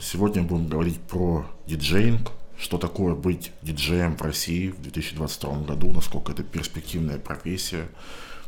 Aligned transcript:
Сегодня 0.00 0.42
будем 0.42 0.66
говорить 0.66 0.98
про 0.98 1.44
диджейнг, 1.66 2.32
что 2.58 2.78
такое 2.78 3.14
быть 3.14 3.52
диджеем 3.60 4.16
в 4.16 4.22
России 4.22 4.68
в 4.68 4.80
2022 4.80 5.58
году, 5.64 5.92
насколько 5.92 6.32
это 6.32 6.42
перспективная 6.42 7.18
профессия, 7.18 7.88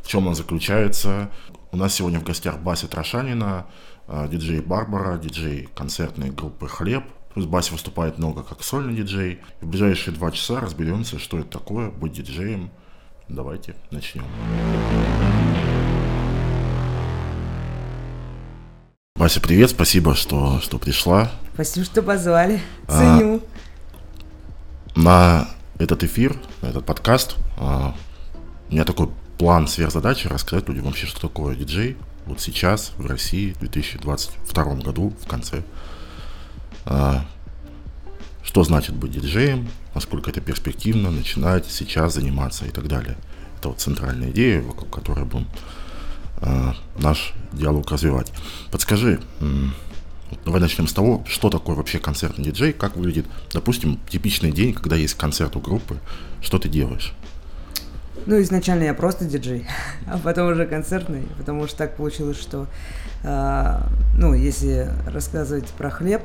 в 0.01 0.07
чем 0.07 0.25
она 0.25 0.33
заключается. 0.33 1.29
У 1.71 1.77
нас 1.77 1.93
сегодня 1.93 2.19
в 2.19 2.23
гостях 2.23 2.57
Бася 2.57 2.87
Трошанина, 2.87 3.67
а, 4.07 4.27
диджей 4.27 4.61
Барбара, 4.61 5.19
диджей 5.19 5.69
концертной 5.75 6.31
группы 6.31 6.67
«Хлеб». 6.67 7.03
Плюс 7.35 7.45
Бася 7.45 7.73
выступает 7.73 8.17
много 8.17 8.41
как 8.41 8.63
сольный 8.63 8.95
диджей. 8.95 9.39
В 9.61 9.67
ближайшие 9.67 10.15
два 10.15 10.31
часа 10.31 10.59
разберемся, 10.59 11.19
что 11.19 11.37
это 11.37 11.59
такое 11.59 11.91
быть 11.91 12.13
диджеем. 12.13 12.71
Давайте 13.29 13.75
начнем. 13.91 14.25
Вася, 19.15 19.39
привет, 19.39 19.69
спасибо, 19.69 20.15
что, 20.15 20.59
что 20.59 20.79
пришла. 20.79 21.31
Спасибо, 21.53 21.85
что 21.85 22.01
позвали. 22.01 22.61
А, 22.87 23.17
Ценю. 23.17 23.41
А, 24.95 24.99
на 24.99 25.49
этот 25.77 26.03
эфир, 26.03 26.35
на 26.61 26.67
этот 26.67 26.85
подкаст 26.85 27.35
а, 27.57 27.95
у 28.69 28.73
меня 28.73 28.85
такой 28.85 29.09
план 29.37 29.67
сверхзадачи 29.67 30.27
рассказать 30.27 30.67
людям 30.67 30.85
вообще, 30.85 31.05
что 31.05 31.21
такое 31.21 31.55
диджей. 31.55 31.97
Вот 32.25 32.39
сейчас 32.41 32.93
в 32.97 33.05
России 33.05 33.53
в 33.53 33.59
2022 33.59 34.63
году 34.75 35.13
в 35.21 35.27
конце. 35.27 35.63
А, 36.85 37.25
что 38.43 38.63
значит 38.63 38.95
быть 38.95 39.11
диджеем, 39.11 39.69
насколько 39.95 40.29
это 40.29 40.41
перспективно, 40.41 41.11
начинать 41.11 41.65
сейчас 41.65 42.15
заниматься 42.15 42.65
и 42.65 42.71
так 42.71 42.87
далее. 42.87 43.15
Это 43.59 43.69
вот 43.69 43.79
центральная 43.79 44.31
идея, 44.31 44.61
вокруг 44.61 44.89
которой 44.89 45.25
будем 45.25 45.47
Э, 46.45 46.73
наш 46.97 47.33
диалог 47.53 47.89
развивать. 47.89 48.31
Подскажи, 48.69 49.21
давай 50.45 50.61
начнем 50.61 50.87
с 50.87 50.93
того, 50.93 51.23
что 51.27 51.49
такое 51.49 51.75
вообще 51.75 51.99
концертный 51.99 52.43
диджей, 52.45 52.73
как 52.73 52.95
выглядит, 52.95 53.25
допустим, 53.51 53.99
типичный 54.09 54.51
день, 54.51 54.73
когда 54.73 54.95
есть 54.95 55.15
концерт 55.15 55.55
у 55.55 55.59
группы, 55.59 55.97
что 56.41 56.59
ты 56.59 56.69
делаешь? 56.69 57.13
Ну, 58.25 58.41
изначально 58.41 58.83
я 58.83 58.93
просто 58.93 59.25
диджей, 59.25 59.67
а 60.07 60.17
потом 60.17 60.51
уже 60.51 60.65
концертный, 60.65 61.23
потому 61.37 61.67
что 61.67 61.77
так 61.77 61.97
получилось, 61.97 62.39
что, 62.39 62.67
э, 63.23 63.79
ну, 64.17 64.33
если 64.33 64.89
рассказывать 65.07 65.67
про 65.69 65.89
хлеб, 65.89 66.21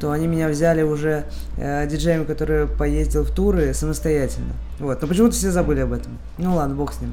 то 0.00 0.10
они 0.12 0.26
меня 0.26 0.48
взяли 0.48 0.82
уже 0.82 1.26
э, 1.56 1.86
диджеем, 1.86 2.24
который 2.24 2.66
поездил 2.66 3.22
в 3.24 3.30
туры 3.30 3.74
самостоятельно. 3.74 4.52
Вот, 4.78 5.00
но 5.00 5.06
почему-то 5.06 5.34
все 5.34 5.50
забыли 5.50 5.80
об 5.80 5.92
этом. 5.92 6.18
Ну 6.38 6.54
ладно, 6.54 6.74
бог 6.74 6.92
с 6.92 7.00
ним. 7.00 7.12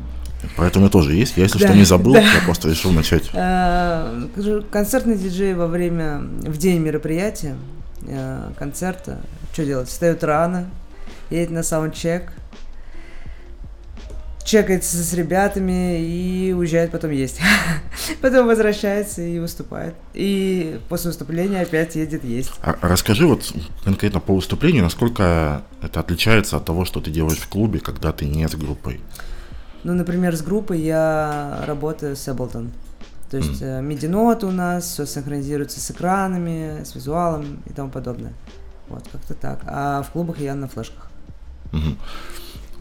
Поэтому 0.55 0.89
тоже 0.89 1.13
есть. 1.13 1.37
Я, 1.37 1.43
если 1.43 1.59
да, 1.59 1.67
что, 1.67 1.75
не 1.75 1.83
забыл, 1.83 2.13
да. 2.13 2.21
я 2.21 2.41
просто 2.45 2.69
решил 2.69 2.91
начать. 2.91 3.29
Э, 3.33 4.61
концертный 4.71 5.17
диджей 5.17 5.53
во 5.53 5.67
время, 5.67 6.19
в 6.19 6.57
день 6.57 6.79
мероприятия, 6.79 7.55
э, 8.07 8.51
концерта, 8.57 9.19
что 9.53 9.65
делать? 9.65 9.89
Встает 9.89 10.23
рано, 10.23 10.69
едет 11.29 11.51
на 11.51 11.63
саундчек, 11.63 12.31
чекается 14.47 14.97
с 14.97 15.13
ребятами 15.13 16.01
и 16.01 16.53
уезжает 16.53 16.91
потом 16.91 17.11
есть. 17.11 17.39
потом 18.21 18.47
возвращается 18.47 19.21
и 19.21 19.39
выступает. 19.39 19.93
И 20.13 20.79
после 20.87 21.09
выступления 21.09 21.61
опять 21.61 21.95
едет 21.95 22.23
есть. 22.23 22.51
А 22.61 22.77
расскажи 22.81 23.27
вот 23.27 23.53
конкретно 23.83 24.19
по 24.19 24.33
выступлению, 24.33 24.83
насколько 24.83 25.63
это 25.81 25.99
отличается 25.99 26.57
от 26.57 26.65
того, 26.65 26.85
что 26.85 27.01
ты 27.01 27.11
делаешь 27.11 27.39
в 27.39 27.47
клубе, 27.49 27.79
когда 27.79 28.11
ты 28.13 28.25
не 28.25 28.47
с 28.47 28.55
группой? 28.55 29.01
Ну, 29.83 29.93
например, 29.93 30.35
с 30.35 30.41
группой 30.41 30.79
я 30.79 31.63
работаю 31.65 32.15
с 32.15 32.27
Ableton. 32.27 32.69
То 33.29 33.37
есть 33.37 33.61
mm. 33.61 33.87
MIDI-ноты 33.87 34.45
у 34.45 34.51
нас, 34.51 34.85
все 34.85 35.05
синхронизируется 35.05 35.79
с 35.79 35.91
экранами, 35.91 36.83
с 36.83 36.95
визуалом 36.95 37.61
и 37.65 37.73
тому 37.73 37.89
подобное. 37.89 38.33
Вот, 38.87 39.03
как-то 39.11 39.33
так. 39.33 39.59
А 39.65 40.01
в 40.01 40.11
клубах 40.11 40.39
я 40.39 40.55
на 40.55 40.67
флешках. 40.67 41.09
Угу. 41.73 41.97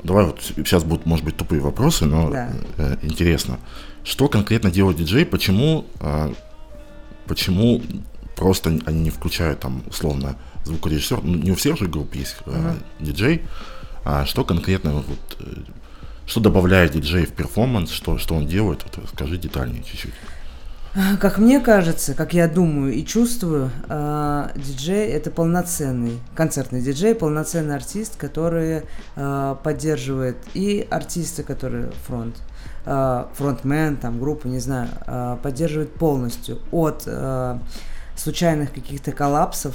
Давай 0.05 0.27
вот 0.27 0.41
сейчас 0.41 0.85
будут, 0.85 1.07
может 1.07 1.25
быть, 1.25 1.37
тупые 1.37 1.61
вопросы, 1.61 2.05
но 2.05 2.31
да. 2.31 2.53
э, 2.77 2.97
интересно. 3.03 3.59
Что 4.05 4.29
конкретно 4.29 4.71
делает 4.71 4.99
диджей? 4.99 5.27
Почему, 5.27 5.85
э, 6.01 6.33
почему 7.27 7.83
просто 8.37 8.79
они 8.87 9.01
не 9.01 9.11
включают 9.11 9.61
там 9.61 9.83
условно 9.89 10.37
звукорежиссер? 10.65 11.23
Ну, 11.25 11.35
не 11.35 11.51
у 11.51 11.57
всех 11.57 11.77
же 11.77 11.89
групп 11.89 12.15
есть 12.15 12.37
э, 12.47 12.51
э, 12.51 13.05
диджей. 13.05 13.43
А 14.05 14.25
что 14.27 14.45
конкретно 14.45 14.93
вот 14.93 15.39
э, 15.41 15.63
что 16.27 16.41
добавляет 16.41 16.93
диджей 16.93 17.25
в 17.25 17.33
перформанс, 17.33 17.91
что, 17.91 18.19
что 18.19 18.35
он 18.35 18.47
делает? 18.47 18.85
Вот 18.85 19.09
скажи 19.09 19.39
детальнее 19.39 19.83
чуть-чуть. 19.83 20.15
А, 20.95 21.17
как 21.19 21.39
мне 21.39 21.61
кажется, 21.61 22.15
как 22.15 22.33
я 22.33 22.49
думаю 22.49 22.93
и 22.95 23.05
чувствую, 23.05 23.71
э, 23.89 24.49
диджей 24.57 25.09
это 25.09 25.31
полноценный 25.31 26.19
концертный 26.35 26.81
диджей, 26.81 27.15
полноценный 27.15 27.77
артист, 27.77 28.17
который 28.17 28.83
э, 29.15 29.57
поддерживает 29.63 30.37
и 30.55 30.87
артиста, 30.91 31.43
который 31.43 31.87
фронт, 32.07 32.37
фронтмен, 32.85 33.97
там 33.97 34.21
группу, 34.21 34.47
не 34.47 34.61
знаю, 34.61 34.89
поддерживает 35.43 35.93
полностью 35.95 36.61
от 36.71 37.05
случайных 38.17 38.73
каких-то 38.73 39.11
коллапсов 39.11 39.75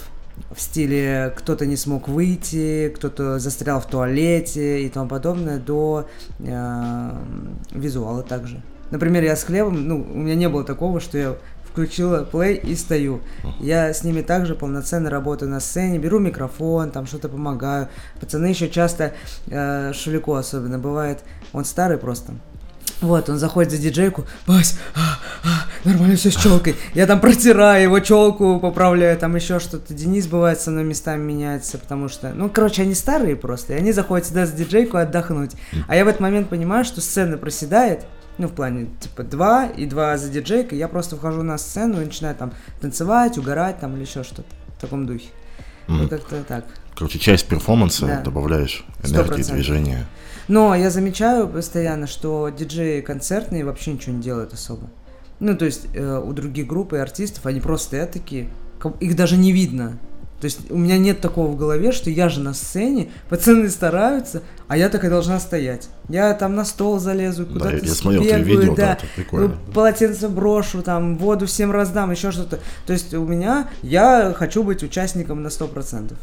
в 0.50 0.59
стиле 0.59 1.34
кто-то 1.35 1.66
не 1.66 1.75
смог 1.75 2.07
выйти, 2.07 2.91
кто-то 2.96 3.40
застрял 3.40 3.79
в 3.79 3.85
туалете 3.85 4.81
и 4.81 4.90
тому 4.90 5.09
подобное, 5.09 5.59
до 5.59 6.07
э, 6.40 7.12
визуала 7.72 8.24
также. 8.24 8.62
Например, 8.91 9.24
я 9.24 9.35
с 9.35 9.44
хлебом, 9.44 9.88
ну, 9.88 10.02
у 10.02 10.18
меня 10.18 10.35
не 10.35 10.50
было 10.50 10.63
такого, 10.63 11.00
что 11.00 11.18
я 11.18 11.35
включила 11.72 12.24
плей 12.24 12.56
и 12.56 12.75
стою. 12.75 13.22
Я 13.59 13.94
с 13.94 14.03
ними 14.03 14.22
также 14.22 14.56
полноценно 14.56 15.09
работаю 15.09 15.50
на 15.50 15.62
сцене, 15.62 16.00
беру 16.00 16.19
микрофон, 16.19 16.91
там 16.91 17.06
что-то 17.06 17.29
помогаю. 17.29 17.88
Пацаны 18.19 18.47
еще 18.47 18.69
часто, 18.69 19.13
э, 19.47 19.94
Шулико 19.94 20.35
особенно, 20.35 20.78
бывает, 20.78 21.19
он 21.53 21.63
старый 21.63 21.97
просто, 21.97 22.34
вот, 23.01 23.29
он 23.29 23.39
заходит 23.39 23.72
за 23.72 23.78
диджейку, 23.79 24.25
Бась, 24.45 24.78
а, 24.95 25.19
а, 25.44 25.88
нормально 25.88 26.16
все 26.16 26.29
с 26.29 26.35
челкой. 26.35 26.75
Я 26.94 27.07
там 27.07 27.19
протираю 27.19 27.84
его 27.84 28.00
челку, 28.00 28.59
поправляю, 28.59 29.17
там 29.17 29.35
еще 29.35 29.59
что-то. 29.59 29.94
Денис 29.94 30.28
бывает 30.28 30.62
со 30.62 30.69
мной 30.69 30.84
местами 30.84 31.22
меняется, 31.23 31.79
потому 31.79 32.09
что, 32.09 32.31
ну, 32.34 32.50
короче, 32.50 32.84
они 32.84 32.94
старые 32.94 33.35
просто, 33.35 33.73
и 33.73 33.78
они 33.78 33.91
заходят 33.91 34.28
сюда 34.28 34.45
за 34.45 34.56
диджейку 34.56 34.97
отдохнуть. 34.97 35.51
А 35.88 35.95
я 35.95 36.06
в 36.06 36.07
этот 36.07 36.22
момент 36.22 36.50
понимаю, 36.50 36.85
что 36.85 37.01
сцена 37.01 37.38
проседает, 37.38 38.06
ну, 38.38 38.47
в 38.47 38.53
плане, 38.53 38.88
типа, 39.00 39.23
два 39.23 39.66
и 39.66 39.85
два 39.88 40.17
за 40.17 40.29
диджейкой, 40.29 40.78
я 40.78 40.88
просто 40.88 41.16
вхожу 41.16 41.41
на 41.41 41.57
сцену 41.57 42.01
и 42.01 42.06
начинаю 42.06 42.35
там 42.35 42.53
танцевать, 42.79 43.38
угорать 43.38 43.79
там 43.79 43.95
или 43.95 44.03
еще 44.03 44.23
что-то 44.23 44.45
в 44.78 44.81
таком 44.81 45.07
духе. 45.07 45.29
Mm. 45.88 46.01
Вот 46.01 46.09
как-то 46.09 46.44
так. 46.44 46.66
Короче, 46.95 47.17
часть 47.19 47.47
перформанса 47.47 48.06
да. 48.06 48.22
добавляешь 48.22 48.85
энергии, 49.03 49.44
100%. 49.44 49.53
движения. 49.53 50.06
Но 50.47 50.75
я 50.75 50.90
замечаю 50.90 51.47
постоянно, 51.47 52.07
что 52.07 52.50
диджеи 52.50 53.02
концертные 53.02 53.66
вообще 53.66 53.94
ничего 53.94 54.16
не 54.16 54.22
делают 54.22 54.53
особо. 54.53 54.90
Ну, 55.40 55.57
то 55.57 55.66
есть 55.66 55.88
э, 55.94 56.22
у 56.24 56.34
других 56.34 56.68
групп 56.68 56.94
и 56.94 56.97
артистов 56.97 57.46
они 57.46 57.62
просто 57.62 57.88
стоят 57.88 58.12
такие, 58.12 58.50
их 59.00 59.16
даже 59.16 59.38
не 59.38 59.52
видно. 59.52 59.97
То 60.41 60.46
есть 60.46 60.72
у 60.72 60.78
меня 60.78 60.97
нет 60.97 61.22
такого 61.22 61.52
в 61.52 61.56
голове, 61.56 61.91
что 61.91 62.09
я 62.09 62.28
же 62.28 62.40
на 62.40 62.56
сцене, 62.56 63.12
пацаны 63.29 63.69
стараются, 63.69 64.41
а 64.68 64.75
я 64.75 64.90
такая 64.90 65.12
должна 65.12 65.40
стоять. 65.40 65.88
Я 66.09 66.34
там 66.34 66.56
на 66.56 66.66
стол 66.66 67.00
залезу, 67.00 67.46
куда-то 67.46 67.79
да, 67.79 67.85
я 67.85 67.94
смотрел 67.94 68.23
бегаю, 68.23 68.46
видео, 68.46 68.75
да, 68.75 68.97
да 69.00 69.08
прикольно. 69.16 69.56
полотенце 69.72 70.29
брошу, 70.29 70.81
там 70.81 71.19
воду 71.19 71.46
всем 71.46 71.72
раздам, 71.72 72.09
еще 72.09 72.31
что-то. 72.31 72.59
То 72.88 72.94
есть 72.94 73.13
у 73.13 73.23
меня, 73.23 73.69
я 73.84 74.34
хочу 74.35 74.63
быть 74.63 74.81
участником 74.81 75.44
на 75.44 75.50
100%. 75.50 76.16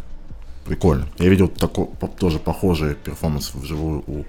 Прикольно. 0.69 1.07
Я 1.19 1.29
видел 1.29 1.49
такой, 1.49 1.89
тоже 2.19 2.39
похожий 2.39 2.95
перформанс 2.95 3.55
вживую 3.55 4.05
у 4.07 4.25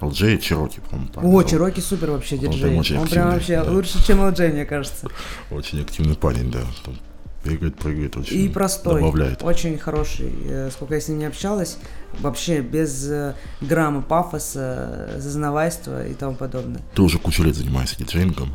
LJ 0.00 0.38
Чироки, 0.38 0.80
по-моему. 0.90 1.38
О, 1.38 1.42
Чироки 1.44 1.80
супер 1.80 2.10
вообще 2.10 2.38
диджей. 2.38 2.78
Он, 2.78 2.98
он 2.98 3.08
прям 3.08 3.30
вообще 3.30 3.62
да. 3.62 3.70
лучше, 3.70 4.04
чем 4.04 4.20
LJ, 4.20 4.52
мне 4.52 4.64
кажется. 4.64 5.08
Очень 5.50 5.82
активный 5.82 6.16
парень, 6.16 6.50
да. 6.50 6.60
Там 6.84 6.96
бегает, 7.44 7.76
прыгает, 7.76 8.16
очень 8.16 8.44
И 8.44 8.48
простой. 8.48 9.00
Добавляет. 9.00 9.42
Очень 9.42 9.76
хороший. 9.76 10.32
Э, 10.44 10.70
сколько 10.72 10.94
я 10.94 11.00
с 11.00 11.08
ним 11.08 11.18
не 11.18 11.24
общалась, 11.24 11.76
вообще 12.20 12.60
без 12.60 13.08
э, 13.10 13.34
грамма 13.60 14.00
пафоса, 14.00 15.10
зазнавайства 15.18 16.06
и 16.06 16.14
тому 16.14 16.36
подобное. 16.36 16.80
Ты 16.94 17.02
уже 17.02 17.18
кучу 17.18 17.42
лет 17.42 17.56
занимаешься 17.56 17.98
диджеингом. 17.98 18.54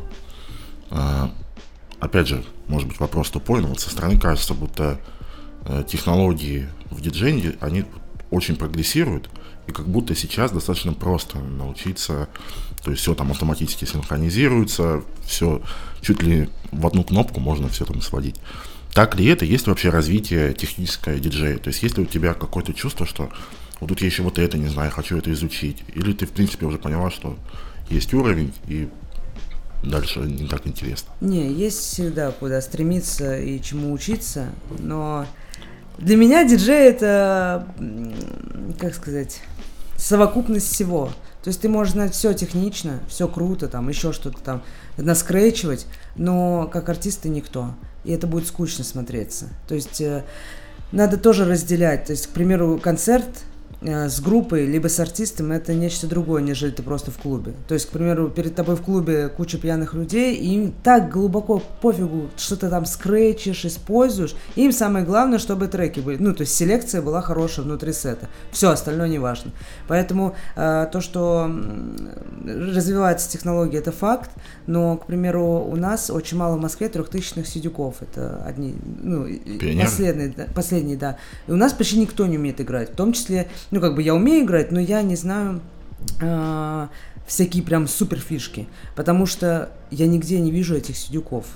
А, 0.90 1.30
опять 2.00 2.28
же, 2.28 2.42
может 2.66 2.88
быть, 2.88 2.98
вопрос 2.98 3.30
тупой, 3.30 3.60
но 3.60 3.68
вот 3.68 3.80
со 3.80 3.90
стороны 3.90 4.18
кажется, 4.18 4.54
будто 4.54 4.98
технологии 5.86 6.68
в 6.90 7.00
диджейнге, 7.00 7.56
они 7.60 7.84
очень 8.30 8.56
прогрессируют, 8.56 9.30
и 9.66 9.72
как 9.72 9.86
будто 9.86 10.14
сейчас 10.14 10.50
достаточно 10.50 10.92
просто 10.92 11.38
научиться, 11.38 12.28
то 12.82 12.90
есть 12.90 13.02
все 13.02 13.14
там 13.14 13.30
автоматически 13.30 13.84
синхронизируется, 13.84 15.02
все 15.24 15.62
чуть 16.00 16.22
ли 16.22 16.48
в 16.72 16.86
одну 16.86 17.04
кнопку 17.04 17.40
можно 17.40 17.68
все 17.68 17.84
там 17.84 18.00
сводить. 18.00 18.36
Так 18.94 19.14
ли 19.16 19.26
это? 19.26 19.44
Есть 19.44 19.66
ли 19.66 19.70
вообще 19.70 19.90
развитие 19.90 20.54
техническое 20.54 21.18
диджея? 21.18 21.58
То 21.58 21.68
есть 21.68 21.82
есть 21.82 21.96
ли 21.98 22.04
у 22.04 22.06
тебя 22.06 22.34
какое-то 22.34 22.72
чувство, 22.72 23.06
что 23.06 23.30
вот 23.80 23.88
тут 23.88 24.00
я 24.00 24.06
еще 24.06 24.22
вот 24.22 24.38
это 24.38 24.56
не 24.58 24.68
знаю, 24.68 24.90
хочу 24.90 25.16
это 25.18 25.30
изучить? 25.32 25.84
Или 25.94 26.12
ты, 26.12 26.26
в 26.26 26.32
принципе, 26.32 26.66
уже 26.66 26.78
поняла, 26.78 27.10
что 27.10 27.38
есть 27.90 28.12
уровень, 28.14 28.52
и 28.66 28.88
дальше 29.84 30.20
не 30.20 30.48
так 30.48 30.66
интересно? 30.66 31.12
Не, 31.20 31.52
есть 31.52 31.78
всегда 31.78 32.30
куда 32.32 32.60
стремиться 32.60 33.38
и 33.38 33.60
чему 33.62 33.92
учиться, 33.92 34.48
но 34.78 35.26
для 35.98 36.16
меня 36.16 36.44
диджей 36.44 36.88
это, 36.88 37.66
как 38.78 38.94
сказать, 38.94 39.40
совокупность 39.96 40.72
всего. 40.72 41.10
То 41.42 41.48
есть 41.48 41.60
ты 41.60 41.68
можешь 41.68 41.94
знать 41.94 42.14
все 42.14 42.32
технично, 42.34 43.00
все 43.08 43.28
круто, 43.28 43.68
там 43.68 43.88
еще 43.88 44.12
что-то 44.12 44.40
там 44.40 44.62
наскречивать, 44.96 45.86
но 46.16 46.68
как 46.72 46.88
артист 46.88 47.22
ты 47.22 47.28
никто. 47.28 47.74
И 48.04 48.12
это 48.12 48.26
будет 48.26 48.46
скучно 48.46 48.84
смотреться. 48.84 49.48
То 49.66 49.74
есть 49.74 50.00
э, 50.00 50.24
надо 50.92 51.16
тоже 51.16 51.44
разделять. 51.44 52.04
То 52.06 52.12
есть, 52.12 52.28
к 52.28 52.30
примеру, 52.30 52.78
концерт 52.82 53.28
с 53.80 54.20
группой, 54.20 54.66
либо 54.66 54.88
с 54.88 54.98
артистом, 54.98 55.52
это 55.52 55.72
нечто 55.72 56.08
другое, 56.08 56.42
нежели 56.42 56.70
ты 56.70 56.82
просто 56.82 57.12
в 57.12 57.18
клубе. 57.18 57.52
То 57.68 57.74
есть, 57.74 57.86
к 57.86 57.90
примеру, 57.90 58.28
перед 58.28 58.54
тобой 58.54 58.74
в 58.74 58.82
клубе 58.82 59.28
куча 59.28 59.56
пьяных 59.56 59.94
людей, 59.94 60.34
и 60.34 60.54
им 60.54 60.74
так 60.82 61.10
глубоко 61.10 61.62
пофигу, 61.80 62.28
что 62.36 62.56
ты 62.56 62.68
там 62.68 62.84
скретчишь, 62.86 63.64
используешь. 63.64 64.34
Им 64.56 64.72
самое 64.72 65.04
главное, 65.04 65.38
чтобы 65.38 65.68
треки 65.68 66.00
были, 66.00 66.16
ну, 66.18 66.34
то 66.34 66.40
есть 66.40 66.54
селекция 66.54 67.02
была 67.02 67.22
хорошая 67.22 67.64
внутри 67.64 67.92
сета. 67.92 68.28
Все, 68.50 68.70
остальное 68.70 69.08
не 69.08 69.20
важно. 69.20 69.52
Поэтому 69.86 70.34
э, 70.56 70.88
то, 70.92 71.00
что 71.00 71.48
развивается 72.44 73.30
технология, 73.30 73.78
это 73.78 73.92
факт, 73.92 74.30
но, 74.66 74.96
к 74.96 75.06
примеру, 75.06 75.64
у 75.68 75.76
нас 75.76 76.10
очень 76.10 76.36
мало 76.36 76.56
в 76.56 76.60
Москве 76.60 76.88
трехтысячных 76.88 77.46
сидюков. 77.46 78.02
Это 78.02 78.42
одни, 78.44 78.74
ну, 79.02 79.26
последние, 79.80 80.32
последние, 80.52 80.96
да. 80.96 81.16
И 81.46 81.52
у 81.52 81.56
нас 81.56 81.72
почти 81.72 82.00
никто 82.00 82.26
не 82.26 82.38
умеет 82.38 82.60
играть, 82.60 82.90
в 82.92 82.96
том 82.96 83.12
числе 83.12 83.48
ну, 83.70 83.80
как 83.80 83.94
бы 83.94 84.02
я 84.02 84.14
умею 84.14 84.44
играть, 84.44 84.72
но 84.72 84.80
я 84.80 85.02
не 85.02 85.16
знаю 85.16 85.60
э, 86.20 86.88
всякие 87.26 87.62
прям 87.62 87.86
супер 87.86 88.18
фишки, 88.18 88.66
потому 88.96 89.26
что 89.26 89.70
я 89.90 90.06
нигде 90.06 90.40
не 90.40 90.50
вижу 90.50 90.74
этих 90.74 90.96
сидюков. 90.96 91.46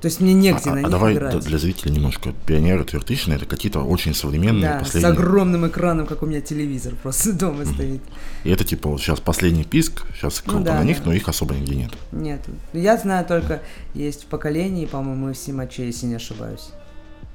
То 0.00 0.06
есть 0.06 0.18
мне 0.20 0.32
негде 0.32 0.70
а, 0.70 0.72
на 0.72 0.78
а 0.78 0.82
них 0.82 0.90
давай 0.90 1.14
играть. 1.14 1.38
для 1.40 1.58
зрителей 1.58 1.92
немножко. 1.92 2.32
Пионеры 2.46 2.84
трехтысячные 2.84 3.36
это 3.36 3.44
какие-то 3.44 3.80
очень 3.80 4.14
современные 4.14 4.70
да, 4.70 4.78
последние. 4.78 5.12
с 5.12 5.18
огромным 5.18 5.68
экраном, 5.68 6.06
как 6.06 6.22
у 6.22 6.26
меня 6.26 6.40
телевизор 6.40 6.94
просто 7.02 7.32
дома 7.38 7.62
mm-hmm. 7.62 7.74
стоит. 7.74 8.02
И 8.44 8.50
это 8.50 8.64
типа 8.64 8.88
вот 8.88 9.00
сейчас 9.00 9.20
последний 9.20 9.64
писк, 9.64 10.06
сейчас 10.14 10.40
круто 10.40 10.58
ну, 10.58 10.64
да, 10.64 10.78
на 10.78 10.84
них, 10.84 10.98
да. 10.98 11.06
но 11.06 11.12
их 11.12 11.28
особо 11.28 11.54
нигде 11.54 11.76
нет. 11.76 11.90
Нет. 12.12 12.40
Я 12.72 12.96
знаю 12.96 13.26
только, 13.26 13.60
есть 13.92 14.22
в 14.22 14.26
поколении, 14.26 14.86
по-моему, 14.86 15.34
в 15.34 15.36
Симаче, 15.36 15.84
если 15.84 16.06
не 16.06 16.14
ошибаюсь. 16.14 16.70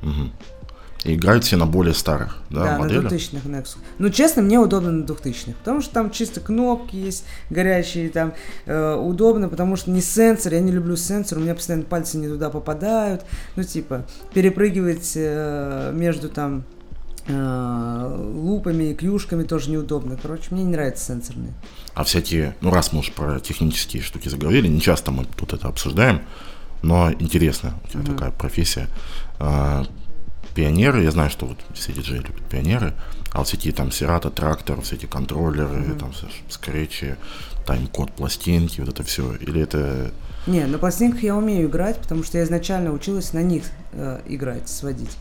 Угу. 0.01 0.31
И 1.05 1.13
играют 1.13 1.43
все 1.43 1.55
на 1.55 1.67
более 1.67 1.93
старых, 1.93 2.37
да, 2.49 2.63
да 2.63 2.79
моделях? 2.79 3.03
на 3.03 3.15
2000-х 3.15 3.47
Nexus. 3.47 3.77
Ну, 3.99 4.09
честно, 4.09 4.41
мне 4.41 4.57
удобно 4.57 4.91
на 4.91 5.03
2000-х, 5.05 5.53
потому 5.59 5.81
что 5.81 5.93
там 5.93 6.09
чисто 6.09 6.41
кнопки 6.41 6.95
есть 6.95 7.25
горячие, 7.51 8.09
там 8.09 8.33
э, 8.65 8.95
удобно, 8.95 9.47
потому 9.47 9.75
что 9.75 9.91
не 9.91 10.01
сенсор, 10.01 10.53
я 10.53 10.61
не 10.61 10.71
люблю 10.71 10.95
сенсор, 10.95 11.37
у 11.37 11.41
меня 11.41 11.53
постоянно 11.53 11.85
пальцы 11.85 12.17
не 12.17 12.27
туда 12.27 12.49
попадают, 12.49 13.23
ну, 13.55 13.63
типа, 13.63 14.07
перепрыгивать 14.33 15.11
э, 15.15 15.91
между 15.93 16.27
там 16.27 16.63
э, 17.27 18.31
лупами 18.33 18.85
и 18.85 18.95
клюшками 18.95 19.43
тоже 19.43 19.69
неудобно. 19.69 20.17
Короче, 20.19 20.45
мне 20.49 20.63
не 20.63 20.71
нравятся 20.71 21.05
сенсорные. 21.05 21.53
А 21.93 22.03
всякие, 22.03 22.55
ну 22.61 22.71
раз 22.71 22.93
мы 22.93 23.01
уж 23.01 23.11
про 23.11 23.39
технические 23.39 24.01
штуки 24.01 24.27
заговорили, 24.27 24.67
не 24.67 24.81
часто 24.81 25.11
мы 25.11 25.25
тут 25.37 25.53
это 25.53 25.67
обсуждаем, 25.67 26.21
но 26.81 27.11
интересно, 27.11 27.75
у 27.83 27.87
тебя 27.89 28.01
mm-hmm. 28.01 28.13
такая 28.13 28.31
профессия. 28.31 28.87
Пионеры, 30.55 31.03
я 31.03 31.11
знаю, 31.11 31.29
что 31.29 31.45
вот 31.45 31.57
все 31.73 31.91
диджеи 31.91 32.17
любят 32.17 32.43
пионеры, 32.49 32.93
а 33.31 33.39
вот 33.39 33.53
эти 33.53 33.71
там 33.71 33.91
Сирата, 33.91 34.29
Трактор, 34.29 34.81
все 34.81 34.95
эти 34.95 35.05
контроллеры, 35.05 35.79
mm-hmm. 35.79 35.99
там 35.99 36.13
скретчи, 36.49 37.17
тайм-код 37.65 38.13
пластинки, 38.13 38.79
вот 38.79 38.89
это 38.89 39.03
все, 39.03 39.35
или 39.35 39.61
это... 39.61 40.11
Не, 40.47 40.65
на 40.65 40.77
пластинках 40.77 41.23
я 41.23 41.35
умею 41.35 41.67
играть, 41.67 41.97
потому 41.97 42.23
что 42.23 42.37
я 42.37 42.45
изначально 42.45 42.93
училась 42.93 43.33
на 43.33 43.43
них 43.43 43.63
э, 43.91 44.21
играть, 44.27 44.69
сводить. 44.69 45.17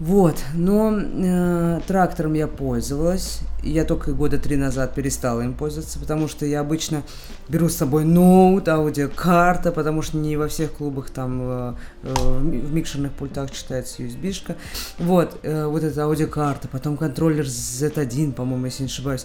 Вот, 0.00 0.36
но 0.54 0.96
э, 0.96 1.80
трактором 1.88 2.34
я 2.34 2.46
пользовалась. 2.46 3.40
Я 3.64 3.84
только 3.84 4.12
года 4.12 4.38
три 4.38 4.56
назад 4.56 4.94
перестала 4.94 5.40
им 5.40 5.54
пользоваться, 5.54 5.98
потому 5.98 6.28
что 6.28 6.46
я 6.46 6.60
обычно 6.60 7.02
беру 7.48 7.68
с 7.68 7.74
собой 7.74 8.04
ноут, 8.04 8.68
аудиокарта, 8.68 9.72
потому 9.72 10.02
что 10.02 10.16
не 10.16 10.36
во 10.36 10.46
всех 10.46 10.74
клубах 10.74 11.10
там 11.10 11.40
э, 11.42 11.74
э, 12.04 12.14
в 12.14 12.72
микшерных 12.72 13.10
пультах 13.10 13.50
читается 13.50 14.04
USB-шка. 14.04 14.54
Вот, 15.00 15.40
э, 15.42 15.66
вот 15.66 15.82
эта 15.82 16.04
аудиокарта, 16.04 16.68
потом 16.68 16.96
контроллер 16.96 17.44
Z1, 17.44 18.34
по-моему, 18.34 18.66
если 18.66 18.84
не 18.84 18.88
ошибаюсь. 18.88 19.24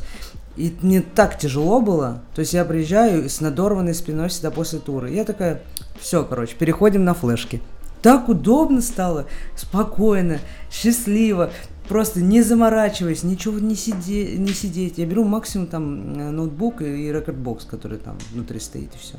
И 0.56 0.76
мне 0.82 1.02
так 1.02 1.38
тяжело 1.38 1.82
было. 1.82 2.24
То 2.34 2.40
есть 2.40 2.54
я 2.54 2.66
приезжаю 2.66 3.30
с 3.30 3.42
надорванной 3.42 3.94
спиной 3.94 4.30
всегда 4.30 4.50
после 4.50 4.80
тура. 4.80 5.08
Я 5.08 5.24
такая, 5.24 5.62
все, 6.00 6.24
короче, 6.24 6.56
переходим 6.56 7.04
на 7.04 7.14
флешки 7.14 7.62
так 8.04 8.30
удобно 8.30 8.82
стало, 8.82 9.26
спокойно, 9.56 10.40
счастливо, 10.70 11.52
просто 11.88 12.22
не 12.22 12.44
заморачиваясь, 12.44 13.24
ничего 13.24 13.58
не, 13.58 13.76
сиде, 13.76 14.38
не 14.38 14.54
сидеть. 14.54 14.98
Я 14.98 15.06
беру 15.06 15.24
максимум 15.24 15.68
там 15.68 16.14
э, 16.14 16.32
ноутбук 16.32 16.82
и 16.82 17.12
rekordbox, 17.12 17.66
который 17.66 17.98
там 17.98 18.18
внутри 18.34 18.60
стоит, 18.60 18.94
и 18.94 18.98
все. 18.98 19.16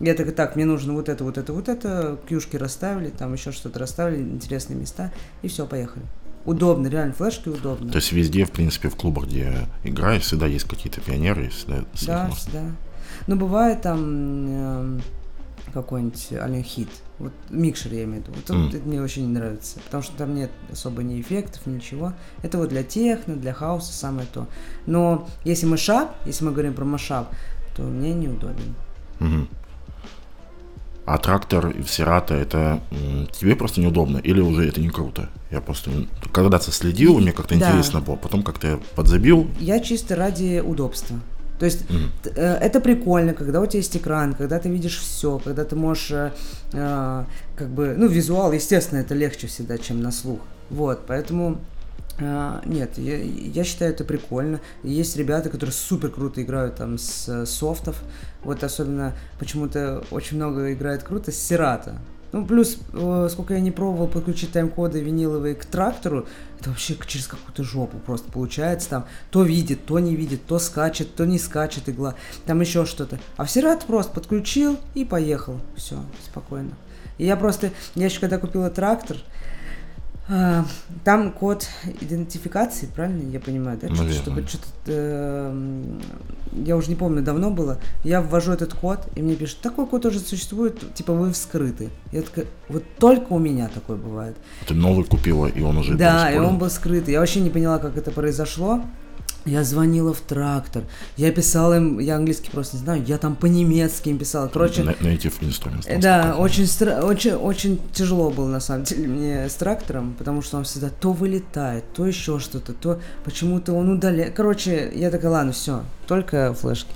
Я 0.00 0.14
так, 0.14 0.34
так, 0.34 0.56
мне 0.56 0.64
нужно 0.64 0.92
вот 0.92 1.08
это, 1.08 1.24
вот 1.24 1.38
это, 1.38 1.52
вот 1.52 1.68
это, 1.68 2.18
кьюшки 2.28 2.56
расставили, 2.56 3.08
там 3.08 3.32
еще 3.32 3.52
что-то 3.52 3.78
расставили, 3.78 4.20
интересные 4.20 4.78
места, 4.78 5.12
и 5.42 5.48
все, 5.48 5.66
поехали. 5.66 6.04
Удобно, 6.44 6.88
реально, 6.88 7.14
флешки 7.14 7.48
удобно. 7.48 7.90
То 7.90 7.96
есть 7.96 8.12
везде, 8.12 8.44
в 8.44 8.50
принципе, 8.50 8.88
в 8.88 8.96
клубах, 8.96 9.26
где 9.26 9.68
играешь, 9.84 10.22
всегда 10.22 10.46
есть 10.46 10.66
какие-то 10.66 11.00
пионеры, 11.00 11.50
всегда 11.50 11.84
Да, 12.06 12.30
да. 12.52 12.62
Но 13.26 13.36
бывает 13.36 13.82
там 13.82 14.46
э, 14.48 15.00
какой-нибудь 15.72 16.32
Ален 16.32 16.62
Хит, 16.62 16.88
вот 17.18 17.32
микшер 17.50 17.92
я 17.92 18.04
имею 18.04 18.22
в 18.22 18.28
виду. 18.28 18.36
Вот 18.36 18.56
mm. 18.56 18.76
это 18.76 18.88
мне 18.88 19.02
очень 19.02 19.22
не 19.26 19.32
нравится, 19.32 19.78
потому 19.84 20.02
что 20.02 20.16
там 20.16 20.34
нет 20.34 20.50
особо 20.70 21.02
ни 21.02 21.20
эффектов, 21.20 21.66
ничего. 21.66 22.12
Это 22.42 22.58
вот 22.58 22.68
для 22.68 22.82
техно, 22.82 23.36
для 23.36 23.52
хаоса 23.52 23.92
самое 23.92 24.26
то. 24.32 24.46
Но 24.86 25.28
если 25.44 25.66
машап, 25.66 26.14
если 26.26 26.44
мы 26.44 26.52
говорим 26.52 26.74
про 26.74 26.84
машап, 26.84 27.34
то 27.76 27.82
мне 27.82 28.14
неудобен. 28.14 28.74
Mm-hmm. 29.20 29.48
А 31.06 31.16
трактор 31.16 31.68
и 31.68 31.82
Сирата 31.84 32.34
это 32.34 32.82
тебе 33.32 33.56
просто 33.56 33.80
неудобно 33.80 34.18
или 34.18 34.40
уже 34.40 34.68
это 34.68 34.80
не 34.80 34.90
круто? 34.90 35.30
Я 35.50 35.62
просто 35.62 35.90
когда-то 36.32 36.70
следил, 36.70 37.18
мне 37.18 37.32
как-то 37.32 37.58
да. 37.58 37.66
интересно 37.66 38.02
было, 38.02 38.16
потом 38.16 38.42
как-то 38.42 38.68
я 38.68 38.80
подзабил. 38.94 39.48
Я 39.58 39.80
чисто 39.80 40.16
ради 40.16 40.60
удобства. 40.60 41.18
То 41.58 41.64
есть 41.64 41.82
mm-hmm. 41.82 42.36
это 42.36 42.80
прикольно, 42.80 43.34
когда 43.34 43.60
у 43.60 43.66
тебя 43.66 43.78
есть 43.78 43.96
экран, 43.96 44.34
когда 44.34 44.58
ты 44.58 44.68
видишь 44.68 44.98
все, 44.98 45.38
когда 45.38 45.64
ты 45.64 45.76
можешь, 45.76 46.10
э, 46.10 46.32
э, 46.72 47.24
как 47.56 47.68
бы, 47.68 47.94
ну, 47.96 48.06
визуал, 48.06 48.52
естественно, 48.52 49.00
это 49.00 49.14
легче 49.14 49.46
всегда, 49.46 49.78
чем 49.78 50.00
на 50.00 50.12
слух. 50.12 50.40
Вот, 50.70 51.06
поэтому 51.06 51.58
Uh, 52.20 52.68
нет, 52.68 52.98
я, 52.98 53.16
я 53.16 53.62
считаю 53.62 53.92
это 53.92 54.02
прикольно. 54.02 54.60
Есть 54.82 55.16
ребята, 55.16 55.50
которые 55.50 55.72
супер 55.72 56.10
круто 56.10 56.42
играют 56.42 56.74
там 56.74 56.98
с 56.98 57.46
софтов. 57.46 58.02
Вот 58.42 58.64
особенно 58.64 59.14
почему-то 59.38 60.02
очень 60.10 60.36
много 60.36 60.72
играет 60.72 61.04
круто 61.04 61.30
с 61.30 61.36
Сирата. 61.36 62.00
Ну, 62.32 62.44
плюс, 62.44 62.78
э, 62.92 63.28
сколько 63.30 63.54
я 63.54 63.60
не 63.60 63.70
пробовал 63.70 64.06
подключить 64.06 64.52
тайм-коды 64.52 65.00
виниловые 65.00 65.54
к 65.54 65.64
трактору, 65.64 66.26
это 66.60 66.70
вообще 66.70 66.96
через 67.06 67.26
какую-то 67.26 67.62
жопу 67.64 67.98
просто 67.98 68.30
получается. 68.30 68.90
Там 68.90 69.06
то 69.30 69.42
видит, 69.42 69.86
то 69.86 69.98
не 69.98 70.14
видит, 70.14 70.44
то 70.46 70.58
скачет, 70.58 71.14
то 71.14 71.24
не 71.24 71.38
скачет 71.38 71.88
игла, 71.88 72.16
там 72.46 72.60
еще 72.60 72.84
что-то. 72.84 73.18
А 73.36 73.44
в 73.44 73.50
Сират 73.50 73.84
просто 73.84 74.12
подключил 74.12 74.78
и 74.94 75.04
поехал. 75.04 75.60
Все, 75.76 75.96
спокойно. 76.24 76.72
И 77.16 77.26
я 77.26 77.36
просто, 77.36 77.70
я 77.94 78.06
еще 78.06 78.20
когда 78.20 78.38
купила 78.38 78.70
трактор, 78.70 79.16
там 81.04 81.32
код 81.32 81.66
идентификации, 82.00 82.86
правильно 82.94 83.30
я 83.30 83.40
понимаю, 83.40 83.78
да? 83.80 83.94
Что-то, 83.94 84.12
чтобы 84.12 84.42
что-то... 84.46 84.66
Э, 84.86 85.98
я 86.52 86.76
уже 86.76 86.90
не 86.90 86.96
помню, 86.96 87.22
давно 87.22 87.50
было. 87.50 87.78
Я 88.04 88.20
ввожу 88.20 88.52
этот 88.52 88.74
код, 88.74 89.08
и 89.14 89.22
мне 89.22 89.36
пишут, 89.36 89.60
такой 89.60 89.86
код 89.86 90.04
уже 90.04 90.18
существует, 90.20 90.94
типа 90.94 91.14
вы 91.14 91.32
вскрыты. 91.32 91.88
Я 92.12 92.22
такая, 92.22 92.44
вот 92.68 92.84
только 92.98 93.32
у 93.32 93.38
меня 93.38 93.68
такое 93.68 93.96
бывает. 93.96 94.36
Ты 94.66 94.74
новый 94.74 95.04
купила, 95.04 95.46
и 95.46 95.62
он 95.62 95.78
уже 95.78 95.94
Да, 95.96 96.30
и 96.30 96.36
он 96.38 96.58
был 96.58 96.68
скрытый. 96.68 97.12
Я 97.12 97.20
вообще 97.20 97.40
не 97.40 97.50
поняла, 97.50 97.78
как 97.78 97.96
это 97.96 98.10
произошло. 98.10 98.82
Я 99.48 99.64
звонила 99.64 100.12
в 100.12 100.20
трактор, 100.20 100.84
я 101.16 101.32
писала 101.32 101.76
им, 101.78 101.98
я 101.98 102.16
английский 102.16 102.50
просто 102.50 102.76
не 102.76 102.82
знаю, 102.82 103.04
я 103.06 103.16
там 103.18 103.34
по-немецки 103.34 104.10
им 104.10 104.18
писала. 104.18 104.48
Короче, 104.48 104.82
native 104.82 105.40
instruments. 105.40 106.00
Да, 106.00 106.36
очень, 106.36 106.64
стра- 106.64 107.00
очень, 107.02 107.32
очень 107.32 107.80
тяжело 107.92 108.30
было 108.30 108.46
на 108.46 108.60
самом 108.60 108.84
деле 108.84 109.08
мне 109.08 109.48
с 109.48 109.54
трактором, 109.54 110.14
потому 110.18 110.42
что 110.42 110.58
он 110.58 110.64
всегда 110.64 110.90
то 110.90 111.12
вылетает, 111.12 111.84
то 111.94 112.06
еще 112.06 112.38
что-то, 112.38 112.74
то 112.74 113.00
почему-то 113.24 113.72
он 113.72 113.88
удаляет. 113.88 114.34
Короче, 114.34 114.92
я 114.94 115.10
такая, 115.10 115.30
ладно, 115.30 115.52
все, 115.52 115.82
только 116.06 116.52
флешки. 116.54 116.92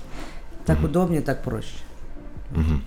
Так 0.65 0.79
угу. 0.79 0.87
удобнее, 0.87 1.21
так 1.21 1.43
проще. 1.43 1.67
Угу. 2.51 2.81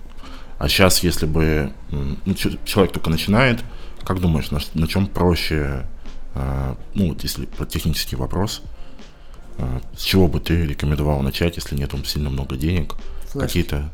А 0.59 0.69
сейчас, 0.69 1.03
если 1.03 1.25
бы 1.25 1.71
ну, 1.91 2.33
человек 2.65 2.93
только 2.93 3.09
начинает, 3.09 3.59
как 4.03 4.21
думаешь, 4.21 4.49
на, 4.49 4.59
на 4.73 4.87
чем 4.87 5.07
проще, 5.07 5.85
э, 6.33 6.75
ну 6.93 7.09
вот 7.09 7.23
если 7.23 7.45
про 7.45 7.65
технический 7.65 8.15
вопрос, 8.15 8.63
с 9.95 10.01
чего 10.01 10.27
бы 10.27 10.39
ты 10.39 10.65
рекомендовал 10.65 11.21
начать, 11.21 11.55
если 11.55 11.75
нет 11.75 11.91
сильно 12.05 12.29
много 12.29 12.55
денег? 12.55 12.95
Какие-то 13.33 13.91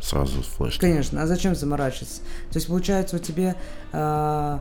сразу 0.00 0.42
флешки. 0.42 0.80
Конечно, 0.80 1.22
а 1.22 1.26
зачем 1.26 1.54
заморачиваться? 1.54 2.22
То 2.50 2.56
есть, 2.56 2.66
получается, 2.66 3.16
у 3.16 3.18
тебя 3.18 3.56
э, 3.92 4.58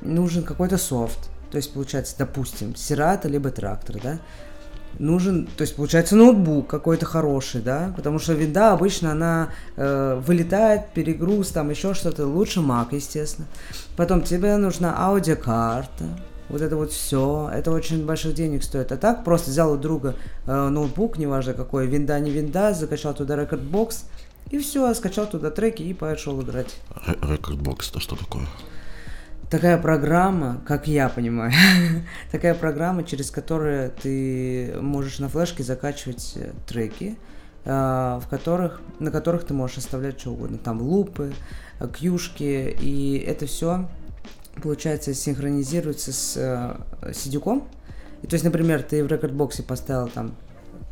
нужен 0.00 0.44
какой-то 0.44 0.78
софт. 0.78 1.30
То 1.50 1.56
есть, 1.56 1.72
получается, 1.72 2.14
допустим, 2.18 2.76
Сирата 2.76 3.28
либо 3.28 3.50
трактор, 3.50 4.00
да? 4.02 4.18
нужен, 4.98 5.46
то 5.56 5.62
есть 5.62 5.76
получается 5.76 6.16
ноутбук 6.16 6.66
какой-то 6.66 7.06
хороший, 7.06 7.60
да, 7.60 7.92
потому 7.96 8.18
что 8.18 8.34
винда 8.34 8.72
обычно 8.72 9.12
она 9.12 9.50
э, 9.76 10.20
вылетает, 10.24 10.92
перегруз, 10.94 11.48
там 11.48 11.70
еще 11.70 11.94
что-то, 11.94 12.26
лучше 12.26 12.60
Mac, 12.60 12.88
естественно. 12.92 13.48
Потом 13.96 14.22
тебе 14.22 14.56
нужна 14.56 14.94
аудиокарта, 14.96 16.04
вот 16.52 16.60
это 16.60 16.76
вот 16.76 16.92
все, 16.92 17.50
это 17.52 17.70
очень 17.70 18.04
больших 18.04 18.34
денег 18.34 18.62
стоит. 18.62 18.92
А 18.92 18.98
так 18.98 19.24
просто 19.24 19.50
взял 19.50 19.72
у 19.72 19.78
друга 19.78 20.14
э, 20.46 20.68
ноутбук, 20.68 21.16
неважно 21.16 21.54
какой, 21.54 21.86
винда, 21.86 22.20
не 22.20 22.30
винда, 22.30 22.74
закачал 22.74 23.14
туда 23.14 23.36
rekordbox, 23.36 24.04
и 24.50 24.58
все, 24.58 24.92
скачал 24.92 25.26
туда 25.26 25.50
треки 25.50 25.82
и 25.82 25.94
пошел 25.94 26.40
играть. 26.42 26.76
Rekordbox 27.06 27.90
это 27.90 28.00
что 28.00 28.16
такое? 28.16 28.46
Такая 29.48 29.78
программа, 29.78 30.60
как 30.66 30.86
я 30.86 31.08
понимаю, 31.08 31.52
такая 32.30 32.54
программа, 32.54 33.02
через 33.02 33.30
которую 33.30 33.90
ты 33.90 34.76
можешь 34.78 35.18
на 35.20 35.28
флешке 35.30 35.62
закачивать 35.62 36.34
э, 36.36 36.52
треки, 36.66 37.18
э, 37.64 37.70
в 37.70 38.24
которых, 38.28 38.82
на 38.98 39.10
которых 39.10 39.44
ты 39.44 39.54
можешь 39.54 39.78
оставлять 39.78 40.20
что 40.20 40.32
угодно. 40.32 40.58
Там 40.58 40.82
лупы, 40.82 41.32
э, 41.80 41.88
кьюшки, 41.88 42.76
и 42.78 43.24
это 43.26 43.46
все 43.46 43.88
получается, 44.60 45.14
синхронизируется 45.14 46.12
с 46.12 46.34
э, 46.36 47.12
сидюком. 47.12 47.68
И 48.22 48.26
то 48.26 48.34
есть, 48.34 48.44
например, 48.44 48.82
ты 48.82 49.02
в 49.02 49.06
рекордбоксе 49.06 49.62
поставил 49.62 50.08
там 50.08 50.34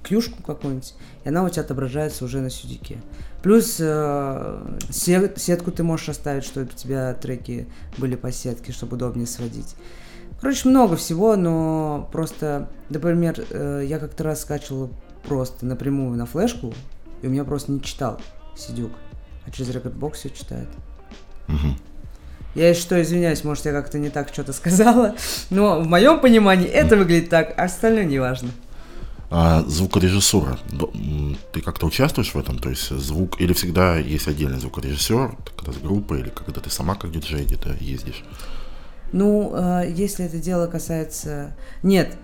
клюшку 0.03 0.43
какую-нибудь, 0.43 0.95
и 1.25 1.29
она 1.29 1.45
у 1.45 1.49
тебя 1.49 1.63
отображается 1.63 2.25
уже 2.25 2.41
на 2.41 2.51
сидюке. 2.51 2.99
Плюс 3.43 3.77
э, 3.79 4.79
сет, 4.91 5.39
сетку 5.39 5.71
ты 5.73 5.83
можешь 5.83 6.09
оставить, 6.09 6.45
чтобы 6.45 6.67
у 6.67 6.77
тебя 6.77 7.15
треки 7.15 7.69
были 7.99 8.17
по 8.17 8.33
сетке, 8.33 8.73
чтобы 8.73 8.97
удобнее 8.97 9.27
сводить. 9.27 9.77
Короче, 10.41 10.69
много 10.69 10.97
всего, 10.97 11.37
но 11.37 12.09
просто, 12.13 12.71
например, 12.89 13.45
э, 13.51 13.85
я 13.87 13.99
как-то 13.99 14.25
раз 14.25 14.41
скачивал 14.41 14.91
просто 15.25 15.67
напрямую 15.67 16.17
на 16.17 16.27
флешку, 16.27 16.73
и 17.21 17.27
у 17.27 17.31
меня 17.31 17.45
просто 17.45 17.73
не 17.73 17.83
читал 17.83 18.21
сидюк, 18.57 18.93
а 19.47 19.51
через 19.51 19.71
рекордбокс 19.71 20.19
все 20.19 20.31
читает. 20.31 20.69
Угу. 21.49 21.90
Я, 22.55 22.69
если 22.69 22.83
что, 22.83 23.01
извиняюсь, 23.01 23.45
может, 23.45 23.65
я 23.67 23.73
как-то 23.73 23.99
не 23.99 24.11
так 24.11 24.29
что-то 24.33 24.53
сказала, 24.53 25.15
но 25.51 25.81
в 25.81 25.87
моем 25.87 26.21
понимании 26.21 26.67
это 26.67 26.97
выглядит 26.97 27.31
так, 27.31 27.55
а 27.57 27.65
остальное 27.65 28.05
не 28.05 28.19
важно. 28.19 28.51
А, 29.33 29.63
звукорежиссура. 29.63 30.59
Ты 31.53 31.61
как-то 31.61 31.87
участвуешь 31.87 32.35
в 32.35 32.39
этом? 32.39 32.59
То 32.59 32.69
есть 32.69 32.91
звук, 32.91 33.41
или 33.41 33.53
всегда 33.53 33.97
есть 33.97 34.27
отдельный 34.27 34.59
звукорежиссер, 34.59 35.37
когда 35.57 35.73
с 35.73 35.77
группой, 35.77 36.21
или 36.21 36.31
когда 36.31 36.61
ты 36.61 36.69
сама 36.69 36.97
как 36.97 37.13
диджей 37.13 37.45
где-то 37.45 37.77
ездишь? 37.81 38.25
Ну, 39.13 39.53
э, 39.55 39.93
если 39.95 40.25
это 40.25 40.39
дело 40.39 40.67
касается... 40.67 41.57
Нет, 41.85 42.17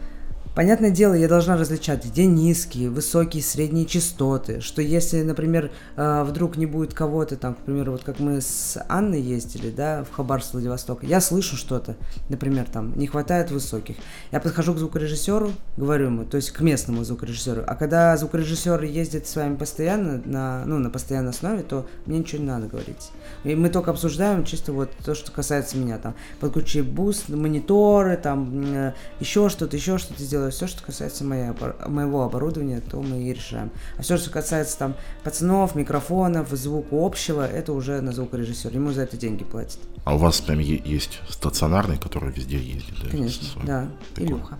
Понятное 0.57 0.91
дело, 0.91 1.13
я 1.13 1.29
должна 1.29 1.59
различать, 1.59 2.07
где 2.07 2.25
низкие, 2.25 2.89
высокие, 2.89 3.43
средние 3.43 3.85
частоты, 3.85 4.63
что 4.63 4.81
если, 4.81 5.21
например, 5.21 5.71
э, 5.97 6.25
вдруг 6.25 6.57
не 6.57 6.65
будет 6.65 6.95
кого-то, 6.95 7.37
там, 7.37 7.57
к 7.57 7.59
примеру, 7.59 7.93
вот 7.93 8.05
как 8.05 8.21
мы 8.21 8.41
с 8.41 8.83
Анной 8.89 9.21
ездили, 9.21 9.69
да, 9.69 10.03
в 10.03 10.11
Хабаровск, 10.17 10.55
Владивосток, 10.55 11.05
я 11.05 11.21
слышу 11.21 11.59
что-то, 11.59 11.97
например, 12.31 12.65
там, 12.73 12.97
не 12.97 13.07
хватает 13.07 13.51
высоких. 13.51 13.97
Я 14.33 14.41
подхожу 14.41 14.73
к 14.73 14.79
звукорежиссеру, 14.79 15.53
говорю 15.77 16.07
ему, 16.07 16.25
то 16.25 16.39
есть 16.39 16.53
к 16.53 16.63
местному 16.63 17.05
звукорежиссеру, 17.05 17.63
а 17.67 17.75
когда 17.75 18.17
звукорежиссер 18.17 18.83
ездит 18.85 19.27
с 19.27 19.37
вами 19.37 19.57
постоянно, 19.57 20.23
на, 20.25 20.65
ну, 20.65 20.79
на 20.79 20.89
постоянной 20.89 21.33
основе, 21.33 21.65
то 21.65 21.87
мне 22.07 22.21
ничего 22.21 22.41
не 22.41 22.49
надо 22.49 22.67
говорить. 22.67 23.11
И 23.45 23.55
мы 23.55 23.69
только 23.69 23.91
обсуждаем 23.91 24.47
чисто 24.47 24.73
вот 24.73 24.89
то, 25.05 25.15
что 25.15 25.31
касается 25.31 25.77
меня, 25.77 25.99
там, 25.99 26.15
подключи 26.41 26.81
booth, 26.81 27.29
мониторы, 27.29 28.17
там, 28.17 28.75
э, 28.75 28.93
еще 29.21 29.51
что-то, 29.51 29.77
еще 29.77 29.99
что-то 29.99 30.23
сделать 30.47 30.55
все, 30.55 30.67
что 30.67 30.85
касается 30.85 31.25
моей, 31.25 31.51
моего 31.87 32.23
оборудования, 32.23 32.81
то 32.81 33.01
мы 33.01 33.23
и 33.23 33.33
решаем. 33.33 33.71
А 33.99 34.03
все, 34.03 34.17
что 34.17 34.31
касается 34.31 34.79
там 34.79 34.95
пацанов, 35.25 35.75
микрофонов, 35.75 36.51
звука 36.51 36.89
общего, 36.93 37.47
это 37.47 37.73
уже 37.73 38.01
на 38.01 38.13
звукорежиссер. 38.13 38.73
Ему 38.73 38.93
за 38.93 39.03
это 39.03 39.17
деньги 39.17 39.45
платят. 39.45 39.81
А 40.05 40.15
у 40.15 40.19
вас 40.19 40.41
прям 40.41 40.59
есть 40.59 41.21
стационарный, 41.29 41.99
который 41.99 42.33
везде 42.33 42.59
ездит? 42.59 42.95
Да, 43.03 43.11
Конечно, 43.11 43.47
да. 43.65 43.89
Такой. 44.15 44.27
Илюха. 44.27 44.59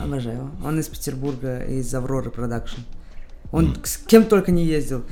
Обожаю 0.00 0.36
его. 0.36 0.50
Он 0.64 0.78
из 0.78 0.88
Петербурга, 0.88 1.64
из 1.64 1.92
Авроры 1.94 2.30
Production. 2.30 2.80
Он 3.52 3.72
mm. 3.72 3.86
с 3.86 3.96
кем 3.98 4.24
только 4.24 4.52
не 4.52 4.64
ездил 4.64 5.04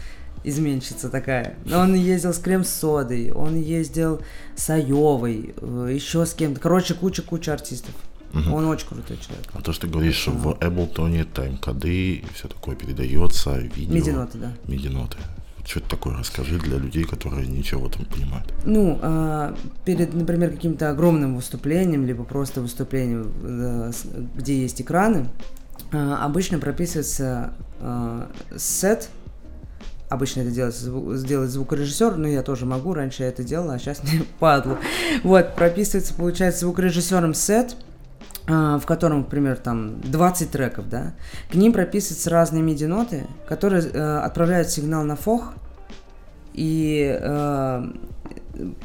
изменщица 0.44 1.08
такая. 1.08 1.56
Он 1.72 1.94
ездил 1.94 2.32
с 2.32 2.38
крем-содой, 2.38 3.32
он 3.32 3.56
ездил 3.56 4.22
с 4.54 4.70
Айовой, 4.70 5.54
э, 5.60 5.90
еще 5.92 6.24
с 6.24 6.32
кем-то. 6.32 6.60
Короче, 6.60 6.94
куча-куча 6.94 7.52
артистов. 7.52 7.92
Угу. 8.34 8.54
Он 8.54 8.66
очень 8.66 8.86
крутой 8.86 9.18
человек. 9.18 9.46
А 9.52 9.62
то, 9.62 9.72
что 9.72 9.86
ты 9.86 9.92
говоришь, 9.92 10.16
что 10.16 10.32
в 10.32 10.48
Ableton 10.58 11.24
тайм-коды 11.24 12.24
все 12.34 12.48
такое 12.48 12.76
передается, 12.76 13.56
видео. 13.58 13.94
Мединоты, 13.94 14.38
да. 14.38 14.52
Мединоты. 14.66 15.16
Что 15.64 15.80
это 15.80 15.90
такое? 15.90 16.16
Расскажи 16.16 16.58
для 16.58 16.78
людей, 16.78 17.04
которые 17.04 17.46
ничего 17.46 17.82
в 17.82 17.86
этом 17.88 18.06
понимают. 18.06 18.52
Ну, 18.64 18.98
а, 19.02 19.54
перед, 19.84 20.14
например, 20.14 20.50
каким-то 20.50 20.90
огромным 20.90 21.36
выступлением, 21.36 22.06
либо 22.06 22.24
просто 22.24 22.62
выступлением, 22.62 23.32
э, 23.42 23.92
где 24.34 24.62
есть 24.62 24.80
экраны, 24.80 25.28
а, 25.92 26.24
обычно 26.24 26.58
прописывается 26.58 27.52
а, 27.80 28.30
сет 28.56 29.10
Обычно 30.10 30.40
это 30.40 30.50
делает, 30.50 30.74
сделать 30.74 31.50
звукорежиссер, 31.50 32.16
но 32.16 32.26
я 32.26 32.42
тоже 32.42 32.64
могу, 32.64 32.94
раньше 32.94 33.24
я 33.24 33.28
это 33.28 33.44
делала, 33.44 33.74
а 33.74 33.78
сейчас 33.78 34.02
не 34.10 34.20
падлу. 34.38 34.78
Вот, 35.22 35.54
прописывается, 35.54 36.14
получается, 36.14 36.60
звукорежиссером 36.60 37.34
сет– 37.34 37.76
в 38.48 38.82
котором, 38.86 39.18
например, 39.20 39.56
там 39.56 40.00
20 40.00 40.50
треков, 40.50 40.88
да, 40.88 41.12
к 41.50 41.54
ним 41.54 41.72
прописываются 41.72 42.30
разные 42.30 42.62
MIDI-ноты, 42.62 43.26
которые 43.46 43.82
э, 43.82 44.18
отправляют 44.20 44.70
сигнал 44.70 45.04
на 45.04 45.16
фох, 45.16 45.52
и 46.54 47.18
э, 47.20 47.84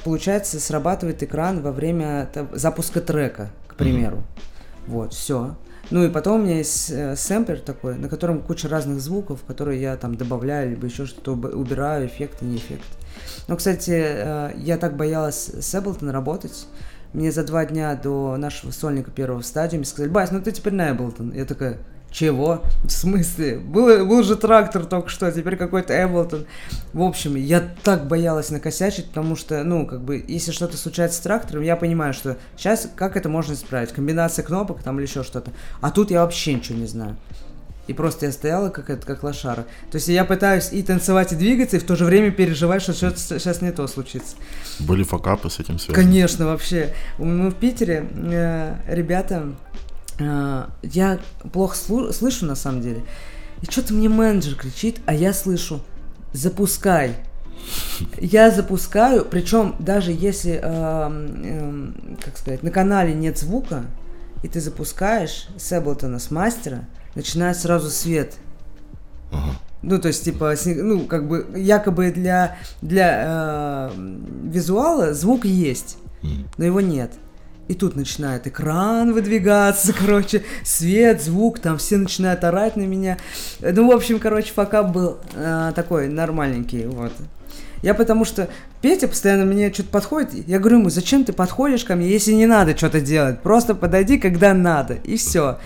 получается 0.03 0.59
срабатывает 0.59 1.23
экран 1.23 1.61
во 1.61 1.71
время 1.71 2.29
запуска 2.51 2.99
трека, 2.99 3.51
к 3.67 3.75
примеру. 3.75 4.17
Mm-hmm. 4.17 4.91
Вот, 4.91 5.13
все. 5.13 5.55
Ну 5.89 6.03
и 6.03 6.09
потом 6.09 6.41
у 6.41 6.43
меня 6.43 6.57
есть 6.57 6.89
э, 6.91 7.15
сэмплер 7.15 7.59
такой, 7.59 7.95
на 7.95 8.09
котором 8.09 8.41
куча 8.41 8.67
разных 8.67 8.99
звуков, 8.99 9.43
которые 9.45 9.81
я 9.81 9.95
там 9.97 10.15
добавляю, 10.15 10.71
либо 10.71 10.87
еще 10.87 11.05
что-то 11.05 11.33
убираю, 11.33 12.07
эффекты, 12.07 12.45
не 12.45 12.57
эффекты. 12.57 12.87
Но, 13.47 13.57
кстати, 13.57 13.91
э, 13.91 14.51
я 14.57 14.77
так 14.77 14.95
боялась 14.95 15.49
с 15.49 15.75
Ableton 15.75 16.11
работать, 16.11 16.67
мне 17.13 17.31
за 17.31 17.43
два 17.43 17.65
дня 17.65 17.95
до 17.95 18.37
нашего 18.37 18.71
сольника 18.71 19.11
первого 19.11 19.41
стадии 19.41 19.77
мне 19.77 19.85
сказали, 19.85 20.09
Бась, 20.09 20.31
ну 20.31 20.41
ты 20.41 20.51
теперь 20.51 20.73
на 20.73 20.91
Эблтон. 20.91 21.31
Я 21.31 21.45
такая, 21.45 21.77
чего? 22.13 22.61
В 22.83 22.89
смысле? 22.89 23.57
Был, 23.57 24.05
был 24.05 24.23
же 24.23 24.35
трактор 24.35 24.85
только 24.85 25.09
что, 25.09 25.31
теперь 25.31 25.55
какой-то 25.55 25.93
Эблтон. 25.93 26.45
В 26.93 27.01
общем, 27.01 27.35
я 27.35 27.61
так 27.83 28.07
боялась 28.07 28.51
накосячить, 28.51 29.07
потому 29.07 29.35
что, 29.35 29.63
ну, 29.63 29.87
как 29.87 30.01
бы, 30.01 30.23
если 30.27 30.51
что-то 30.51 30.77
случается 30.77 31.17
с 31.17 31.21
трактором, 31.21 31.63
я 31.63 31.75
понимаю, 31.75 32.13
что 32.13 32.37
сейчас 32.55 32.87
как 32.95 33.17
это 33.17 33.29
можно 33.29 33.53
исправить? 33.53 33.91
Комбинация 33.91 34.43
кнопок 34.43 34.83
там 34.83 34.99
или 34.99 35.07
еще 35.07 35.23
что-то. 35.23 35.51
А 35.81 35.89
тут 35.89 36.11
я 36.11 36.21
вообще 36.21 36.53
ничего 36.53 36.77
не 36.77 36.87
знаю. 36.87 37.17
И 37.87 37.93
просто 37.93 38.27
я 38.27 38.31
стояла 38.31 38.69
как 38.69 38.89
это, 38.89 39.05
как 39.05 39.23
лошара. 39.23 39.65
То 39.91 39.95
есть 39.95 40.07
я 40.07 40.23
пытаюсь 40.23 40.69
и 40.71 40.81
танцевать, 40.83 41.33
и 41.33 41.35
двигаться, 41.35 41.77
и 41.77 41.79
в 41.79 41.83
то 41.83 41.95
же 41.95 42.05
время 42.05 42.31
переживать, 42.31 42.81
что 42.81 42.93
что-то 42.93 43.19
сейчас 43.19 43.61
не 43.61 43.71
то 43.71 43.87
случится. 43.87 44.35
Были 44.79 45.03
факапы 45.03 45.49
с 45.49 45.59
этим 45.59 45.79
связаны? 45.79 46.01
Конечно, 46.03 46.45
вообще. 46.45 46.93
Мы 47.17 47.49
в 47.49 47.55
Питере, 47.55 48.07
э, 48.13 48.75
ребята, 48.87 49.53
э, 50.19 50.65
я 50.81 51.19
плохо 51.51 51.75
слу- 51.75 52.13
слышу 52.13 52.45
на 52.45 52.55
самом 52.55 52.81
деле. 52.81 53.03
И 53.61 53.65
что-то 53.69 53.93
мне 53.93 54.07
менеджер 54.07 54.55
кричит, 54.55 54.99
а 55.05 55.13
я 55.13 55.33
слышу, 55.33 55.81
запускай. 56.31 57.15
Я 58.17 58.51
запускаю, 58.51 59.25
причем 59.25 59.75
даже 59.79 60.11
если, 60.11 60.59
э, 60.61 60.61
э, 60.63 62.15
как 62.23 62.37
сказать, 62.37 62.63
на 62.63 62.71
канале 62.71 63.13
нет 63.13 63.37
звука, 63.37 63.85
и 64.41 64.47
ты 64.47 64.59
запускаешь 64.59 65.47
с 65.57 65.71
Эблтона, 65.71 66.19
с 66.19 66.29
мастера, 66.31 66.85
начинает 67.15 67.57
сразу 67.57 67.89
свет. 67.89 68.35
Ага. 69.31 69.57
Ну, 69.83 69.99
то 69.99 70.07
есть, 70.07 70.23
типа, 70.23 70.55
ну, 70.65 71.05
как 71.05 71.27
бы, 71.27 71.45
якобы 71.55 72.11
для, 72.11 72.57
для 72.81 73.89
э, 73.91 73.91
визуала 74.45 75.13
звук 75.13 75.43
есть, 75.43 75.97
mm. 76.21 76.45
но 76.57 76.65
его 76.65 76.79
нет. 76.79 77.11
И 77.67 77.75
тут 77.75 77.95
начинает 77.95 78.47
экран 78.47 79.13
выдвигаться, 79.13 79.93
короче, 79.99 80.43
свет, 80.63 81.21
звук, 81.21 81.59
там 81.59 81.77
все 81.77 81.97
начинают 81.97 82.43
орать 82.45 82.77
на 82.77 82.83
меня. 82.83 83.17
Ну, 83.59 83.89
в 83.89 83.91
общем, 83.91 84.19
короче, 84.19 84.53
пока 84.53 84.83
был 84.83 85.17
э, 85.33 85.73
такой 85.75 86.07
нормальненький, 86.07 86.85
вот. 86.85 87.11
Я 87.83 87.93
потому 87.93 88.23
что 88.23 88.49
Петя 88.81 89.09
постоянно 89.09 89.43
мне 89.43 89.71
что-то 89.71 89.89
подходит. 89.89 90.47
Я 90.47 90.59
говорю 90.59 90.79
ему, 90.79 90.89
зачем 90.89 91.25
ты 91.25 91.33
подходишь 91.33 91.83
ко 91.83 91.95
мне, 91.95 92.09
если 92.09 92.31
не 92.31 92.45
надо 92.45 92.75
что-то 92.77 93.01
делать? 93.01 93.41
Просто 93.41 93.75
подойди, 93.75 94.17
когда 94.17 94.53
надо, 94.53 94.95
и 94.95 95.17
все. 95.17 95.59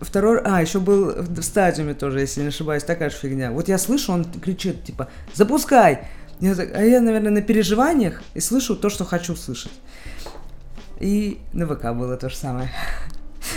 Второй, 0.00 0.40
а, 0.42 0.62
еще 0.62 0.80
был 0.80 1.12
в 1.16 1.42
стадиуме 1.42 1.92
тоже, 1.92 2.20
если 2.20 2.40
не 2.40 2.48
ошибаюсь, 2.48 2.82
такая 2.82 3.10
же 3.10 3.16
фигня. 3.16 3.52
Вот 3.52 3.68
я 3.68 3.76
слышу, 3.76 4.12
он 4.12 4.24
кричит, 4.24 4.84
типа, 4.84 5.08
запускай! 5.34 6.08
Я 6.40 6.54
так, 6.54 6.70
а 6.74 6.82
я, 6.82 7.00
наверное, 7.02 7.30
на 7.30 7.42
переживаниях 7.42 8.22
и 8.32 8.40
слышу 8.40 8.74
то, 8.74 8.88
что 8.88 9.04
хочу 9.04 9.36
слышать. 9.36 9.72
И 10.98 11.38
на 11.52 11.66
ВК 11.66 11.92
было 11.92 12.16
то 12.16 12.30
же 12.30 12.36
самое. 12.36 12.70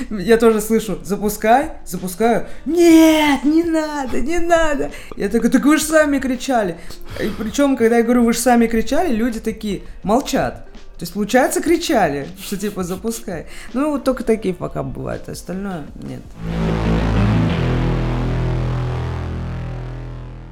Я 0.10 0.38
тоже 0.38 0.62
слышу, 0.62 1.00
запускай, 1.04 1.72
запускаю. 1.86 2.48
Нет, 2.66 3.44
не 3.44 3.64
надо, 3.64 4.20
не 4.20 4.40
надо. 4.40 4.92
Я 5.16 5.30
такой, 5.30 5.50
так 5.50 5.66
вы 5.66 5.78
же 5.78 5.84
сами 5.84 6.20
кричали. 6.20 6.78
И 7.20 7.30
причем, 7.38 7.78
когда 7.78 7.98
я 7.98 8.04
говорю, 8.04 8.24
вы 8.24 8.34
же 8.34 8.40
сами 8.40 8.68
кричали, 8.68 9.14
люди 9.14 9.40
такие 9.40 9.84
молчат. 10.04 10.68
То 10.98 11.04
есть, 11.04 11.14
получается, 11.14 11.62
кричали, 11.62 12.28
что 12.42 12.58
типа 12.58 12.84
запускай. 12.84 13.46
Ну, 13.74 13.92
вот 13.92 14.04
только 14.04 14.24
такие 14.24 14.54
пока 14.54 14.82
бывают, 14.82 15.30
остальное 15.30 15.86
нет. 16.02 16.22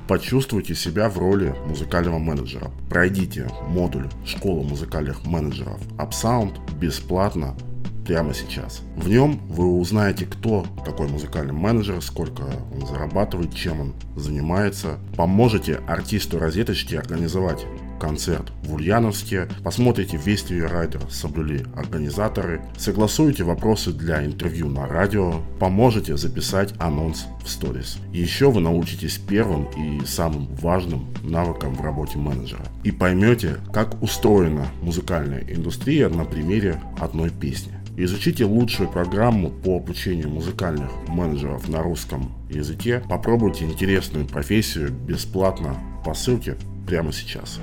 Почувствуйте 0.08 0.76
себя 0.76 1.10
в 1.10 1.18
роли 1.18 1.56
музыкального 1.66 2.20
менеджера. 2.20 2.70
Пройдите 2.92 3.50
модуль 3.68 4.08
«Школа 4.24 4.62
музыкальных 4.62 5.26
менеджеров 5.26 5.82
UpSound» 5.98 6.60
бесплатно 6.80 7.58
прямо 8.06 8.34
сейчас. 8.34 8.82
В 8.96 9.10
нем 9.10 9.40
вы 9.50 9.66
узнаете, 9.66 10.26
кто 10.26 10.66
такой 10.86 11.08
музыкальный 11.08 11.54
менеджер, 11.54 12.02
сколько 12.02 12.44
он 12.74 12.88
зарабатывает, 12.88 13.54
чем 13.56 13.82
он 13.82 13.94
занимается. 14.16 15.00
Поможете 15.18 15.82
артисту 15.88 16.40
розеточки 16.40 16.96
организовать 16.96 17.66
концерт 18.00 18.52
в 18.64 18.74
Ульяновске, 18.74 19.48
посмотрите 19.64 20.18
весь 20.18 20.44
твиттер-райдер 20.44 21.02
соблюли 21.10 21.66
организаторы, 21.76 22.62
согласуете 22.78 23.44
вопросы 23.44 23.92
для 23.92 24.26
интервью 24.26 24.70
на 24.70 24.86
радио, 24.86 25.42
поможете 25.60 26.18
записать 26.18 26.74
анонс 26.80 27.26
в 27.44 27.50
сторис. 27.50 27.98
Еще 28.12 28.52
вы 28.52 28.62
научитесь 28.62 29.18
первым 29.18 29.66
и 29.78 30.06
самым 30.06 30.54
важным 30.56 31.08
навыкам 31.24 31.74
в 31.76 31.82
работе 31.82 32.18
менеджера. 32.18 32.66
И 32.84 32.92
поймете, 32.92 33.58
как 33.74 34.02
устроена 34.04 34.68
музыкальная 34.82 35.44
индустрия 35.48 36.10
на 36.10 36.26
примере 36.26 36.82
одной 37.00 37.30
песни. 37.30 37.74
Изучите 37.98 38.44
лучшую 38.44 38.90
программу 38.90 39.50
по 39.50 39.78
обучению 39.78 40.30
музыкальных 40.30 40.92
менеджеров 41.08 41.70
на 41.70 41.82
русском 41.82 42.34
языке. 42.50 43.02
Попробуйте 43.08 43.64
интересную 43.64 44.28
профессию 44.28 44.92
бесплатно 44.92 45.78
по 46.04 46.14
ссылке 46.14 46.58
прямо 46.86 47.14
сейчас. 47.14 47.62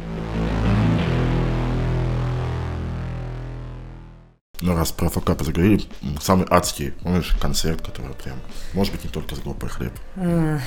Ну, 4.62 4.74
раз 4.74 4.90
про 4.92 5.10
ФК 5.10 5.38
заговорили, 5.38 5.82
самый 6.18 6.46
адский, 6.48 6.92
помнишь, 6.92 7.36
концерт, 7.38 7.82
который 7.82 8.14
прям, 8.14 8.36
может 8.72 8.94
быть, 8.94 9.04
не 9.04 9.10
только 9.10 9.34
с 9.34 9.40
группой 9.40 9.68
«Хлеб». 9.68 9.92
А, 10.16 10.60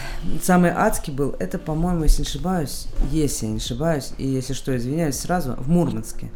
самый 0.43 0.69
адский 0.69 1.11
был, 1.11 1.33
это, 1.39 1.57
по-моему, 1.57 2.03
если 2.03 2.21
не 2.21 2.27
ошибаюсь, 2.27 2.87
если 3.09 3.45
я 3.47 3.53
не 3.53 3.57
ошибаюсь, 3.57 4.11
и 4.19 4.27
если 4.27 4.53
что, 4.53 4.75
извиняюсь 4.77 5.17
сразу, 5.17 5.53
в 5.53 5.69
Мурманске. 5.69 6.29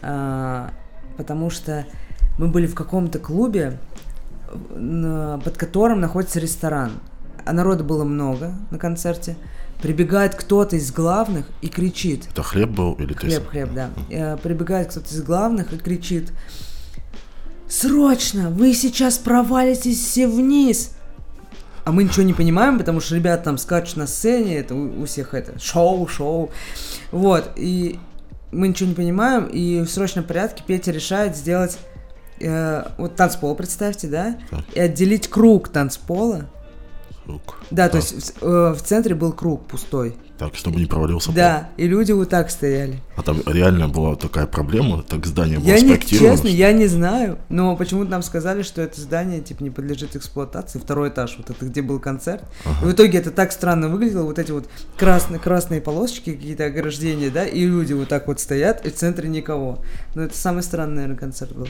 А, 0.00 0.72
потому 1.18 1.50
что 1.50 1.86
мы 2.38 2.48
были 2.48 2.66
в 2.66 2.74
каком-то 2.74 3.18
клубе, 3.18 3.78
под 4.48 5.56
которым 5.56 6.00
находится 6.00 6.40
ресторан. 6.40 6.92
А 7.44 7.52
народа 7.52 7.84
было 7.84 8.04
много 8.04 8.54
на 8.70 8.78
концерте. 8.78 9.36
Прибегает 9.80 10.34
кто-то 10.34 10.76
из 10.76 10.90
главных 10.90 11.46
и 11.60 11.68
кричит. 11.68 12.28
Это 12.32 12.42
хлеб 12.42 12.70
был 12.70 12.94
или 12.94 13.12
Хлеб, 13.12 13.42
ты 13.42 13.48
хлеб, 13.48 13.70
да. 13.74 13.90
Э, 14.10 14.36
прибегает 14.38 14.90
кто-то 14.90 15.14
из 15.14 15.22
главных 15.22 15.72
и 15.72 15.78
кричит. 15.78 16.32
Срочно! 17.68 18.50
Вы 18.50 18.72
сейчас 18.74 19.18
провалитесь 19.18 20.00
все 20.00 20.26
вниз! 20.26 20.92
А 21.84 21.92
мы 21.92 22.04
ничего 22.04 22.22
не 22.22 22.32
понимаем, 22.32 22.78
потому 22.78 23.00
что 23.00 23.14
ребята 23.14 23.44
там 23.44 23.58
скачут 23.58 23.96
на 23.96 24.06
сцене, 24.06 24.56
это 24.58 24.74
у, 24.74 25.02
у 25.02 25.04
всех 25.04 25.34
это 25.34 25.58
шоу, 25.58 26.08
шоу. 26.08 26.50
Вот, 27.12 27.50
и 27.54 28.00
мы 28.50 28.68
ничего 28.68 28.88
не 28.88 28.94
понимаем, 28.94 29.44
и 29.46 29.82
в 29.82 29.88
срочном 29.88 30.24
порядке 30.24 30.64
Петя 30.66 30.90
решает 30.90 31.36
сделать 31.36 31.78
э, 32.40 32.84
вот 32.98 33.16
танцпол, 33.16 33.54
представьте, 33.54 34.08
да, 34.08 34.36
так. 34.50 34.64
и 34.74 34.80
отделить 34.80 35.28
круг 35.28 35.68
танцпола 35.68 36.46
круг. 37.26 37.58
Да, 37.70 37.88
то 37.88 37.96
есть 37.96 38.34
э, 38.40 38.74
в 38.76 38.82
центре 38.82 39.14
был 39.14 39.32
круг 39.32 39.66
пустой. 39.66 40.16
Так, 40.38 40.54
чтобы 40.54 40.78
не 40.78 40.86
провалился 40.86 41.32
Да, 41.32 41.70
пол. 41.74 41.84
и 41.84 41.88
люди 41.88 42.12
вот 42.12 42.28
так 42.28 42.50
стояли. 42.50 43.00
А 43.16 43.22
там 43.22 43.42
реально 43.46 43.88
была 43.88 44.16
такая 44.16 44.46
проблема, 44.46 45.02
так 45.02 45.24
здание 45.24 45.58
было 45.58 45.68
я 45.68 45.80
не, 45.80 45.98
Честно, 45.98 46.48
я 46.48 46.72
не 46.72 46.86
знаю, 46.86 47.38
но 47.48 47.74
почему-то 47.74 48.10
нам 48.10 48.22
сказали, 48.22 48.62
что 48.62 48.82
это 48.82 49.00
здание 49.00 49.40
типа 49.40 49.62
не 49.62 49.70
подлежит 49.70 50.14
эксплуатации, 50.14 50.78
второй 50.78 51.08
этаж, 51.08 51.36
вот 51.38 51.48
это 51.48 51.64
где 51.64 51.80
был 51.80 52.00
концерт. 52.00 52.44
Ага. 52.66 52.76
И 52.82 52.88
в 52.90 52.92
итоге 52.92 53.18
это 53.18 53.30
так 53.30 53.50
странно 53.50 53.88
выглядело, 53.88 54.24
вот 54.24 54.38
эти 54.38 54.50
вот 54.50 54.68
красные, 54.98 55.40
красные 55.40 55.80
полосочки, 55.80 56.34
какие-то 56.34 56.66
ограждения, 56.66 57.30
да, 57.30 57.46
и 57.46 57.64
люди 57.64 57.94
вот 57.94 58.08
так 58.08 58.26
вот 58.28 58.38
стоят, 58.38 58.84
и 58.84 58.90
в 58.90 58.94
центре 58.94 59.28
никого. 59.28 59.78
Но 60.14 60.22
это 60.22 60.36
самый 60.36 60.62
странный, 60.62 60.96
наверное, 60.96 61.16
концерт 61.16 61.52
был. 61.52 61.68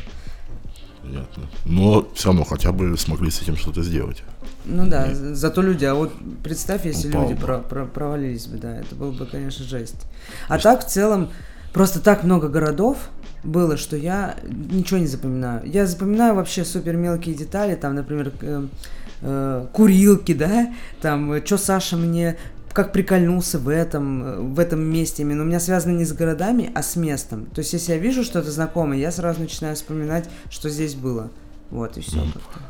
Понятно. 1.07 1.45
Но 1.65 2.09
все 2.15 2.29
равно 2.29 2.45
хотя 2.45 2.73
бы 2.73 2.97
смогли 2.99 3.31
с 3.31 3.41
этим 3.43 3.57
что-то 3.57 3.83
сделать. 3.83 4.23
Ну 4.65 4.87
да, 4.89 5.07
Нет. 5.07 5.37
зато 5.37 5.63
люди, 5.63 5.85
а 5.85 5.95
вот 5.95 6.13
представь, 6.43 6.85
если 6.87 7.09
Упал 7.09 7.23
люди 7.23 7.35
бы. 7.35 7.47
про, 7.47 7.59
про, 7.59 7.85
провалились 7.87 8.47
бы, 8.47 8.59
да, 8.59 8.77
это 8.77 8.95
было 8.95 9.13
бы, 9.13 9.27
конечно, 9.27 9.65
жесть. 9.65 10.07
А 10.49 10.59
так, 10.59 10.85
в 10.85 10.89
целом, 10.89 11.31
просто 11.73 12.01
так 12.01 12.25
много 12.25 12.49
городов 12.49 12.99
было, 13.45 13.77
что 13.77 13.97
я 13.97 14.35
ничего 14.45 14.99
не 14.99 15.07
запоминаю. 15.07 15.63
Я 15.65 15.87
запоминаю 15.87 16.35
вообще 16.35 16.65
супер 16.65 16.97
мелкие 16.97 17.37
детали, 17.37 17.77
там, 17.77 17.95
например, 17.95 18.33
э, 18.41 18.67
э, 19.23 19.67
курилки, 19.73 20.35
да, 20.35 20.75
там, 21.01 21.33
э, 21.33 21.45
что 21.45 21.59
Саша 21.59 21.97
мне 21.97 22.37
как 22.77 22.93
прикольнулся 22.93 23.59
в 23.59 23.71
этом, 23.71 24.23
э, 24.23 24.39
в 24.39 24.61
этом 24.61 24.81
месте 24.81 25.23
именно. 25.23 25.45
У 25.45 25.47
меня 25.47 25.61
связано 25.61 25.97
не 25.97 26.05
с 26.05 26.13
городами, 26.13 26.71
а 26.75 26.83
с 26.83 26.95
местом. 26.95 27.47
То 27.47 27.61
есть, 27.61 27.73
если 27.73 27.93
я 27.93 27.99
вижу 27.99 28.23
что-то 28.23 28.51
знакомое, 28.51 28.99
я 28.99 29.11
сразу 29.11 29.41
начинаю 29.41 29.77
вспоминать, 29.77 30.29
что 30.51 30.69
здесь 30.69 30.95
было. 30.95 31.31
Вот, 31.71 31.97
и 31.97 32.03
все 32.03 32.19
mm. 32.19 32.33
как-то. 32.35 32.61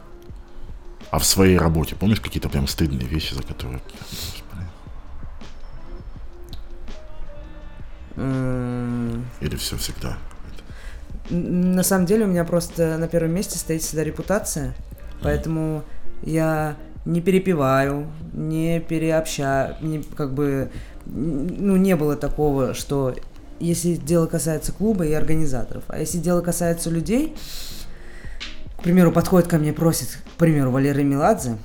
А 1.10 1.18
в 1.18 1.24
своей 1.24 1.58
работе 1.58 1.96
помнишь 1.96 2.20
какие-то 2.20 2.48
прям 2.48 2.68
стыдные 2.68 3.08
вещи, 3.08 3.34
за 3.34 3.42
которые... 3.42 3.82
Или 8.14 9.56
все 9.56 9.76
всегда? 9.76 10.18
На 11.30 11.82
самом 11.82 12.06
деле 12.06 12.26
у 12.26 12.28
меня 12.28 12.44
просто 12.44 12.96
на 12.96 13.08
первом 13.08 13.32
месте 13.32 13.58
стоит 13.58 13.82
всегда 13.82 14.04
репутация, 14.04 14.72
поэтому 15.20 15.82
я 16.22 16.76
не 17.06 17.20
перепиваю, 17.20 18.08
не 18.34 18.80
переобщаю, 18.80 19.76
не, 19.80 20.02
как 20.02 20.34
бы, 20.34 20.70
ну, 21.06 21.76
не 21.76 21.96
было 21.96 22.16
такого, 22.16 22.74
что 22.74 23.14
если 23.60 23.94
дело 23.94 24.26
касается 24.26 24.72
клуба 24.72 25.06
и 25.06 25.12
организаторов, 25.12 25.84
а 25.88 25.98
если 25.98 26.18
дело 26.18 26.42
касается 26.42 26.90
людей, 26.90 27.34
к 28.76 28.82
примеру, 28.82 29.12
подходит 29.12 29.48
ко 29.48 29.58
мне, 29.58 29.72
просит, 29.72 30.18
к 30.34 30.38
примеру, 30.38 30.70
Валерий 30.70 31.04
Меладзе, 31.04 31.56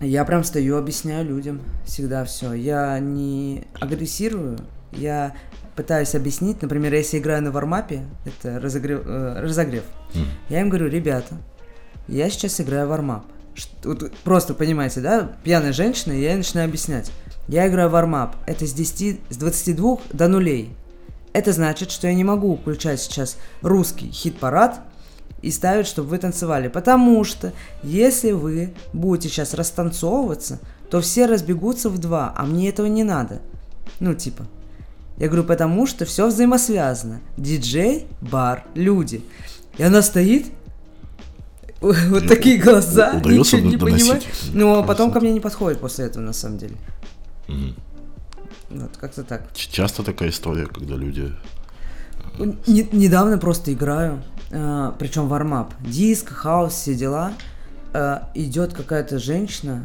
я 0.00 0.24
прям 0.24 0.44
стою, 0.44 0.78
объясняю 0.78 1.26
людям 1.26 1.60
всегда 1.84 2.24
все. 2.24 2.54
Я 2.54 2.98
не 2.98 3.66
агрессирую, 3.78 4.58
я 4.92 5.34
пытаюсь 5.76 6.14
объяснить, 6.14 6.62
например, 6.62 6.94
если 6.94 7.18
играю 7.18 7.42
на 7.42 7.50
вармапе, 7.50 8.02
это 8.24 8.58
разогрев, 8.58 9.02
э, 9.04 9.40
разогрев, 9.40 9.84
mm. 10.14 10.24
я 10.48 10.62
им 10.62 10.70
говорю, 10.70 10.88
ребята, 10.88 11.36
я 12.08 12.30
сейчас 12.30 12.60
играю 12.60 12.88
вармап. 12.88 13.24
Вот 13.84 14.12
просто 14.24 14.54
понимаете, 14.54 15.00
да, 15.00 15.32
пьяная 15.44 15.72
женщина, 15.72 16.12
я 16.12 16.30
ей 16.30 16.36
начинаю 16.36 16.68
объяснять. 16.68 17.10
Я 17.48 17.66
играю 17.68 17.90
вармап, 17.90 18.36
это 18.46 18.66
с 18.66 18.72
10, 18.72 19.20
с 19.28 19.36
22 19.36 19.98
до 20.12 20.28
нулей. 20.28 20.74
Это 21.32 21.52
значит, 21.52 21.90
что 21.90 22.06
я 22.06 22.14
не 22.14 22.24
могу 22.24 22.56
включать 22.56 23.00
сейчас 23.00 23.36
русский 23.62 24.10
хит-парад 24.10 24.80
и 25.42 25.50
ставить, 25.50 25.86
чтобы 25.86 26.10
вы 26.10 26.18
танцевали. 26.18 26.68
Потому 26.68 27.24
что 27.24 27.52
если 27.82 28.32
вы 28.32 28.74
будете 28.92 29.28
сейчас 29.28 29.54
растанцовываться, 29.54 30.60
то 30.90 31.00
все 31.00 31.26
разбегутся 31.26 31.88
в 31.88 31.98
два, 31.98 32.34
а 32.36 32.44
мне 32.44 32.68
этого 32.68 32.86
не 32.86 33.04
надо. 33.04 33.40
Ну, 34.00 34.14
типа. 34.14 34.46
Я 35.18 35.28
говорю, 35.28 35.44
потому 35.44 35.86
что 35.86 36.04
все 36.04 36.26
взаимосвязано. 36.26 37.20
Диджей, 37.36 38.06
бар, 38.20 38.64
люди. 38.74 39.22
И 39.76 39.82
она 39.82 40.02
стоит, 40.02 40.46
вот 42.10 42.28
такие 42.28 42.58
глаза, 42.58 43.14
Удается 43.16 43.56
ничего 43.56 43.70
не 43.70 43.76
понимает. 43.76 44.26
Ну, 44.52 44.78
а 44.78 44.82
потом 44.82 45.10
ко 45.10 45.20
мне 45.20 45.32
не 45.32 45.40
подходит 45.40 45.80
после 45.80 46.06
этого, 46.06 46.22
на 46.22 46.32
самом 46.32 46.58
деле. 46.58 46.76
Вот, 48.68 48.96
как-то 48.98 49.24
так. 49.24 49.52
Часто 49.54 50.02
такая 50.02 50.28
история, 50.28 50.66
когда 50.66 50.94
люди... 50.94 51.32
Э, 52.38 52.52
не, 52.68 52.88
недавно 52.92 53.36
просто 53.36 53.72
играю 53.72 54.22
э, 54.50 54.92
причем 54.98 55.28
вармап, 55.28 55.74
диск, 55.80 56.30
хаос, 56.30 56.74
все 56.74 56.94
дела, 56.94 57.32
э, 57.92 58.20
идет 58.34 58.74
какая-то 58.74 59.18
женщина, 59.18 59.84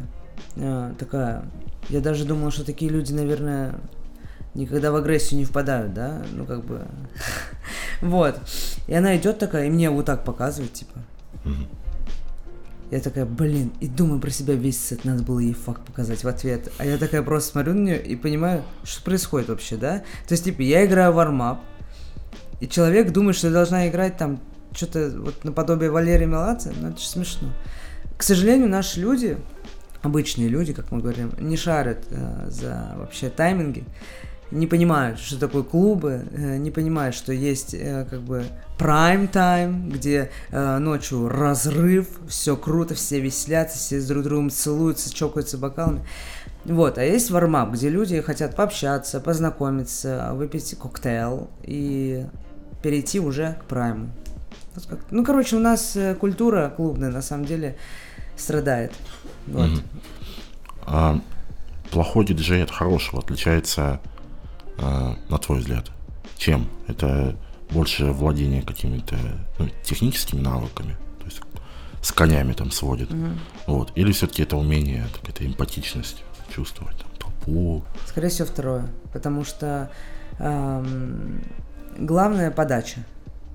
э, 0.56 0.94
такая, 0.98 1.44
я 1.88 2.00
даже 2.00 2.24
думал, 2.24 2.50
что 2.50 2.64
такие 2.64 2.90
люди, 2.90 3.12
наверное, 3.12 3.78
никогда 4.54 4.90
в 4.90 4.96
агрессию 4.96 5.38
не 5.38 5.44
впадают, 5.44 5.94
да, 5.94 6.22
ну 6.32 6.46
как 6.46 6.64
бы, 6.64 6.86
вот. 8.00 8.40
И 8.86 8.94
она 8.94 9.16
идет 9.16 9.38
такая, 9.38 9.66
и 9.66 9.70
мне 9.70 9.90
вот 9.90 10.06
так 10.06 10.24
показывает, 10.24 10.72
типа. 10.72 11.00
Я 12.90 13.00
такая, 13.00 13.26
блин, 13.26 13.72
и 13.80 13.88
думаю 13.88 14.20
про 14.20 14.30
себя 14.30 14.54
весь 14.54 14.80
сет, 14.80 15.04
надо 15.04 15.22
было 15.22 15.40
ей 15.40 15.54
факт 15.54 15.84
показать 15.84 16.22
в 16.22 16.28
ответ. 16.28 16.70
А 16.78 16.86
я 16.86 16.98
такая 16.98 17.22
просто 17.22 17.50
смотрю 17.50 17.74
на 17.74 17.80
нее 17.80 18.02
и 18.02 18.14
понимаю, 18.14 18.62
что 18.84 19.02
происходит 19.02 19.48
вообще, 19.48 19.76
да? 19.76 20.04
То 20.28 20.32
есть, 20.32 20.44
типа, 20.44 20.62
я 20.62 20.86
играю 20.86 21.12
вармап, 21.12 21.60
и 22.60 22.68
человек 22.68 23.10
думает, 23.10 23.36
что 23.36 23.48
я 23.48 23.52
должна 23.52 23.88
играть 23.88 24.16
там 24.16 24.40
что-то 24.72 25.12
вот 25.16 25.44
наподобие 25.44 25.90
Валерия 25.90 26.26
Меладзе, 26.26 26.72
ну 26.80 26.90
это 26.90 27.00
же 27.00 27.06
смешно. 27.06 27.48
К 28.16 28.22
сожалению, 28.22 28.68
наши 28.68 29.00
люди, 29.00 29.36
обычные 30.02 30.48
люди, 30.48 30.72
как 30.72 30.90
мы 30.90 31.00
говорим, 31.00 31.32
не 31.38 31.56
шарят 31.56 32.04
э, 32.10 32.46
за 32.48 32.94
вообще 32.96 33.30
тайминги, 33.30 33.84
не 34.50 34.66
понимают, 34.66 35.18
что 35.18 35.38
такое 35.38 35.62
клубы, 35.62 36.24
э, 36.32 36.56
не 36.58 36.70
понимают, 36.70 37.16
что 37.16 37.32
есть 37.32 37.74
э, 37.74 38.06
как 38.08 38.20
бы 38.20 38.44
time, 38.78 39.90
где 39.90 40.30
э, 40.50 40.78
ночью 40.78 41.28
разрыв, 41.28 42.08
все 42.28 42.56
круто, 42.56 42.94
все 42.94 43.20
веселятся, 43.20 43.78
все 43.78 44.00
друг 44.00 44.22
другом 44.22 44.50
целуются, 44.50 45.12
чокаются 45.12 45.58
бокалами. 45.58 46.06
Вот, 46.64 46.98
а 46.98 47.04
есть 47.04 47.30
вармап, 47.30 47.72
где 47.72 47.88
люди 47.88 48.20
хотят 48.20 48.56
пообщаться, 48.56 49.20
познакомиться, 49.20 50.30
выпить 50.34 50.76
коктейль 50.78 51.46
и 51.62 52.26
перейти 52.82 53.20
уже 53.20 53.56
к 53.60 53.64
прайму. 53.64 54.10
Ну, 55.10 55.24
короче, 55.24 55.56
у 55.56 55.60
нас 55.60 55.96
культура 56.20 56.72
клубная 56.76 57.10
на 57.10 57.22
самом 57.22 57.46
деле 57.46 57.76
страдает. 58.36 58.92
Вот. 59.46 59.70
Mm-hmm. 59.70 59.82
А, 60.86 61.20
плохой 61.90 62.26
диджей 62.26 62.62
от 62.62 62.70
хорошего 62.70 63.20
отличается, 63.20 64.00
на 64.78 65.38
твой 65.38 65.60
взгляд, 65.60 65.90
чем? 66.36 66.68
Это 66.86 67.36
больше 67.70 68.06
владение 68.06 68.62
какими-то 68.62 69.16
ну, 69.58 69.68
техническими 69.84 70.40
навыками, 70.40 70.96
то 71.18 71.24
есть 71.24 71.40
с 72.02 72.12
конями 72.12 72.52
там 72.52 72.70
сводит, 72.70 73.10
mm-hmm. 73.10 73.36
вот, 73.66 73.92
или 73.96 74.12
все-таки 74.12 74.42
это 74.42 74.56
умение, 74.56 75.06
так, 75.12 75.28
это 75.28 75.46
эмпатичность, 75.46 76.22
чувствовать 76.54 76.96
там, 76.98 77.10
толпу? 77.18 77.82
Скорее 78.06 78.28
всего 78.28 78.46
второе, 78.46 78.88
потому 79.12 79.44
что 79.44 79.90
эм, 80.38 81.42
главная 81.98 82.50
подача, 82.50 83.04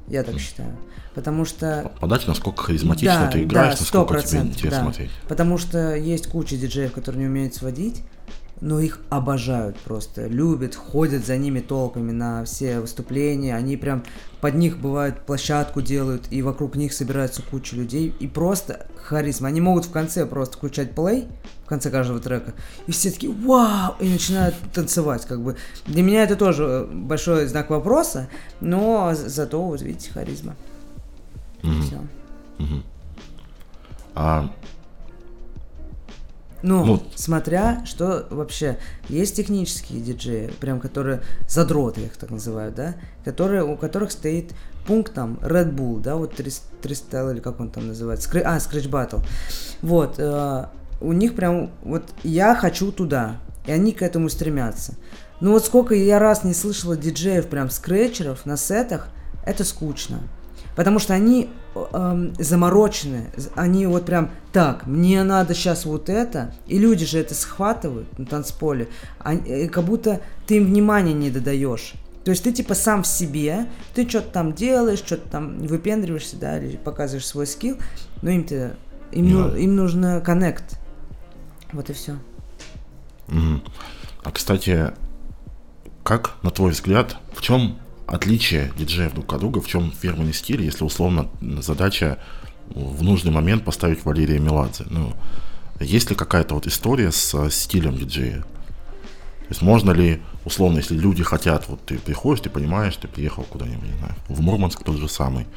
я 0.07 0.23
так 0.23 0.36
mm. 0.36 0.39
считаю. 0.39 0.77
Потому 1.13 1.43
что... 1.43 1.91
Подать, 1.99 2.25
насколько 2.27 2.63
харизматично 2.63 3.25
да, 3.25 3.27
ты 3.27 3.43
играешь, 3.43 3.75
да, 3.75 3.79
насколько 3.81 4.21
тебе 4.21 4.41
интересно 4.41 4.79
да. 4.79 4.84
смотреть. 4.84 5.12
Потому 5.27 5.57
что 5.57 5.95
есть 5.95 6.27
куча 6.27 6.55
диджеев, 6.55 6.93
которые 6.93 7.23
не 7.23 7.27
умеют 7.27 7.53
сводить, 7.53 8.01
но 8.62 8.80
их 8.80 9.00
обожают 9.10 9.78
просто, 9.80 10.28
любят, 10.28 10.76
ходят 10.76 11.26
за 11.26 11.36
ними 11.38 11.60
толпами 11.60 12.12
на 12.12 12.45
все 12.45 12.80
выступления, 12.80 13.56
они 13.56 13.76
прям 13.76 14.04
под 14.39 14.56
них, 14.56 14.78
бывает, 14.78 15.21
площадку 15.26 15.82
делают, 15.82 16.28
и 16.30 16.41
вокруг 16.43 16.76
них 16.76 16.93
собирается 16.93 17.41
куча 17.41 17.76
людей, 17.76 18.15
и 18.19 18.28
просто 18.28 18.86
харизма. 18.95 19.47
Они 19.47 19.62
могут 19.62 19.86
в 19.86 19.91
конце 19.91 20.26
просто 20.28 20.58
включать 20.58 20.93
плей, 20.93 21.28
в 21.65 21.67
конце 21.67 21.89
каждого 21.89 22.19
трека, 22.19 22.54
и 22.86 22.91
все 22.91 23.12
такие 23.12 23.34
«Вау!» 23.34 23.95
и 24.00 24.08
начинают 24.08 24.56
танцевать, 24.74 25.26
как 25.26 25.41
бы. 25.41 25.58
Для 25.88 26.04
меня 26.04 26.24
это 26.24 26.36
тоже 26.36 26.88
большой 26.91 27.47
знак 27.47 27.71
вопроса, 27.71 28.30
но 28.60 29.12
зато, 29.13 29.62
вот 29.62 29.82
видите, 29.82 30.12
харизма. 30.12 30.56
Угу. 31.63 31.82
Все. 31.82 31.97
Угу. 32.60 32.84
А 34.13 34.52
ну, 36.63 36.86
ну, 36.86 37.04
смотря, 37.15 37.84
что 37.86 38.28
вообще 38.30 38.78
есть 39.10 39.36
технические 39.36 40.02
диджеи, 40.02 40.52
прям 40.60 40.80
которые 40.80 41.21
задроты, 41.47 42.02
их 42.02 42.17
так 42.17 42.30
называют, 42.30 42.76
да, 42.76 42.95
которые, 43.26 43.63
у 43.63 43.76
которых 43.78 44.12
стоит 44.12 44.54
пункт 44.86 45.13
там 45.13 45.39
Red 45.41 45.74
Bull, 45.74 46.00
да, 46.00 46.15
вот 46.15 46.36
300 46.36 47.32
или 47.32 47.39
как 47.39 47.60
он 47.60 47.69
там 47.69 47.88
называется, 47.88 48.28
Скрэ... 48.28 48.41
а, 48.41 48.58
Scratch 48.58 48.89
Battle. 48.89 49.24
Вот, 49.82 50.15
э, 50.17 50.65
у 51.02 51.13
них 51.13 51.36
прям, 51.36 51.71
вот 51.84 52.04
я 52.24 52.56
хочу 52.56 52.91
туда, 52.91 53.38
и 53.65 53.71
они 53.71 53.91
к 53.91 54.02
этому 54.02 54.30
стремятся. 54.30 54.93
Ну 55.39 55.52
вот 55.52 55.65
сколько 55.65 55.95
я 55.95 56.19
раз 56.19 56.43
не 56.43 56.54
слышала 56.54 56.95
диджеев 56.95 57.47
прям 57.47 57.69
скретчеров 57.69 58.45
на 58.45 58.58
сетах, 58.58 59.08
это 59.45 59.63
скучно. 59.63 60.19
Потому 60.75 60.99
что 60.99 61.13
они 61.13 61.49
эм, 61.75 62.34
заморочены, 62.39 63.31
они 63.55 63.86
вот 63.88 64.05
прям 64.05 64.31
так, 64.53 64.86
мне 64.86 65.23
надо 65.23 65.53
сейчас 65.53 65.86
вот 65.86 66.10
это, 66.10 66.53
и 66.67 66.77
люди 66.77 67.05
же 67.05 67.19
это 67.19 67.34
схватывают 67.36 68.17
на 68.17 68.25
танцполе, 68.25 68.88
а, 69.19 69.34
и 69.34 69.67
как 69.67 69.84
будто 69.84 70.21
ты 70.47 70.57
им 70.57 70.65
внимания 70.65 71.13
не 71.13 71.29
додаешь. 71.29 71.93
То 72.23 72.31
есть 72.31 72.43
ты 72.43 72.51
типа 72.51 72.75
сам 72.75 73.03
в 73.03 73.07
себе, 73.07 73.67
ты 73.95 74.07
что-то 74.07 74.29
там 74.29 74.53
делаешь, 74.53 74.99
что-то 74.99 75.27
там 75.29 75.60
выпендриваешься, 75.60 76.38
да, 76.38 76.60
или 76.60 76.77
показываешь 76.77 77.25
свой 77.25 77.47
скилл, 77.47 77.77
но 78.21 78.29
им-то, 78.29 78.75
им, 79.12 79.25
yeah. 79.25 79.60
им 79.60 79.75
нужно 79.75 80.21
коннект. 80.21 80.79
Вот 81.73 81.89
и 81.89 81.93
все. 81.93 82.17
Mm. 83.27 83.62
А 84.23 84.31
кстати, 84.31 84.93
как, 86.03 86.36
на 86.43 86.51
твой 86.51 86.71
взгляд, 86.71 87.17
в 87.34 87.41
чем 87.41 87.79
отличие 88.12 88.71
диджеев 88.78 89.13
друг 89.13 89.34
от 89.34 89.39
друга, 89.39 89.62
в 89.62 89.67
чем 89.67 89.91
фирменный 89.91 90.34
стиль, 90.34 90.62
если 90.62 90.84
условно 90.84 91.30
задача 91.62 92.17
в 92.69 93.04
нужный 93.04 93.32
момент 93.32 93.63
поставить 93.63 94.06
Валерия 94.06 94.39
Меладзе. 94.39 94.86
Ну, 94.89 95.13
есть 95.80 96.10
ли 96.10 96.15
какая-то 96.15 96.56
вот 96.56 96.67
история 96.67 97.12
с 97.12 97.50
стилем 97.50 97.97
диджея? 97.97 98.41
То 98.41 99.47
есть 99.50 99.62
можно 99.62 99.91
ли, 99.91 100.21
условно, 100.45 100.78
если 100.78 100.95
люди 100.97 101.24
хотят, 101.24 101.67
вот 101.67 101.84
ты 101.86 101.97
приходишь, 101.97 102.43
ты 102.43 102.50
понимаешь, 102.50 102.95
ты 102.95 103.08
приехал 103.08 103.43
куда-нибудь, 103.43 103.89
не 103.89 103.97
знаю, 103.97 104.15
в 104.30 104.41
Мурманск 104.41 104.84
тот 104.84 104.97
же 104.97 105.10
самый, 105.10 105.47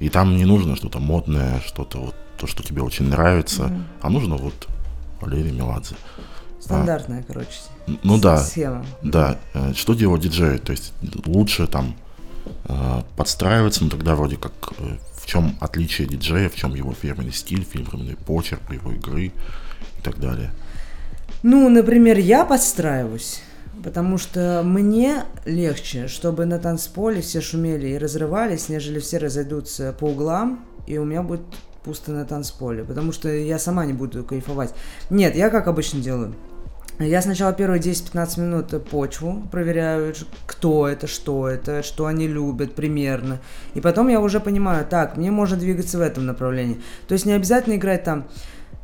и 0.00 0.08
там 0.08 0.36
не 0.36 0.44
нужно 0.44 0.76
что-то 0.76 0.98
модное, 0.98 1.60
что-то 1.66 1.98
вот 1.98 2.14
то, 2.36 2.46
что 2.46 2.62
тебе 2.62 2.82
очень 2.82 3.08
нравится, 3.08 3.62
mm-hmm. 3.62 3.82
а 4.02 4.10
нужно 4.10 4.36
вот 4.36 4.68
Валерий 5.20 5.52
Меладзе. 5.52 5.94
Стандартная, 6.64 7.20
а, 7.20 7.22
короче. 7.22 7.50
Ну 8.02 8.18
да. 8.18 8.38
Схема. 8.38 8.84
Да. 9.02 9.38
Э, 9.52 9.72
что 9.74 9.94
делать 9.94 10.22
диджею? 10.22 10.58
То 10.58 10.72
есть 10.72 10.92
лучше 11.26 11.66
там 11.66 11.94
э, 12.64 13.02
подстраиваться, 13.16 13.84
но 13.84 13.90
тогда 13.90 14.14
вроде 14.14 14.36
как 14.36 14.52
э, 14.78 14.96
в 15.24 15.26
чем 15.26 15.56
отличие 15.60 16.08
диджея, 16.08 16.48
в 16.48 16.54
чем 16.54 16.74
его 16.74 16.92
фирменный 16.92 17.32
стиль, 17.32 17.64
фирменный 17.64 18.16
почерк 18.16 18.72
его 18.72 18.92
игры 18.92 19.26
и 19.26 19.32
так 20.02 20.18
далее. 20.18 20.50
Ну, 21.42 21.68
например, 21.68 22.18
я 22.18 22.46
подстраиваюсь, 22.46 23.42
потому 23.82 24.16
что 24.16 24.62
мне 24.64 25.24
легче, 25.44 26.08
чтобы 26.08 26.46
на 26.46 26.58
танцполе 26.58 27.20
все 27.20 27.42
шумели 27.42 27.88
и 27.88 27.98
разрывались, 27.98 28.70
нежели 28.70 29.00
все 29.00 29.18
разойдутся 29.18 29.94
по 29.98 30.04
углам, 30.06 30.64
и 30.86 30.96
у 30.96 31.04
меня 31.04 31.22
будет 31.22 31.42
пусто 31.84 32.12
на 32.12 32.24
танцполе, 32.24 32.84
потому 32.84 33.12
что 33.12 33.28
я 33.28 33.58
сама 33.58 33.84
не 33.84 33.92
буду 33.92 34.24
кайфовать. 34.24 34.74
Нет, 35.10 35.36
я 35.36 35.50
как 35.50 35.68
обычно 35.68 36.00
делаю. 36.00 36.34
Я 36.98 37.22
сначала 37.22 37.52
первые 37.52 37.80
10-15 37.80 38.40
минут 38.40 38.84
почву 38.88 39.42
проверяю, 39.50 40.14
кто 40.46 40.86
это, 40.86 41.08
что 41.08 41.48
это, 41.48 41.82
что 41.82 42.06
они 42.06 42.28
любят 42.28 42.74
примерно. 42.74 43.40
И 43.74 43.80
потом 43.80 44.08
я 44.08 44.20
уже 44.20 44.38
понимаю, 44.38 44.86
так, 44.88 45.16
мне 45.16 45.32
можно 45.32 45.56
двигаться 45.56 45.98
в 45.98 46.02
этом 46.02 46.24
направлении. 46.26 46.80
То 47.08 47.14
есть 47.14 47.26
не 47.26 47.32
обязательно 47.32 47.74
играть 47.74 48.04
там 48.04 48.26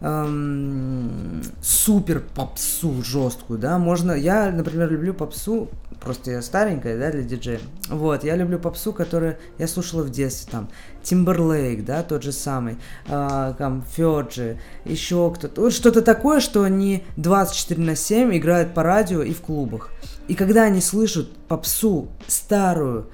эм, 0.00 1.42
супер 1.62 2.20
попсу 2.34 3.02
жесткую, 3.04 3.60
да, 3.60 3.78
можно, 3.78 4.12
я, 4.12 4.50
например, 4.50 4.90
люблю 4.90 5.14
попсу 5.14 5.68
просто 6.00 6.32
я 6.32 6.42
старенькая, 6.42 6.98
да, 6.98 7.12
для 7.12 7.22
диджея. 7.22 7.60
Вот, 7.88 8.24
я 8.24 8.36
люблю 8.36 8.58
попсу, 8.58 8.92
которую 8.92 9.36
я 9.58 9.68
слушала 9.68 10.02
в 10.02 10.10
детстве, 10.10 10.50
там, 10.50 10.68
Timberlake, 11.02 11.82
да, 11.82 12.02
тот 12.02 12.22
же 12.22 12.32
самый, 12.32 12.78
э, 13.06 13.54
там, 13.58 13.84
Фёрджи, 13.94 14.58
еще 14.84 15.32
кто-то. 15.34 15.60
Вот 15.60 15.72
что-то 15.72 16.02
такое, 16.02 16.40
что 16.40 16.62
они 16.62 17.04
24 17.16 17.82
на 17.82 17.96
7 17.96 18.36
играют 18.36 18.74
по 18.74 18.82
радио 18.82 19.22
и 19.22 19.32
в 19.32 19.40
клубах. 19.40 19.90
И 20.28 20.34
когда 20.34 20.64
они 20.64 20.80
слышат 20.80 21.30
попсу 21.48 22.08
старую, 22.26 23.08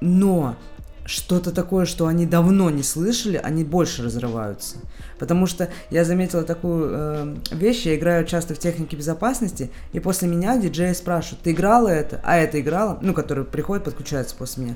но 0.00 0.56
что-то 1.08 1.52
такое, 1.52 1.86
что 1.86 2.06
они 2.06 2.26
давно 2.26 2.68
не 2.68 2.82
слышали, 2.82 3.40
они 3.42 3.64
больше 3.64 4.02
разрываются. 4.02 4.76
Потому 5.18 5.46
что 5.46 5.70
я 5.90 6.04
заметила 6.04 6.42
такую 6.42 6.90
э, 6.92 7.36
вещь, 7.52 7.86
я 7.86 7.96
играю 7.96 8.26
часто 8.26 8.54
в 8.54 8.58
технике 8.58 8.94
безопасности, 8.94 9.70
и 9.92 10.00
после 10.00 10.28
меня 10.28 10.58
диджеи 10.58 10.92
спрашивают, 10.92 11.40
ты 11.42 11.52
играла 11.52 11.88
это? 11.88 12.20
А 12.24 12.36
это 12.36 12.60
играла? 12.60 12.98
Ну, 13.00 13.14
который 13.14 13.44
приходит, 13.44 13.84
подключается 13.84 14.36
после 14.36 14.64
меня. 14.64 14.74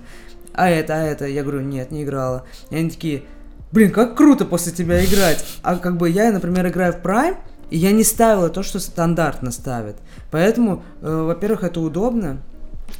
А 0.54 0.68
это, 0.68 0.94
а 0.94 1.02
это? 1.02 1.26
Я 1.26 1.42
говорю, 1.42 1.60
нет, 1.60 1.90
не 1.90 2.02
играла. 2.02 2.44
И 2.70 2.76
они 2.76 2.90
такие, 2.90 3.24
блин, 3.72 3.90
как 3.90 4.16
круто 4.16 4.44
после 4.44 4.72
тебя 4.72 5.04
играть. 5.04 5.44
А 5.62 5.76
как 5.76 5.96
бы 5.96 6.08
я, 6.08 6.30
например, 6.30 6.66
играю 6.68 6.92
в 6.92 6.96
Prime, 6.96 7.36
и 7.70 7.78
я 7.78 7.92
не 7.92 8.04
ставила 8.04 8.50
то, 8.50 8.62
что 8.62 8.78
стандартно 8.80 9.50
ставят. 9.50 9.96
Поэтому, 10.30 10.82
э, 11.00 11.22
во-первых, 11.22 11.64
это 11.64 11.80
удобно, 11.80 12.38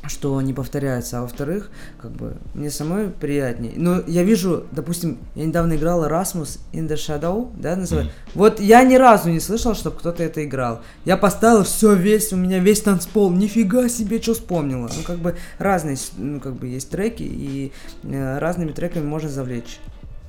что 0.06 0.40
не 0.40 0.52
повторяется, 0.52 1.18
а 1.18 1.22
во-вторых, 1.22 1.70
как 2.00 2.10
бы 2.10 2.36
мне 2.54 2.70
самой 2.70 3.08
приятнее. 3.08 3.72
Но 3.76 4.00
я 4.06 4.24
вижу, 4.24 4.64
допустим, 4.72 5.18
я 5.34 5.46
недавно 5.46 5.74
играл 5.74 6.04
Erasmus 6.04 6.58
in 6.72 6.88
the 6.88 6.96
Shadow, 6.96 7.52
да, 7.56 7.76
называется. 7.76 8.12
Mm. 8.12 8.30
Вот 8.34 8.60
я 8.60 8.82
ни 8.82 8.96
разу 8.96 9.30
не 9.30 9.38
слышал, 9.38 9.74
чтобы 9.74 9.96
кто-то 9.96 10.22
это 10.22 10.44
играл. 10.44 10.82
Я 11.04 11.16
поставил 11.16 11.62
все 11.62 11.94
весь, 11.94 12.32
у 12.32 12.36
меня 12.36 12.58
весь 12.58 12.80
танцпол, 12.80 13.30
нифига 13.30 13.88
себе, 13.88 14.20
что 14.20 14.34
вспомнила. 14.34 14.90
Ну, 14.94 15.02
как 15.04 15.18
бы 15.18 15.36
разные, 15.58 15.96
ну, 16.16 16.40
как 16.40 16.54
бы 16.54 16.66
есть 16.66 16.90
треки, 16.90 17.22
и 17.22 17.72
э, 18.02 18.38
разными 18.38 18.72
треками 18.72 19.04
можно 19.04 19.28
завлечь. 19.28 19.78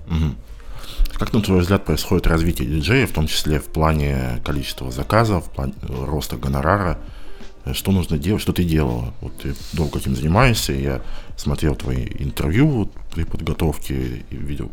Mm-hmm. 0.08 1.18
Как, 1.18 1.34
на 1.34 1.42
твой 1.42 1.62
взгляд, 1.62 1.86
происходит 1.86 2.28
развитие 2.28 2.68
диджея, 2.68 3.08
в 3.08 3.12
том 3.12 3.28
числе 3.28 3.60
в 3.60 3.66
плане 3.66 4.42
количества 4.46 4.92
заказов, 4.92 5.48
в 5.48 5.50
плане 5.50 5.74
роста 5.82 6.36
гонорара? 6.38 7.00
Что 7.72 7.92
нужно 7.92 8.18
делать, 8.18 8.42
что 8.42 8.54
ты 8.54 8.64
делала. 8.64 9.14
Вот 9.22 9.38
ты 9.38 9.56
долго 9.74 10.00
этим 10.00 10.16
занимаешься, 10.16 10.74
я 10.74 11.02
смотрел 11.38 11.76
твои 11.76 12.08
интервью 12.20 12.68
вот, 12.68 12.92
при 13.14 13.24
подготовке 13.24 14.26
и 14.30 14.36
видел 14.36 14.72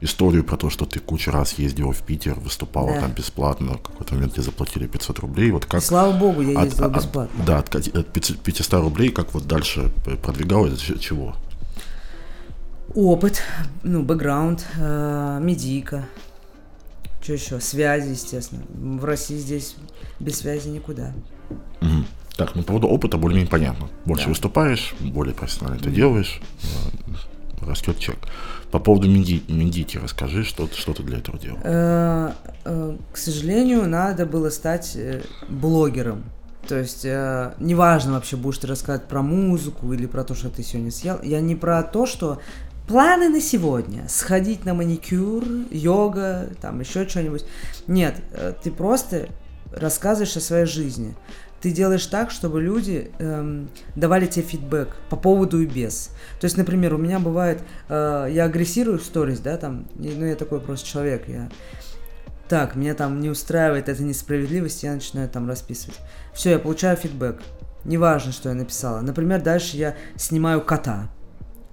историю 0.00 0.44
про 0.44 0.56
то, 0.56 0.70
что 0.70 0.84
ты 0.84 1.00
кучу 1.00 1.30
раз 1.30 1.54
ездила 1.58 1.92
в 1.92 2.02
Питер, 2.02 2.34
выступала 2.34 2.94
да. 2.94 3.00
там 3.00 3.12
бесплатно, 3.12 3.74
в 3.74 3.82
какой-то 3.82 4.14
момент 4.14 4.34
тебе 4.34 4.42
заплатили 4.42 4.86
500 4.86 5.18
рублей. 5.20 5.50
Вот 5.50 5.64
как, 5.64 5.82
Слава 5.82 6.16
богу, 6.16 6.42
я 6.42 6.62
ездила 6.62 6.86
от, 6.86 6.96
бесплатно. 6.96 7.40
От, 7.40 7.46
да, 7.46 7.58
от, 7.58 7.74
от 7.74 8.08
500 8.08 8.72
рублей, 8.74 9.10
как 9.10 9.34
вот 9.34 9.46
дальше 9.46 9.90
продвигалось, 10.22 10.78
чего? 11.00 11.34
Опыт, 12.94 13.42
ну, 13.82 14.02
бэкграунд, 14.02 14.64
э, 14.76 15.38
медийка, 15.42 16.06
что 17.22 17.32
еще, 17.32 17.60
связи, 17.60 18.10
естественно. 18.10 18.62
В 18.68 19.04
России 19.04 19.38
здесь 19.38 19.74
без 20.20 20.38
связи 20.38 20.68
никуда. 20.68 21.12
Угу. 21.80 22.04
Так, 22.36 22.54
ну 22.54 22.62
по 22.62 22.68
поводу 22.68 22.88
опыта 22.88 23.16
более-менее 23.16 23.50
понятно. 23.50 23.88
Больше 24.04 24.24
да. 24.24 24.30
выступаешь, 24.30 24.94
более 25.00 25.34
профессионально 25.34 25.80
это 25.80 25.90
делаешь, 25.90 26.40
э, 26.62 27.66
растет 27.66 27.98
чек. 27.98 28.16
По 28.70 28.80
поводу 28.80 29.08
Менди, 29.08 29.42
Мендити 29.48 29.98
расскажи, 29.98 30.42
что, 30.44 30.68
что 30.72 30.94
ты 30.94 31.02
для 31.02 31.18
этого 31.18 31.38
делал. 31.38 31.58
Э, 31.62 32.32
э, 32.64 32.96
к 33.12 33.16
сожалению, 33.16 33.88
надо 33.88 34.26
было 34.26 34.50
стать 34.50 34.98
блогером. 35.48 36.24
То 36.66 36.78
есть, 36.78 37.04
э, 37.04 37.52
неважно 37.60 38.14
вообще, 38.14 38.36
будешь 38.36 38.58
ты 38.58 38.66
рассказывать 38.66 39.06
про 39.06 39.22
музыку 39.22 39.92
или 39.92 40.06
про 40.06 40.24
то, 40.24 40.34
что 40.34 40.48
ты 40.48 40.62
сегодня 40.62 40.90
съел. 40.90 41.20
Я 41.22 41.40
не 41.40 41.54
про 41.54 41.82
то, 41.82 42.06
что 42.06 42.40
планы 42.88 43.28
на 43.28 43.40
сегодня. 43.40 44.06
Сходить 44.08 44.64
на 44.64 44.74
маникюр, 44.74 45.44
йога, 45.70 46.48
там 46.60 46.80
еще 46.80 47.06
что-нибудь. 47.06 47.44
Нет, 47.86 48.16
ты 48.62 48.72
просто 48.72 49.28
рассказываешь 49.76 50.36
о 50.36 50.40
своей 50.40 50.66
жизни. 50.66 51.14
Ты 51.60 51.70
делаешь 51.70 52.04
так, 52.06 52.30
чтобы 52.30 52.60
люди 52.60 53.10
эм, 53.18 53.70
давали 53.96 54.26
тебе 54.26 54.44
фидбэк 54.44 54.96
по 55.08 55.16
поводу 55.16 55.62
и 55.62 55.66
без. 55.66 56.10
То 56.38 56.44
есть, 56.44 56.58
например, 56.58 56.92
у 56.92 56.98
меня 56.98 57.18
бывает, 57.18 57.62
э, 57.88 58.28
я 58.30 58.44
агрессирую 58.44 58.98
в 58.98 59.02
сторис, 59.02 59.40
да, 59.40 59.56
там, 59.56 59.86
ну, 59.94 60.26
я 60.26 60.36
такой 60.36 60.60
просто 60.60 60.86
человек, 60.86 61.26
я... 61.26 61.48
Так, 62.48 62.76
меня 62.76 62.94
там 62.94 63.20
не 63.20 63.30
устраивает 63.30 63.88
эта 63.88 64.02
несправедливость, 64.02 64.82
я 64.82 64.92
начинаю 64.92 65.30
там 65.30 65.48
расписывать. 65.48 65.98
Все, 66.34 66.50
я 66.50 66.58
получаю 66.58 66.98
фидбэк. 66.98 67.40
Неважно, 67.86 68.32
что 68.32 68.50
я 68.50 68.54
написала. 68.54 69.00
Например, 69.00 69.40
дальше 69.40 69.78
я 69.78 69.96
снимаю 70.16 70.60
кота. 70.60 71.08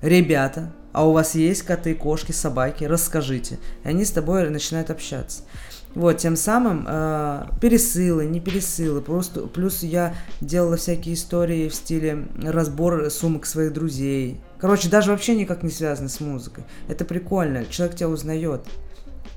Ребята, 0.01 0.71
а 0.93 1.07
у 1.07 1.11
вас 1.11 1.35
есть 1.35 1.63
коты, 1.63 1.95
кошки, 1.95 2.31
собаки? 2.31 2.83
Расскажите. 2.83 3.59
И 3.83 3.87
они 3.87 4.05
с 4.05 4.11
тобой 4.11 4.49
начинают 4.49 4.89
общаться. 4.89 5.43
Вот, 5.93 6.17
тем 6.17 6.37
самым 6.37 6.85
э, 6.87 7.45
пересылы, 7.59 8.25
не 8.25 8.39
пересылы, 8.39 9.01
просто 9.01 9.41
плюс 9.41 9.83
я 9.83 10.15
делала 10.39 10.77
всякие 10.77 11.15
истории 11.15 11.67
в 11.67 11.75
стиле 11.75 12.27
разбор 12.41 13.09
сумок 13.09 13.45
своих 13.45 13.73
друзей. 13.73 14.39
Короче, 14.57 14.89
даже 14.89 15.11
вообще 15.11 15.35
никак 15.35 15.63
не 15.63 15.69
связано 15.69 16.07
с 16.07 16.21
музыкой. 16.21 16.63
Это 16.87 17.03
прикольно, 17.03 17.65
человек 17.65 17.97
тебя 17.97 18.07
узнает. 18.07 18.61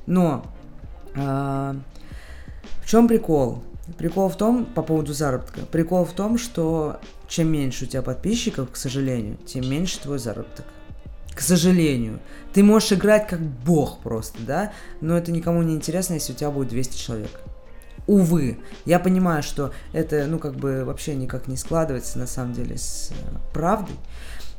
Но 0.06 0.46
э, 1.16 1.74
в 2.82 2.86
чем 2.86 3.08
прикол? 3.08 3.64
Прикол 3.98 4.28
в 4.28 4.36
том, 4.36 4.64
по 4.64 4.82
поводу 4.82 5.12
заработка, 5.12 5.60
прикол 5.60 6.04
в 6.04 6.12
том, 6.12 6.38
что 6.38 7.00
чем 7.26 7.52
меньше 7.52 7.84
у 7.84 7.88
тебя 7.88 8.02
подписчиков, 8.02 8.70
к 8.70 8.76
сожалению, 8.76 9.36
тем 9.44 9.68
меньше 9.68 10.00
твой 10.00 10.18
заработок 10.18 10.64
к 11.34 11.40
сожалению. 11.40 12.20
Ты 12.52 12.62
можешь 12.62 12.92
играть 12.92 13.26
как 13.26 13.40
бог 13.40 13.98
просто, 14.00 14.38
да, 14.40 14.72
но 15.00 15.16
это 15.16 15.32
никому 15.32 15.62
не 15.62 15.74
интересно, 15.74 16.14
если 16.14 16.32
у 16.32 16.36
тебя 16.36 16.50
будет 16.50 16.68
200 16.68 16.96
человек. 16.96 17.40
Увы, 18.06 18.58
я 18.84 18.98
понимаю, 18.98 19.42
что 19.42 19.72
это, 19.92 20.26
ну, 20.26 20.38
как 20.38 20.56
бы 20.56 20.84
вообще 20.84 21.14
никак 21.14 21.48
не 21.48 21.56
складывается, 21.56 22.18
на 22.18 22.26
самом 22.26 22.52
деле, 22.52 22.76
с 22.76 23.10
э, 23.10 23.14
правдой, 23.54 23.96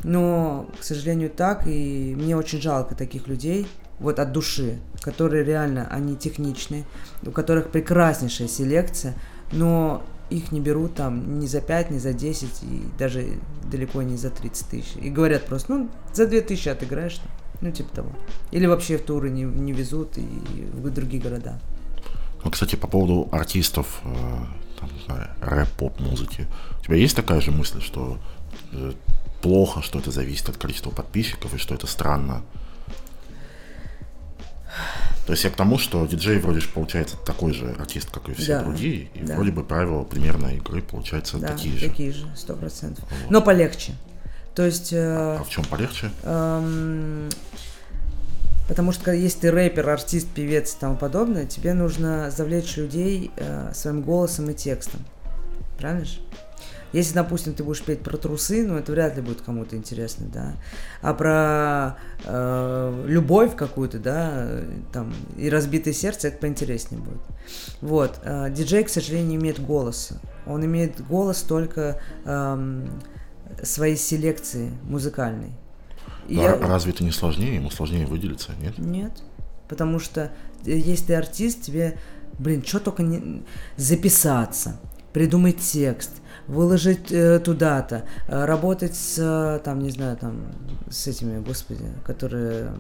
но, 0.04 0.68
к 0.80 0.84
сожалению, 0.84 1.30
так, 1.30 1.68
и 1.68 2.16
мне 2.18 2.36
очень 2.36 2.60
жалко 2.60 2.96
таких 2.96 3.28
людей, 3.28 3.68
вот 4.00 4.20
от 4.20 4.32
души, 4.32 4.80
которые 5.02 5.44
реально, 5.44 5.88
они 5.92 6.16
техничные, 6.16 6.86
у 7.24 7.32
которых 7.32 7.70
прекраснейшая 7.70 8.48
селекция, 8.48 9.14
но 9.52 10.04
их 10.30 10.52
не 10.52 10.60
берут 10.60 10.96
там 10.96 11.40
ни 11.40 11.46
за 11.46 11.62
5, 11.62 11.92
ни 11.92 11.98
за 11.98 12.14
10, 12.14 12.64
и 12.64 12.84
даже 12.98 13.40
далеко 13.72 14.02
не 14.02 14.18
за 14.18 14.30
30 14.30 14.68
тысяч. 14.68 14.96
И 15.02 15.10
говорят 15.10 15.46
просто, 15.46 15.74
ну, 15.74 15.90
за 16.14 16.28
2 16.28 16.42
тысячи 16.42 16.70
отыграешь, 16.70 17.20
ну, 17.62 17.72
типа 17.72 17.96
того. 17.96 18.10
Или 18.52 18.66
вообще 18.66 18.98
в 18.98 19.04
туры 19.04 19.30
не, 19.30 19.44
не 19.44 19.72
везут 19.72 20.18
и 20.18 20.28
в 20.74 20.90
другие 20.90 21.22
города. 21.22 21.60
Ну, 22.44 22.52
кстати, 22.52 22.76
по 22.76 22.88
поводу 22.88 23.28
артистов, 23.32 24.02
э, 24.04 24.10
там, 24.80 24.90
не 24.94 25.06
знаю, 25.06 25.30
рэп-поп-музыки. 25.42 26.48
У 26.80 26.84
тебя 26.84 26.96
есть 26.96 27.16
такая 27.16 27.42
же 27.42 27.52
мысль, 27.52 27.82
что 27.82 28.18
э, 28.72 28.94
плохо, 29.42 29.82
что 29.82 30.00
это 30.00 30.12
зависит 30.12 30.50
от 30.50 30.58
количества 30.58 30.92
подписчиков, 30.92 31.54
и 31.54 31.58
что 31.58 31.74
это 31.76 31.88
странно? 31.88 32.44
То 35.26 35.34
есть 35.34 35.44
я 35.44 35.50
к 35.50 35.56
тому, 35.56 35.80
что 35.80 36.06
диджей 36.06 36.38
вроде 36.40 36.60
же 36.60 36.68
получается 36.70 37.18
такой 37.18 37.54
же 37.54 37.76
артист, 37.80 38.12
как 38.12 38.30
и 38.30 38.34
все 38.34 38.60
да, 38.60 38.64
другие, 38.64 39.10
и 39.16 39.20
да. 39.20 39.36
вроде 39.36 39.52
бы 39.52 39.64
правила 39.64 40.04
примерно 40.04 40.48
игры 40.48 40.82
получаются 40.82 41.38
да, 41.38 41.48
такие 41.48 41.78
же. 41.78 41.90
такие 41.90 42.12
же, 42.12 42.28
сто 42.36 42.56
процентов. 42.56 43.04
Вот. 43.10 43.32
Но 43.32 43.42
полегче. 43.42 43.94
То 44.54 44.64
есть... 44.64 44.94
Э, 44.94 45.38
а 45.40 45.44
в 45.44 45.50
чем 45.50 45.66
полегче? 45.66 46.12
Эм, 46.24 47.30
потому 48.68 48.92
что 48.92 49.12
если 49.12 49.40
ты 49.40 49.52
рэпер, 49.52 49.90
артист, 49.90 50.28
певец 50.30 50.76
и 50.76 50.80
тому 50.80 50.96
подобное, 50.96 51.46
тебе 51.46 51.74
нужно 51.74 52.30
завлечь 52.30 52.78
людей 52.78 53.32
э, 53.36 53.72
своим 53.74 54.02
голосом 54.02 54.50
и 54.52 54.54
текстом. 54.54 55.02
Правильно 55.80 56.06
же? 56.06 56.20
Если, 56.96 57.14
допустим, 57.14 57.54
ты 57.54 57.62
будешь 57.62 57.82
петь 57.82 58.00
про 58.00 58.16
трусы, 58.16 58.66
ну 58.66 58.78
это 58.78 58.94
вряд 58.94 59.18
ли 59.18 59.22
будет 59.22 59.42
кому-то 59.42 59.76
интересно, 59.76 60.28
да. 60.34 60.54
А 61.02 61.14
про 61.14 61.98
э, 62.24 63.04
любовь 63.06 63.54
какую-то, 63.58 64.00
да, 64.00 64.62
там, 64.94 65.14
и 65.36 65.50
разбитое 65.50 65.94
сердце, 65.94 66.30
это 66.30 66.38
поинтереснее 66.38 67.02
будет. 67.02 67.20
Вот. 67.82 68.22
Э, 68.24 68.50
диджей, 68.50 68.86
к 68.86 68.90
сожалению, 68.90 69.28
не 69.28 69.36
имеет 69.36 69.62
голоса. 69.62 70.22
Он 70.48 70.64
имеет 70.64 71.06
голос 71.06 71.42
только 71.42 72.00
э, 72.24 72.88
своей 73.62 73.98
селекции 73.98 74.72
музыкальной. 74.84 75.52
И 76.30 76.36
я... 76.36 76.58
Разве 76.58 76.94
это 76.94 77.04
не 77.04 77.12
сложнее? 77.12 77.56
Ему 77.56 77.72
сложнее 77.72 78.06
выделиться, 78.06 78.52
нет? 78.62 78.78
Нет. 78.78 79.12
Потому 79.68 80.00
что 80.00 80.32
э, 80.66 80.78
если 80.78 81.08
ты 81.08 81.16
артист, 81.16 81.62
тебе, 81.62 81.98
блин, 82.40 82.64
что 82.66 82.80
только 82.80 83.04
не... 83.04 83.44
записаться, 83.76 84.80
придумать 85.12 85.58
текст, 85.60 86.22
выложить 86.48 87.12
э, 87.12 87.40
туда-то, 87.40 88.06
э, 88.28 88.46
работать 88.46 88.96
с, 88.96 89.18
э, 89.18 89.60
там, 89.64 89.80
не 89.80 89.90
знаю, 89.90 90.18
там, 90.18 90.42
с 90.90 91.08
этими, 91.08 91.44
господи, 91.44 91.86
которые 92.06 92.72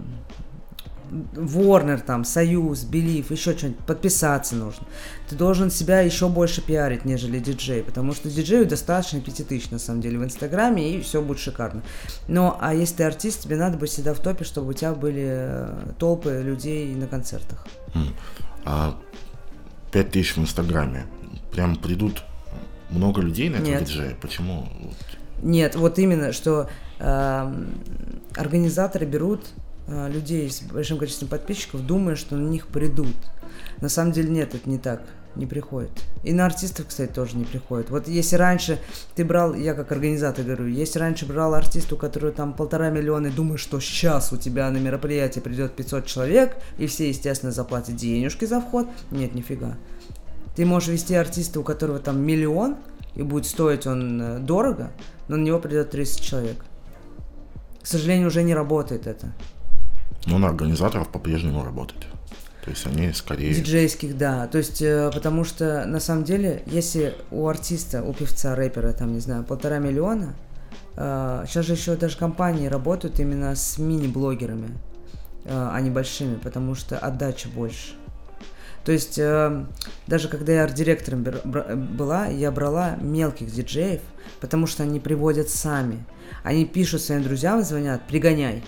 Warner, 1.11 2.01
там, 2.03 2.23
Союз, 2.23 2.83
Белив, 2.83 3.31
еще 3.31 3.57
что-нибудь, 3.57 3.79
подписаться 3.85 4.55
нужно. 4.55 4.85
Ты 5.29 5.35
должен 5.35 5.69
себя 5.69 6.01
еще 6.01 6.27
больше 6.29 6.61
пиарить, 6.61 7.05
нежели 7.05 7.39
диджей, 7.39 7.83
потому 7.83 8.13
что 8.13 8.29
диджею 8.29 8.65
достаточно 8.65 9.21
5000, 9.21 9.71
на 9.71 9.79
самом 9.79 10.01
деле, 10.01 10.17
в 10.17 10.23
Инстаграме, 10.23 10.95
и 10.95 11.01
все 11.01 11.21
будет 11.21 11.39
шикарно. 11.39 11.83
Но, 12.27 12.57
а 12.59 12.73
если 12.73 12.95
ты 12.95 13.03
артист, 13.03 13.43
тебе 13.43 13.57
надо 13.57 13.77
быть 13.77 13.89
всегда 13.89 14.13
в 14.13 14.19
топе, 14.19 14.43
чтобы 14.43 14.69
у 14.69 14.73
тебя 14.73 14.93
были 14.93 15.25
э, 15.27 15.91
толпы 15.99 16.41
людей 16.43 16.93
на 16.95 17.07
концертах. 17.07 17.65
Mm. 17.93 18.13
А 18.65 18.99
5000 19.91 20.37
в 20.37 20.39
Инстаграме, 20.39 21.05
прям 21.51 21.75
придут 21.75 22.23
много 22.89 23.21
людей 23.21 23.49
на 23.49 23.57
этом 23.57 23.85
диджее? 23.85 24.15
Почему? 24.21 24.67
Нет, 25.41 25.75
вот 25.75 25.99
именно, 25.99 26.31
что 26.31 26.69
э, 26.99 27.53
организаторы 28.35 29.05
берут 29.05 29.47
э, 29.87 30.09
людей 30.09 30.49
с 30.49 30.61
большим 30.61 30.97
количеством 30.97 31.27
подписчиков, 31.27 31.85
думая, 31.85 32.15
что 32.15 32.35
на 32.35 32.47
них 32.47 32.67
придут. 32.67 33.15
На 33.81 33.89
самом 33.89 34.11
деле 34.11 34.29
нет, 34.29 34.55
это 34.55 34.69
не 34.69 34.77
так, 34.77 35.01
не 35.35 35.45
приходит. 35.45 35.91
И 36.23 36.33
на 36.33 36.45
артистов, 36.45 36.87
кстати, 36.87 37.11
тоже 37.11 37.37
не 37.37 37.43
приходит. 37.43 37.89
Вот 37.89 38.07
если 38.07 38.37
раньше 38.37 38.79
ты 39.15 39.25
брал, 39.25 39.53
я 39.53 39.73
как 39.73 39.91
организатор 39.91 40.45
говорю, 40.45 40.67
если 40.67 40.99
раньше 40.99 41.25
брал 41.25 41.53
артиста, 41.53 41.95
у 41.95 41.97
которого 41.97 42.31
там 42.31 42.53
полтора 42.53 42.89
миллиона, 42.89 43.27
и 43.27 43.31
думаешь, 43.31 43.59
что 43.59 43.79
сейчас 43.79 44.31
у 44.31 44.37
тебя 44.37 44.69
на 44.71 44.77
мероприятие 44.77 45.41
придет 45.41 45.75
500 45.75 46.05
человек, 46.05 46.57
и 46.77 46.87
все, 46.87 47.09
естественно, 47.09 47.51
заплатят 47.51 47.95
денежки 47.95 48.45
за 48.45 48.61
вход, 48.61 48.87
нет, 49.11 49.35
нифига. 49.35 49.75
Ты 50.55 50.65
можешь 50.65 50.89
вести 50.89 51.15
артиста, 51.15 51.59
у 51.59 51.63
которого 51.63 51.99
там 51.99 52.21
миллион, 52.21 52.77
и 53.15 53.23
будет 53.23 53.45
стоить 53.45 53.87
он 53.87 54.21
э, 54.21 54.39
дорого, 54.39 54.91
но 55.27 55.37
на 55.37 55.43
него 55.43 55.59
придет 55.59 55.91
30 55.91 56.21
человек. 56.21 56.65
К 57.81 57.87
сожалению, 57.87 58.27
уже 58.27 58.43
не 58.43 58.53
работает 58.53 59.07
это. 59.07 59.33
Но 60.25 60.37
на 60.37 60.47
организаторов 60.47 61.09
по-прежнему 61.09 61.63
работает. 61.63 62.05
То 62.63 62.71
есть 62.71 62.85
они 62.87 63.13
скорее... 63.13 63.53
Диджейских, 63.53 64.17
да. 64.17 64.47
То 64.47 64.57
есть, 64.57 64.81
э, 64.81 65.11
потому 65.13 65.43
что, 65.43 65.85
на 65.85 65.99
самом 65.99 66.23
деле, 66.23 66.63
если 66.65 67.15
у 67.29 67.47
артиста, 67.47 68.01
у 68.01 68.11
певца, 68.11 68.55
рэпера, 68.55 68.91
там, 68.91 69.13
не 69.13 69.19
знаю, 69.19 69.43
полтора 69.43 69.77
миллиона, 69.77 70.33
э, 70.95 71.43
сейчас 71.47 71.65
же 71.65 71.73
еще 71.73 71.95
даже 71.95 72.17
компании 72.17 72.67
работают 72.67 73.19
именно 73.19 73.55
с 73.55 73.77
мини-блогерами, 73.77 74.69
э, 75.45 75.49
а 75.51 75.79
не 75.79 75.91
большими, 75.91 76.35
потому 76.35 76.73
что 76.73 76.97
отдача 76.97 77.49
больше. 77.49 77.93
То 78.85 78.91
есть, 78.91 79.17
э, 79.17 79.65
даже 80.05 80.29
когда 80.29 80.53
я 80.53 80.63
арт-директором 80.63 81.23
была, 81.23 82.27
я 82.27 82.51
брала 82.51 82.95
мелких 83.01 83.51
диджеев, 83.51 84.01
потому 84.39 84.67
что 84.67 84.83
они 84.83 84.99
приводят 84.99 85.49
сами. 85.49 86.05
Они 86.43 86.65
пишут 86.65 87.01
своим 87.01 87.23
друзьям, 87.23 87.63
звонят, 87.63 88.05
пригоняй. 88.07 88.63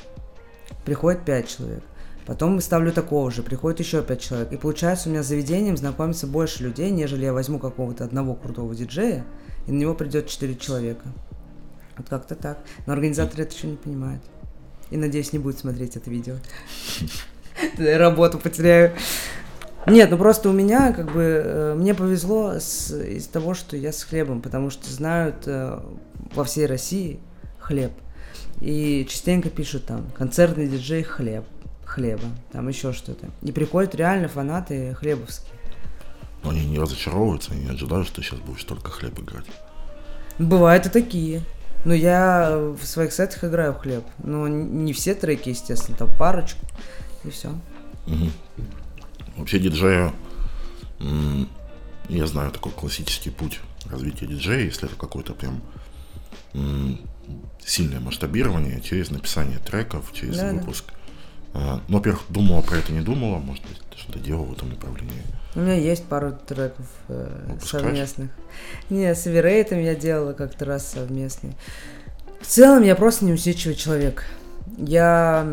Приходит 0.85 1.23
пять 1.23 1.47
человек. 1.47 1.83
Потом 2.25 2.59
ставлю 2.61 2.91
такого 2.91 3.29
же, 3.29 3.43
приходит 3.43 3.79
еще 3.79 4.01
пять 4.01 4.19
человек. 4.19 4.51
И 4.51 4.57
получается 4.57 5.07
у 5.07 5.11
меня 5.11 5.21
с 5.21 5.27
заведением 5.27 5.77
знакомится 5.77 6.25
больше 6.25 6.63
людей, 6.63 6.89
нежели 6.89 7.25
я 7.25 7.31
возьму 7.31 7.59
какого-то 7.59 8.03
одного 8.03 8.33
крутого 8.33 8.73
диджея, 8.73 9.23
и 9.67 9.71
на 9.71 9.77
него 9.77 9.93
придет 9.93 10.27
четыре 10.27 10.55
человека. 10.55 11.05
Вот 11.95 12.09
как-то 12.09 12.33
так. 12.33 12.57
Но 12.87 12.93
организаторы 12.93 13.43
это 13.43 13.55
еще 13.55 13.67
не 13.67 13.77
понимают. 13.77 14.23
И 14.89 14.97
надеюсь, 14.97 15.31
не 15.31 15.39
будет 15.39 15.59
смотреть 15.59 15.95
это 15.95 16.09
видео. 16.09 16.35
Работу 17.77 18.39
потеряю. 18.39 18.93
Нет, 19.87 20.11
ну 20.11 20.17
просто 20.17 20.49
у 20.49 20.53
меня, 20.53 20.91
как 20.91 21.11
бы, 21.11 21.21
э, 21.21 21.75
мне 21.75 21.93
повезло 21.93 22.53
с, 22.59 22.91
из 22.91 23.27
того, 23.27 23.53
что 23.53 23.77
я 23.77 23.93
с 23.93 24.03
хлебом, 24.03 24.41
потому 24.41 24.69
что 24.69 24.89
знают 24.91 25.43
э, 25.45 25.79
во 26.35 26.43
всей 26.43 26.65
России 26.65 27.19
хлеб. 27.59 27.91
И 28.59 29.05
частенько 29.09 29.49
пишут 29.49 29.85
там, 29.85 30.09
концертный 30.17 30.67
диджей 30.67 31.03
хлеб 31.03 31.45
хлеба, 31.87 32.25
там 32.51 32.67
еще 32.67 32.93
что-то. 32.93 33.27
И 33.41 33.51
приходят 33.51 33.95
реально 33.95 34.27
фанаты 34.27 34.93
хлебовские. 34.95 35.53
Но 36.43 36.51
они 36.51 36.65
не 36.65 36.79
разочаровываются, 36.79 37.53
они 37.53 37.63
не 37.63 37.71
ожидают, 37.71 38.07
что 38.07 38.21
сейчас 38.21 38.39
будешь 38.39 38.63
только 38.63 38.91
хлеб 38.91 39.19
играть. 39.19 39.45
Бывают 40.37 40.85
и 40.85 40.89
такие. 40.89 41.41
Но 41.85 41.93
я 41.93 42.57
в 42.79 42.85
своих 42.85 43.13
сетах 43.13 43.43
играю 43.43 43.73
в 43.73 43.77
хлеб. 43.77 44.03
Но 44.23 44.47
не 44.47 44.93
все 44.93 45.15
треки, 45.15 45.49
естественно, 45.49 45.97
там 45.97 46.09
парочку, 46.17 46.65
и 47.23 47.29
все. 47.29 47.49
Угу. 48.05 48.29
Вообще 49.37 49.59
диджея, 49.59 50.13
я 52.09 52.27
знаю 52.27 52.51
такой 52.51 52.71
классический 52.71 53.29
путь 53.29 53.59
развития 53.89 54.27
диджея, 54.27 54.65
если 54.65 54.87
это 54.87 54.95
какой-то 54.95 55.33
прям 55.33 55.61
сильное 57.63 57.99
масштабирование 57.99 58.81
через 58.81 59.11
написание 59.11 59.59
треков, 59.59 60.11
через 60.13 60.37
да, 60.37 60.53
выпуск. 60.53 60.85
Да. 61.53 61.81
Ну, 61.87 61.97
во-первых, 61.97 62.23
думала 62.29 62.61
про 62.61 62.77
это, 62.77 62.91
не 62.91 63.01
думала, 63.01 63.39
может 63.39 63.63
быть, 63.63 63.77
что-то 63.97 64.19
делала 64.19 64.45
в 64.45 64.53
этом 64.53 64.69
направлении. 64.69 65.23
У 65.55 65.59
меня 65.59 65.73
есть 65.73 66.05
пару 66.05 66.31
треков 66.31 66.85
э, 67.07 67.57
совместных. 67.63 68.29
Не, 68.89 69.13
с 69.15 69.25
Эверейтом 69.27 69.79
я 69.79 69.95
делала 69.95 70.33
как-то 70.33 70.65
раз 70.65 70.87
совместный. 70.87 71.55
В 72.41 72.45
целом 72.45 72.83
я 72.83 72.95
просто 72.95 73.25
неусидчивый 73.25 73.75
человек. 73.75 74.25
Я 74.77 75.43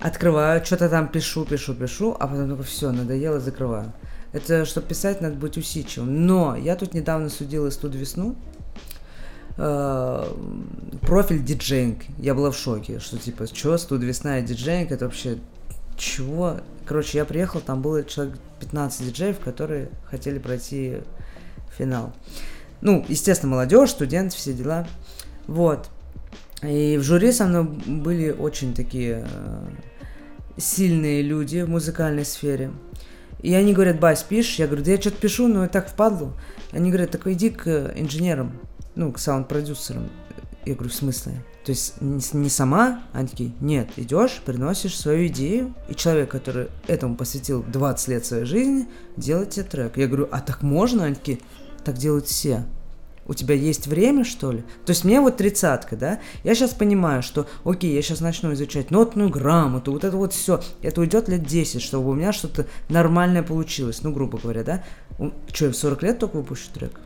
открываю, 0.00 0.64
что-то 0.64 0.88
там 0.88 1.08
пишу, 1.08 1.44
пишу, 1.44 1.74
пишу, 1.74 2.16
а 2.18 2.26
потом 2.26 2.48
только 2.48 2.62
все, 2.62 2.92
надоело, 2.92 3.40
закрываю. 3.40 3.92
Это, 4.32 4.64
чтобы 4.64 4.88
писать, 4.88 5.20
надо 5.20 5.36
быть 5.36 5.56
усидчивым. 5.56 6.26
Но 6.26 6.56
я 6.56 6.76
тут 6.76 6.94
недавно 6.94 7.28
судила 7.28 7.70
студ 7.70 7.94
весну, 7.94 8.36
э, 9.56 10.24
профиль 11.02 11.42
диджейнг. 11.42 12.02
Я 12.18 12.34
была 12.34 12.50
в 12.50 12.56
шоке, 12.56 12.98
что 12.98 13.18
типа, 13.18 13.46
что, 13.46 13.78
студ 13.78 14.02
весна 14.02 14.38
и 14.38 14.42
диджейнг, 14.42 14.92
это 14.92 15.06
вообще 15.06 15.38
чего? 15.96 16.58
Короче, 16.84 17.18
я 17.18 17.24
приехал, 17.24 17.60
там 17.60 17.82
было 17.82 18.04
человек 18.04 18.36
15 18.60 19.06
диджеев, 19.06 19.38
которые 19.40 19.90
хотели 20.04 20.38
пройти 20.38 20.98
финал. 21.76 22.12
Ну, 22.80 23.04
естественно, 23.08 23.52
молодежь, 23.52 23.90
студент, 23.90 24.32
все 24.32 24.52
дела. 24.52 24.86
Вот. 25.46 25.88
И 26.62 26.96
в 26.98 27.02
жюри 27.02 27.32
со 27.32 27.46
мной 27.46 27.64
были 27.64 28.30
очень 28.30 28.74
такие 28.74 29.26
э, 29.28 29.66
сильные 30.56 31.22
люди 31.22 31.62
в 31.62 31.68
музыкальной 31.68 32.24
сфере. 32.24 32.70
И 33.40 33.54
они 33.54 33.74
говорят, 33.74 34.00
Бась, 34.00 34.22
пишешь? 34.22 34.58
Я 34.58 34.66
говорю, 34.66 34.84
да 34.84 34.92
я 34.92 35.00
что-то 35.00 35.18
пишу, 35.18 35.48
но 35.48 35.62
я 35.62 35.68
так 35.68 35.90
впадлу. 35.90 36.32
Они 36.72 36.90
говорят, 36.90 37.10
так 37.10 37.26
иди 37.26 37.50
к 37.50 37.92
инженерам 37.96 38.52
ну, 38.96 39.12
к 39.12 39.18
саунд-продюсерам. 39.18 40.08
Я 40.64 40.74
говорю, 40.74 40.90
в 40.90 40.94
смысле? 40.94 41.44
То 41.64 41.70
есть 41.70 42.00
не, 42.00 42.20
не 42.32 42.48
сама, 42.48 43.02
они 43.12 43.28
такие, 43.28 43.52
нет, 43.60 43.88
идешь, 43.96 44.40
приносишь 44.44 44.98
свою 44.98 45.28
идею, 45.28 45.74
и 45.88 45.94
человек, 45.94 46.30
который 46.30 46.68
этому 46.86 47.16
посвятил 47.16 47.62
20 47.62 48.08
лет 48.08 48.26
своей 48.26 48.44
жизни, 48.44 48.88
делает 49.16 49.50
тебе 49.50 49.64
трек. 49.64 49.96
Я 49.96 50.06
говорю, 50.06 50.28
а 50.32 50.40
так 50.40 50.62
можно? 50.62 51.04
Они 51.04 51.14
такие, 51.14 51.38
так 51.84 51.96
делают 51.96 52.26
все. 52.26 52.64
У 53.28 53.34
тебя 53.34 53.54
есть 53.54 53.86
время, 53.86 54.24
что 54.24 54.52
ли? 54.52 54.62
То 54.84 54.90
есть 54.90 55.04
мне 55.04 55.20
вот 55.20 55.36
тридцатка, 55.36 55.96
да? 55.96 56.20
Я 56.44 56.54
сейчас 56.54 56.74
понимаю, 56.74 57.22
что, 57.22 57.46
окей, 57.64 57.92
я 57.94 58.02
сейчас 58.02 58.20
начну 58.20 58.52
изучать 58.52 58.90
нотную 58.90 59.30
грамоту, 59.30 59.92
вот 59.92 60.04
это 60.04 60.16
вот 60.16 60.32
все. 60.32 60.60
Это 60.82 61.00
уйдет 61.00 61.28
лет 61.28 61.44
10, 61.44 61.82
чтобы 61.82 62.10
у 62.10 62.14
меня 62.14 62.32
что-то 62.32 62.66
нормальное 62.88 63.42
получилось, 63.42 64.02
ну, 64.02 64.12
грубо 64.12 64.38
говоря, 64.38 64.62
да? 64.62 64.84
Я 65.18 65.70
в 65.70 65.74
40 65.74 66.02
лет 66.02 66.18
только 66.18 66.36
выпущу 66.36 66.70
трек? 66.72 67.00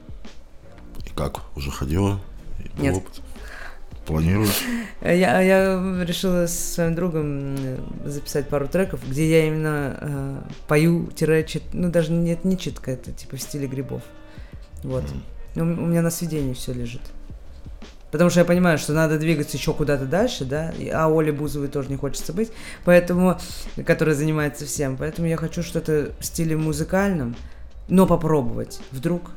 Как? 1.14 1.40
Уже 1.56 1.70
ходила? 1.70 2.20
Нет. 2.78 2.96
Опыт? 2.96 3.22
Планируешь? 4.06 4.64
Я, 5.02 5.40
я 5.40 6.04
решила 6.04 6.46
с 6.46 6.74
своим 6.74 6.94
другом 6.94 7.56
записать 8.04 8.48
пару 8.48 8.66
треков, 8.66 9.00
где 9.08 9.30
я 9.30 9.46
именно 9.46 9.98
э, 10.00 10.40
пою, 10.66 11.06
тире, 11.14 11.44
чит, 11.44 11.62
ну 11.72 11.90
даже 11.90 12.10
нет, 12.10 12.44
не 12.44 12.58
читка, 12.58 12.90
это 12.90 13.12
типа 13.12 13.36
в 13.36 13.40
стиле 13.40 13.68
грибов. 13.68 14.02
Вот. 14.82 15.04
Mm. 15.04 15.20
У, 15.56 15.60
у 15.60 15.64
меня 15.64 16.02
на 16.02 16.10
сведении 16.10 16.54
все 16.54 16.72
лежит. 16.72 17.02
Потому 18.10 18.28
что 18.30 18.40
я 18.40 18.44
понимаю, 18.44 18.78
что 18.78 18.92
надо 18.92 19.18
двигаться 19.18 19.56
еще 19.56 19.72
куда-то 19.72 20.04
дальше, 20.04 20.44
да, 20.44 20.74
а 20.92 21.08
Оле 21.08 21.30
Бузовой 21.30 21.68
тоже 21.68 21.88
не 21.90 21.96
хочется 21.96 22.32
быть, 22.32 22.50
поэтому, 22.84 23.38
которая 23.86 24.16
занимается 24.16 24.66
всем. 24.66 24.96
Поэтому 24.96 25.28
я 25.28 25.36
хочу 25.36 25.62
что-то 25.62 26.10
в 26.18 26.24
стиле 26.24 26.56
музыкальном, 26.56 27.36
но 27.88 28.06
попробовать. 28.06 28.80
Вдруг 28.90 29.30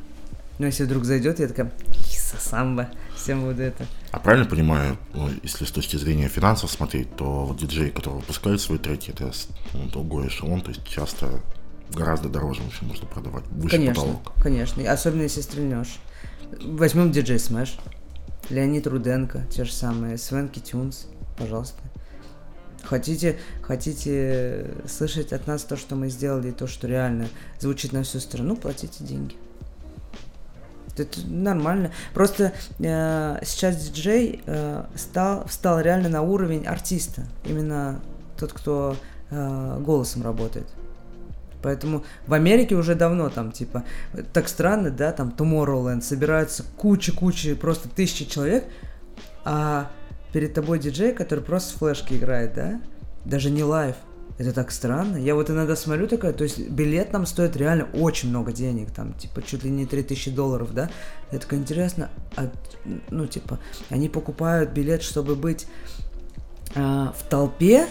но 0.59 0.67
если 0.67 0.83
вдруг 0.83 1.03
зайдет, 1.03 1.39
я 1.39 1.47
такая, 1.47 1.71
Иса, 2.07 2.37
самбо, 2.39 2.89
всем 3.15 3.43
буду 3.43 3.63
это. 3.63 3.85
А 4.11 4.19
правильно 4.19 4.45
понимаю, 4.45 4.97
ну, 5.13 5.29
если 5.41 5.65
с 5.65 5.71
точки 5.71 5.97
зрения 5.97 6.27
финансов 6.27 6.71
смотреть, 6.71 7.15
то 7.15 7.45
вот 7.45 7.57
диджей, 7.57 7.89
который 7.89 8.15
выпускает 8.15 8.61
свои 8.61 8.77
треки, 8.77 9.09
это 9.09 9.31
ну, 9.73 9.87
другой 9.89 10.27
эшелон, 10.27 10.61
то 10.61 10.69
есть 10.69 10.87
часто 10.87 11.41
гораздо 11.93 12.29
дороже 12.29 12.61
вообще 12.63 12.85
можно 12.85 13.07
продавать, 13.07 13.45
выше 13.49 13.77
конечно, 13.77 14.01
потолок. 14.01 14.33
Конечно, 14.41 14.81
и 14.81 14.85
особенно 14.85 15.23
если 15.23 15.41
стрельнешь. 15.41 15.99
Возьмем 16.63 17.11
DJ 17.11 17.39
Smash, 17.39 17.77
Леонид 18.49 18.87
Руденко, 18.87 19.45
те 19.49 19.63
же 19.63 19.71
самые, 19.71 20.17
Swanky 20.17 20.59
Tunes, 20.59 21.07
пожалуйста. 21.37 21.81
Хотите, 22.83 23.39
хотите 23.61 24.71
слышать 24.87 25.31
от 25.31 25.47
нас 25.47 25.63
то, 25.63 25.77
что 25.77 25.95
мы 25.95 26.09
сделали, 26.09 26.51
то, 26.51 26.67
что 26.67 26.87
реально 26.87 27.27
звучит 27.59 27.93
на 27.93 28.03
всю 28.03 28.19
страну, 28.19 28.57
платите 28.57 29.03
деньги. 29.03 29.35
Это 30.97 31.21
нормально. 31.25 31.91
Просто 32.13 32.53
э, 32.79 33.39
сейчас 33.43 33.77
диджей 33.77 34.43
э, 34.45 34.83
стал, 34.95 35.47
встал 35.47 35.79
реально 35.79 36.09
на 36.09 36.21
уровень 36.21 36.65
артиста. 36.67 37.23
Именно 37.45 37.99
тот, 38.37 38.53
кто 38.53 38.95
э, 39.31 39.79
голосом 39.79 40.21
работает. 40.21 40.67
Поэтому 41.63 42.03
в 42.27 42.33
Америке 42.33 42.75
уже 42.75 42.93
давно 42.93 43.29
там, 43.29 43.51
типа, 43.51 43.83
так 44.33 44.49
странно, 44.49 44.91
да, 44.91 45.11
там 45.13 45.33
Tomorrowland, 45.35 46.01
собираются 46.01 46.63
куча-куча, 46.77 47.55
просто 47.55 47.89
тысячи 47.89 48.25
человек, 48.25 48.65
а 49.45 49.89
перед 50.33 50.53
тобой 50.53 50.77
диджей, 50.77 51.13
который 51.13 51.43
просто 51.43 51.69
с 51.69 51.73
флешки 51.73 52.13
играет, 52.13 52.53
да, 52.53 52.81
даже 53.25 53.49
не 53.49 53.63
live, 53.63 53.95
это 54.37 54.51
так 54.51 54.71
странно. 54.71 55.17
Я 55.17 55.35
вот 55.35 55.49
иногда 55.49 55.75
смотрю 55.75 56.07
такая, 56.07 56.33
то 56.33 56.43
есть 56.43 56.69
билет 56.69 57.11
там 57.11 57.25
стоит 57.25 57.55
реально 57.55 57.87
очень 57.93 58.29
много 58.29 58.51
денег, 58.51 58.91
там, 58.91 59.13
типа, 59.13 59.41
чуть 59.41 59.63
ли 59.63 59.69
не 59.69 59.85
3000 59.85 60.31
долларов, 60.31 60.73
да? 60.73 60.89
Я 61.31 61.39
такая, 61.39 61.59
интересно, 61.59 62.09
а, 62.35 62.49
ну, 63.09 63.27
типа, 63.27 63.59
они 63.89 64.09
покупают 64.09 64.71
билет, 64.71 65.03
чтобы 65.03 65.35
быть 65.35 65.67
а, 66.75 67.13
в 67.17 67.29
толпе, 67.29 67.87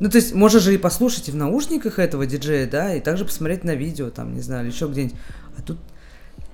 ну, 0.00 0.10
то 0.10 0.16
есть, 0.16 0.34
можно 0.34 0.60
же 0.60 0.74
и 0.74 0.78
послушать 0.78 1.28
и 1.28 1.32
в 1.32 1.36
наушниках 1.36 1.98
этого 1.98 2.26
диджея, 2.26 2.68
да, 2.68 2.94
и 2.94 3.00
также 3.00 3.24
посмотреть 3.24 3.64
на 3.64 3.74
видео, 3.74 4.10
там, 4.10 4.34
не 4.34 4.40
знаю, 4.40 4.64
или 4.64 4.72
еще 4.72 4.86
где-нибудь. 4.88 5.16
А 5.56 5.62
тут 5.62 5.78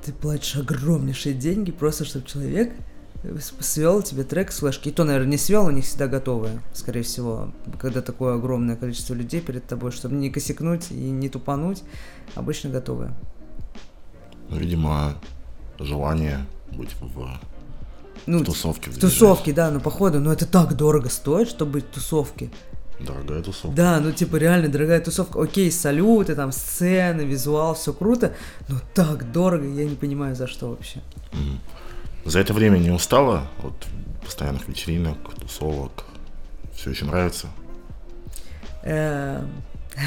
ты 0.04 0.12
платишь 0.12 0.56
огромнейшие 0.56 1.34
деньги 1.34 1.70
просто, 1.70 2.04
чтобы 2.04 2.26
человек 2.26 2.72
свел 3.60 4.02
тебе 4.02 4.24
трек 4.24 4.50
с 4.50 4.58
флешки. 4.60 4.88
И 4.88 4.92
то, 4.92 5.04
наверное, 5.04 5.32
не 5.32 5.36
свел, 5.36 5.66
у 5.66 5.70
них 5.70 5.84
всегда 5.84 6.06
готовые, 6.06 6.60
скорее 6.72 7.02
всего, 7.02 7.52
когда 7.78 8.00
такое 8.00 8.34
огромное 8.36 8.76
количество 8.76 9.14
людей 9.14 9.40
перед 9.40 9.66
тобой, 9.66 9.90
чтобы 9.92 10.14
не 10.16 10.30
косякнуть 10.30 10.90
и 10.90 10.94
не 10.94 11.28
тупануть, 11.28 11.82
обычно 12.34 12.70
готовые. 12.70 13.12
Ну, 14.48 14.56
видимо, 14.56 15.14
желание 15.78 16.46
быть 16.72 16.94
в 17.00 17.38
Ну, 18.26 18.38
В 18.38 18.44
тусовке. 18.44 18.90
в 18.90 18.98
тусовке, 18.98 19.52
да, 19.52 19.70
но 19.70 19.80
походу, 19.80 20.20
но 20.20 20.32
это 20.32 20.46
так 20.46 20.76
дорого 20.76 21.08
стоит, 21.08 21.48
чтобы 21.48 21.72
быть 21.72 21.84
в 21.84 21.94
тусовке. 21.94 22.50
Дорогая 23.06 23.42
тусовка. 23.42 23.76
Да, 23.76 24.00
ну 24.00 24.12
типа 24.12 24.36
реально 24.36 24.68
дорогая 24.68 25.00
тусовка. 25.00 25.42
Окей, 25.42 25.70
салюты, 25.72 26.34
там 26.34 26.52
сцены, 26.52 27.22
визуал, 27.22 27.74
все 27.74 27.92
круто, 27.92 28.34
но 28.68 28.76
так 28.94 29.30
дорого, 29.32 29.66
я 29.66 29.84
не 29.84 29.96
понимаю 29.96 30.34
за 30.36 30.46
что 30.46 30.70
вообще. 30.70 31.00
За 32.24 32.38
это 32.40 32.52
время 32.52 32.78
не 32.78 32.90
устала 32.90 33.48
от 33.62 33.74
постоянных 34.24 34.68
вечеринок, 34.68 35.16
тусовок? 35.40 36.04
Все 36.74 36.90
еще 36.90 37.04
нравится? 37.06 37.48
Э, 38.82 39.42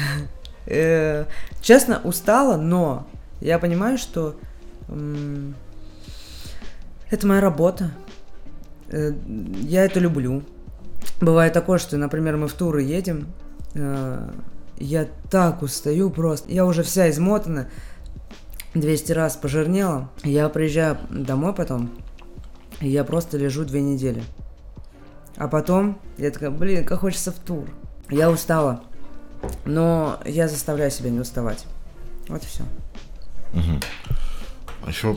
э, 0.66 1.24
Честно, 1.60 2.00
устала, 2.04 2.56
но 2.56 3.06
я 3.40 3.58
понимаю, 3.58 3.98
что 3.98 4.36
это 7.10 7.26
моя 7.26 7.40
работа. 7.40 7.90
Э, 8.88 9.12
Я 9.62 9.84
это 9.84 9.98
люблю. 10.00 10.42
Бывает 11.20 11.52
такое, 11.52 11.78
что, 11.78 11.96
например, 11.96 12.36
мы 12.36 12.48
в 12.48 12.52
туры 12.52 12.82
едем, 12.82 13.28
э, 13.74 14.30
я 14.78 15.08
так 15.30 15.62
устаю 15.62 16.10
просто, 16.10 16.50
я 16.50 16.66
уже 16.66 16.82
вся 16.82 17.10
измотана, 17.10 17.68
200 18.74 19.12
раз 19.12 19.36
пожирнела, 19.36 20.10
я 20.24 20.48
приезжаю 20.48 20.98
домой 21.10 21.54
потом, 21.54 21.90
и 22.80 22.88
я 22.88 23.04
просто 23.04 23.38
лежу 23.38 23.64
две 23.64 23.80
недели. 23.80 24.22
А 25.36 25.48
потом 25.48 25.98
я 26.18 26.30
такая, 26.30 26.50
блин, 26.50 26.84
как 26.84 27.00
хочется 27.00 27.32
в 27.32 27.38
тур. 27.38 27.68
Я 28.08 28.30
устала, 28.30 28.82
но 29.64 30.20
я 30.24 30.48
заставляю 30.48 30.90
себя 30.90 31.10
не 31.10 31.20
уставать. 31.20 31.66
Вот 32.28 32.42
и 32.42 32.46
все. 32.46 32.62
Мгм. 33.52 33.80
А 34.84 34.88
еще 34.88 35.16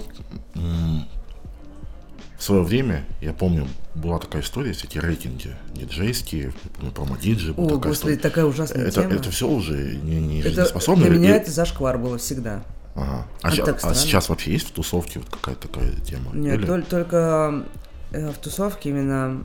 в 2.37 2.43
свое 2.43 2.61
время, 2.61 3.03
я 3.21 3.33
помню, 3.33 3.67
была 3.95 4.19
такая 4.19 4.41
история, 4.43 4.71
эти 4.71 4.97
рейтинги 4.99 5.55
диджейские, 5.73 6.53
промо-диджи, 6.93 7.53
была 7.53 7.65
О, 7.65 7.69
такая 7.75 7.89
господи, 7.91 8.13
история. 8.13 8.17
такая 8.17 8.45
ужасная 8.45 8.81
Это, 8.85 9.01
тема. 9.01 9.13
это 9.15 9.31
все 9.31 9.47
уже 9.47 9.73
не, 10.03 10.19
не 10.21 10.39
Это- 10.41 10.49
жизнеспособно? 10.49 11.05
для 11.07 11.15
меня 11.17 11.35
И- 11.35 11.39
это 11.41 11.51
зашквар 11.51 11.97
было 11.97 12.17
всегда. 12.19 12.63
Ага. 12.95 13.27
А, 13.41 13.51
ща- 13.51 13.63
а 13.63 13.77
странно. 13.77 13.95
сейчас 13.95 14.29
вообще 14.29 14.51
есть 14.53 14.67
в 14.67 14.71
тусовке 14.71 15.19
вот 15.19 15.29
какая-то 15.29 15.67
такая 15.67 15.91
тема? 16.01 16.31
Нет, 16.33 16.59
Или- 16.59 16.65
толь- 16.67 16.83
только 16.85 17.65
э, 18.11 18.29
в 18.31 18.37
тусовке 18.37 18.89
именно 18.89 19.43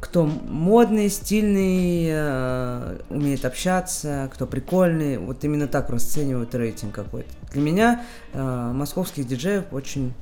кто 0.00 0.26
модный, 0.26 1.08
стильный, 1.08 2.06
э, 2.10 2.98
умеет 3.10 3.44
общаться, 3.44 4.30
кто 4.32 4.46
прикольный, 4.46 5.18
вот 5.18 5.44
именно 5.44 5.66
так 5.66 5.90
расценивают 5.90 6.54
рейтинг 6.54 6.94
какой-то. 6.94 7.30
Для 7.52 7.62
меня 7.62 8.04
э, 8.32 8.72
московских 8.74 9.26
диджеев 9.26 9.64
очень 9.72 10.14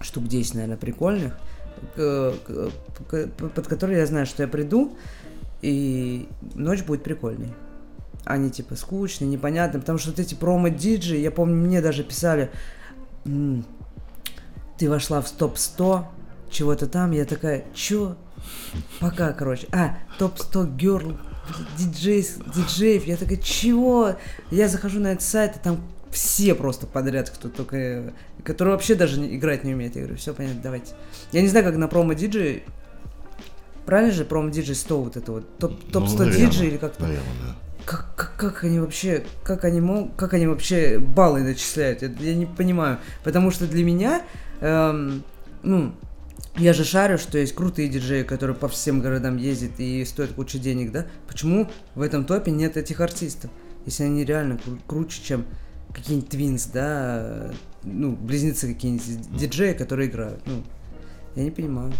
штук 0.00 0.28
10, 0.28 0.54
наверное, 0.54 0.76
прикольных, 0.76 1.38
под 1.94 3.66
которые 3.66 4.00
я 4.00 4.06
знаю, 4.06 4.26
что 4.26 4.42
я 4.42 4.48
приду, 4.48 4.96
и 5.62 6.28
ночь 6.54 6.82
будет 6.82 7.02
прикольной. 7.02 7.52
Они 8.24 8.50
типа 8.50 8.76
скучные, 8.76 9.28
непонятные, 9.28 9.80
потому 9.80 9.98
что 9.98 10.10
вот 10.10 10.20
эти 10.20 10.34
промо-диджи, 10.34 11.16
я 11.16 11.30
помню, 11.30 11.56
мне 11.56 11.80
даже 11.80 12.04
писали, 12.04 12.50
«М, 13.24 13.64
ты 14.78 14.88
вошла 14.88 15.20
в 15.20 15.30
топ-100, 15.30 16.04
чего-то 16.50 16.86
там, 16.86 17.10
я 17.12 17.24
такая, 17.24 17.64
чё? 17.74 18.16
Пока, 19.00 19.32
короче. 19.32 19.66
А, 19.72 19.96
топ-100 20.18 20.76
герл, 20.76 21.16
диджей, 21.76 22.26
диджеев, 22.54 23.04
я 23.06 23.16
такая, 23.16 23.38
чего? 23.38 24.16
Я 24.50 24.68
захожу 24.68 25.00
на 25.00 25.08
этот 25.08 25.22
сайт, 25.22 25.56
и 25.56 25.58
там 25.58 25.80
все 26.10 26.54
просто 26.54 26.86
подряд, 26.86 27.30
кто 27.30 27.48
только, 27.48 28.12
который 28.44 28.70
вообще 28.70 28.94
даже 28.94 29.24
играть 29.34 29.64
не 29.64 29.74
умеет. 29.74 29.94
Я 29.96 30.02
говорю, 30.02 30.16
все 30.18 30.34
понятно, 30.34 30.60
давайте. 30.62 30.94
Я 31.32 31.42
не 31.42 31.48
знаю, 31.48 31.64
как 31.64 31.76
на 31.76 31.88
промо-диджей, 31.88 32.64
правильно 33.86 34.12
же 34.12 34.24
промо-диджей 34.24 34.74
100 34.74 35.02
вот 35.02 35.16
это 35.16 35.32
вот, 35.32 35.58
топ- 35.58 35.78
Ну, 35.86 35.90
топ-100 35.92 36.18
наверное, 36.18 36.46
диджей 36.46 36.68
или 36.68 36.76
как-то? 36.76 37.02
Наверное, 37.02 37.24
да. 37.46 37.56
как, 37.84 38.06
как, 38.16 38.36
как 38.36 38.64
они 38.64 38.80
вообще, 38.80 39.24
как 39.44 39.64
они 39.64 39.80
могут, 39.80 40.14
как 40.16 40.34
они 40.34 40.46
вообще 40.46 40.98
баллы 40.98 41.40
начисляют? 41.42 42.02
Я, 42.02 42.08
я 42.20 42.34
не 42.34 42.46
понимаю. 42.46 42.98
Потому 43.24 43.50
что 43.50 43.66
для 43.66 43.84
меня, 43.84 44.22
эм, 44.60 45.22
ну, 45.62 45.92
я 46.56 46.72
же 46.72 46.84
шарю, 46.84 47.18
что 47.18 47.38
есть 47.38 47.54
крутые 47.54 47.88
диджеи, 47.88 48.22
которые 48.22 48.56
по 48.56 48.68
всем 48.68 49.00
городам 49.00 49.36
ездят 49.36 49.72
и 49.78 50.04
стоят 50.04 50.32
кучу 50.32 50.58
денег, 50.58 50.92
да? 50.92 51.06
Почему 51.26 51.70
в 51.94 52.02
этом 52.02 52.24
топе 52.24 52.50
нет 52.50 52.76
этих 52.76 53.00
артистов? 53.00 53.50
Если 53.86 54.04
они 54.04 54.24
реально 54.24 54.54
кру- 54.54 54.80
круче, 54.86 55.22
чем 55.22 55.46
какие-нибудь 55.94 56.30
твинс, 56.30 56.66
да, 56.66 57.52
ну, 57.82 58.12
близнецы 58.12 58.72
какие-нибудь 58.72 59.36
диджеи, 59.36 59.72
которые 59.72 60.08
играют. 60.08 60.40
Ну, 60.46 60.62
я 61.36 61.44
не 61.44 61.50
понимаю. 61.50 61.92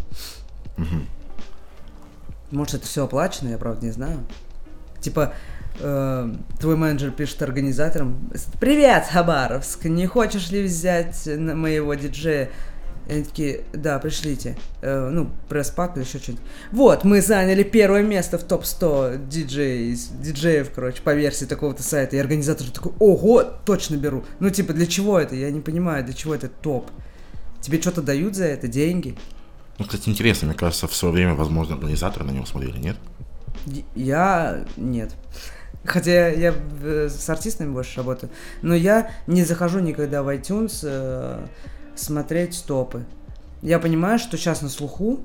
Может, 2.50 2.74
это 2.74 2.86
все 2.86 3.04
оплачено, 3.04 3.48
я 3.48 3.58
правда 3.58 3.86
не 3.86 3.92
знаю. 3.92 4.20
Типа, 5.00 5.34
э, 5.78 6.34
твой 6.58 6.76
менеджер 6.76 7.10
пишет 7.10 7.42
организаторам, 7.42 8.30
привет, 8.58 9.04
Хабаровск, 9.04 9.84
не 9.84 10.06
хочешь 10.06 10.50
ли 10.50 10.64
взять 10.64 11.26
на 11.26 11.54
моего 11.54 11.94
диджея? 11.94 12.50
И 13.08 13.12
они 13.12 13.24
такие, 13.24 13.64
да, 13.72 13.98
пришлите. 13.98 14.56
Э, 14.82 15.08
ну, 15.08 15.30
пресс-пак 15.48 15.96
или 15.96 16.04
еще 16.04 16.18
что-нибудь. 16.18 16.44
Вот, 16.72 17.04
мы 17.04 17.22
заняли 17.22 17.62
первое 17.62 18.02
место 18.02 18.36
в 18.38 18.44
топ-100 18.44 19.28
диджей, 19.28 19.96
диджеев, 20.20 20.70
короче, 20.74 21.00
по 21.02 21.14
версии 21.14 21.46
такого-то 21.46 21.82
сайта. 21.82 22.16
И 22.16 22.18
организатор 22.18 22.68
такой, 22.68 22.92
ого, 22.98 23.42
точно 23.42 23.96
беру. 23.96 24.24
Ну, 24.40 24.50
типа, 24.50 24.74
для 24.74 24.86
чего 24.86 25.18
это? 25.18 25.34
Я 25.34 25.50
не 25.50 25.60
понимаю, 25.60 26.04
для 26.04 26.12
чего 26.12 26.34
это 26.34 26.48
топ. 26.48 26.90
Тебе 27.62 27.80
что-то 27.80 28.02
дают 28.02 28.36
за 28.36 28.44
это, 28.44 28.68
деньги? 28.68 29.16
Ну, 29.78 29.86
кстати, 29.86 30.08
интересно, 30.10 30.48
мне 30.48 30.56
кажется, 30.56 30.86
в 30.86 30.94
свое 30.94 31.14
время, 31.14 31.34
возможно, 31.34 31.76
организаторы 31.76 32.26
на 32.26 32.32
него 32.32 32.44
смотрели, 32.44 32.78
нет? 32.78 32.96
Я 33.94 34.64
нет. 34.76 35.14
Хотя 35.84 36.28
я 36.28 36.54
э, 36.82 37.08
с 37.08 37.30
артистами 37.30 37.72
больше 37.72 37.96
работаю. 37.96 38.30
Но 38.60 38.74
я 38.74 39.10
не 39.26 39.44
захожу 39.44 39.78
никогда 39.78 40.22
в 40.22 40.28
iTunes 40.28 40.80
э, 40.82 41.46
смотреть 41.98 42.64
топы. 42.66 43.04
Я 43.62 43.78
понимаю, 43.78 44.18
что 44.18 44.36
сейчас 44.36 44.62
на 44.62 44.68
слуху. 44.68 45.20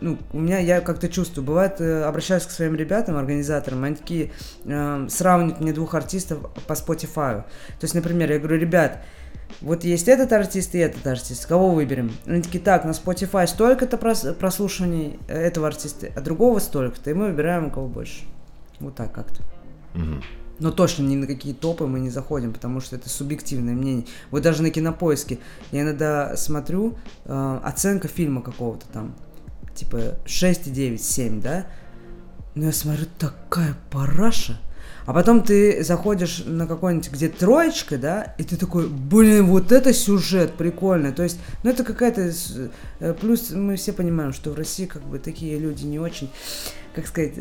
Ну, 0.00 0.18
у 0.32 0.38
меня, 0.38 0.58
я 0.58 0.82
как-то 0.82 1.08
чувствую, 1.08 1.46
бывает, 1.46 1.80
э, 1.80 2.02
обращаюсь 2.02 2.44
к 2.44 2.50
своим 2.50 2.74
ребятам, 2.74 3.16
организаторам, 3.16 3.82
они 3.84 3.96
такие 3.96 4.30
э, 4.66 5.06
сравнивают 5.08 5.60
мне 5.60 5.72
двух 5.72 5.94
артистов 5.94 6.50
по 6.66 6.74
Spotify. 6.74 7.44
То 7.44 7.84
есть, 7.84 7.94
например, 7.94 8.30
я 8.30 8.38
говорю, 8.38 8.58
ребят, 8.58 8.98
вот 9.62 9.84
есть 9.84 10.08
этот 10.08 10.32
артист 10.32 10.74
и 10.74 10.78
этот 10.78 11.06
артист, 11.06 11.46
кого 11.46 11.70
выберем? 11.70 12.12
Они 12.26 12.42
такие, 12.42 12.62
так, 12.62 12.84
на 12.84 12.90
Spotify 12.90 13.46
столько-то 13.46 13.96
прос- 13.96 14.34
прослушиваний 14.34 15.18
этого 15.28 15.66
артиста, 15.66 16.08
а 16.14 16.20
другого 16.20 16.58
столько-то, 16.58 17.10
и 17.10 17.14
мы 17.14 17.28
выбираем 17.28 17.68
у 17.68 17.70
кого 17.70 17.86
больше. 17.86 18.24
Вот 18.80 18.96
так 18.96 19.12
как-то. 19.12 19.42
Мгм. 19.94 20.22
Но 20.58 20.70
точно 20.70 21.02
ни 21.02 21.16
на 21.16 21.26
какие 21.26 21.52
топы 21.52 21.86
мы 21.86 22.00
не 22.00 22.10
заходим, 22.10 22.52
потому 22.52 22.80
что 22.80 22.96
это 22.96 23.08
субъективное 23.08 23.74
мнение. 23.74 24.06
Вот 24.30 24.42
даже 24.42 24.62
на 24.62 24.70
кинопоиске 24.70 25.38
я 25.70 25.82
иногда 25.82 26.36
смотрю 26.36 26.96
э, 27.24 27.60
оценка 27.62 28.08
фильма 28.08 28.40
какого-то 28.42 28.86
там, 28.92 29.14
типа 29.74 30.16
6,9, 30.24 30.98
7, 30.98 31.42
да? 31.42 31.66
Но 32.54 32.66
я 32.66 32.72
смотрю, 32.72 33.04
такая 33.18 33.76
параша. 33.90 34.58
А 35.04 35.12
потом 35.12 35.42
ты 35.42 35.84
заходишь 35.84 36.42
на 36.46 36.66
какой-нибудь, 36.66 37.12
где 37.12 37.28
троечка, 37.28 37.96
да, 37.96 38.34
и 38.38 38.42
ты 38.42 38.56
такой, 38.56 38.88
блин, 38.88 39.46
вот 39.46 39.70
это 39.70 39.92
сюжет 39.92 40.54
прикольный. 40.54 41.12
То 41.12 41.22
есть, 41.22 41.38
ну 41.62 41.70
это 41.70 41.84
какая-то... 41.84 42.32
э, 42.98 43.14
Плюс 43.14 43.50
мы 43.50 43.76
все 43.76 43.92
понимаем, 43.92 44.32
что 44.32 44.50
в 44.50 44.56
России 44.56 44.86
как 44.86 45.02
бы 45.02 45.20
такие 45.20 45.58
люди 45.58 45.84
не 45.84 46.00
очень, 46.00 46.28
как 46.92 47.06
сказать, 47.06 47.34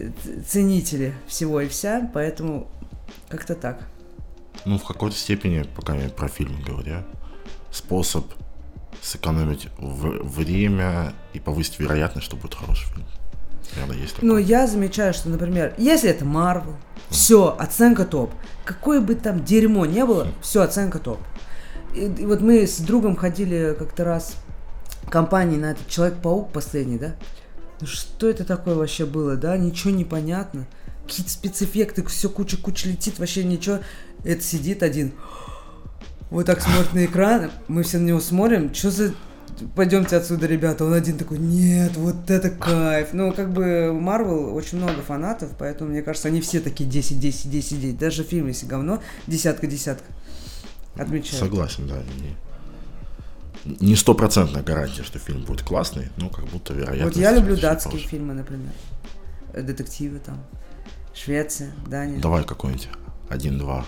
ценители 0.47 1.16
всего 1.28 1.61
и 1.61 1.68
вся, 1.68 2.09
поэтому 2.13 2.68
как-то 3.30 3.55
так. 3.55 3.80
Ну, 4.65 4.78
в 4.78 4.84
какой-то 4.84 5.15
степени, 5.15 5.65
пока 5.76 5.95
я 5.95 6.09
про 6.09 6.28
фильм 6.28 6.61
говоря, 6.61 7.03
способ 7.71 8.26
сэкономить 9.01 9.67
время 9.78 11.13
и 11.34 11.39
повысить 11.39 11.80
вероятность, 11.80 12.26
что 12.26 12.36
будет 12.36 12.55
хороший 12.55 12.88
фильм. 12.93 13.05
Наверное, 13.76 13.97
есть 13.97 14.15
такое. 14.15 14.30
Но 14.30 14.38
я 14.38 14.67
замечаю, 14.67 15.13
что, 15.13 15.30
например, 15.30 15.73
если 15.78 16.09
это 16.09 16.26
Марвел, 16.26 16.76
все, 17.09 17.55
оценка 17.57 18.05
топ. 18.05 18.32
Какое 18.63 19.01
бы 19.01 19.15
там 19.15 19.43
дерьмо 19.43 19.86
не 19.86 20.05
было, 20.05 20.28
все, 20.41 20.61
оценка 20.61 20.99
топ. 20.99 21.19
И, 21.93 22.05
и 22.05 22.26
вот 22.26 22.41
мы 22.41 22.65
с 22.65 22.80
другом 22.80 23.15
ходили 23.15 23.76
как-то 23.78 24.03
раз 24.03 24.36
в 25.03 25.09
компании 25.09 25.57
на 25.57 25.71
этот 25.71 25.88
Человек-паук 25.88 26.51
последний, 26.51 26.97
да? 26.97 27.15
Ну 27.82 27.88
что 27.88 28.30
это 28.30 28.45
такое 28.45 28.76
вообще 28.76 29.05
было, 29.05 29.36
да? 29.36 29.57
Ничего 29.57 29.91
не 29.91 30.05
понятно. 30.05 30.65
Какие-то 31.08 31.32
спецэффекты, 31.32 32.03
все 32.06 32.30
куча-куча 32.30 32.89
летит, 32.89 33.20
вообще 33.20 33.43
ничего. 33.43 33.80
Это 34.24 34.41
сидит 34.41 34.82
один, 34.82 35.14
вот 36.30 36.47
так 36.47 36.62
смотрит 36.62 36.93
на 36.93 37.06
экран, 37.06 37.51
мы 37.68 37.84
все 37.84 37.99
на 37.99 38.06
него 38.08 38.20
смотрим, 38.20 38.74
что 38.74 38.91
за... 38.91 39.14
Пойдемте 39.76 40.18
отсюда, 40.18 40.47
ребята. 40.47 40.84
Он 40.84 40.93
один 40.93 41.18
такой, 41.18 41.38
нет, 41.38 41.95
вот 41.95 42.30
это 42.30 42.49
кайф. 42.49 43.14
Ну, 43.14 43.32
как 43.32 43.53
бы, 43.53 43.93
Марвел 43.93 44.53
очень 44.53 44.80
много 44.80 45.01
фанатов, 45.01 45.51
поэтому, 45.58 45.91
мне 45.91 46.01
кажется, 46.01 46.28
они 46.28 46.41
все 46.41 46.60
такие 46.60 46.89
10, 46.89 47.20
10, 47.20 47.49
10, 47.49 47.82
10. 47.82 47.97
Даже 47.97 48.24
фильм, 48.24 48.47
если 48.47 48.66
говно, 48.66 49.01
десятка, 49.28 49.68
десятка. 49.68 50.06
Отмечаю. 50.97 51.39
Согласен, 51.39 51.88
да. 51.88 52.01
и- 52.01 52.36
не 53.80 53.95
стопроцентная 53.95 54.62
гарантия, 54.62 55.03
что 55.03 55.20
фильм 55.20 55.43
будет 55.43 55.62
классный, 55.64 56.10
но 56.18 56.30
как 56.30 56.45
будто 56.45 56.74
вероятность... 56.74 57.16
Вот 57.16 57.22
я 57.22 57.32
люблю 57.32 57.56
датские 57.56 58.01
фильмы, 58.01 58.34
например. 58.34 58.72
Детективы 59.53 60.20
там. 60.20 60.43
Швеция, 61.16 61.72
Дания. 61.88 62.20
Давай 62.20 62.43
какой-нибудь 62.43 62.89
один-два 63.30 63.86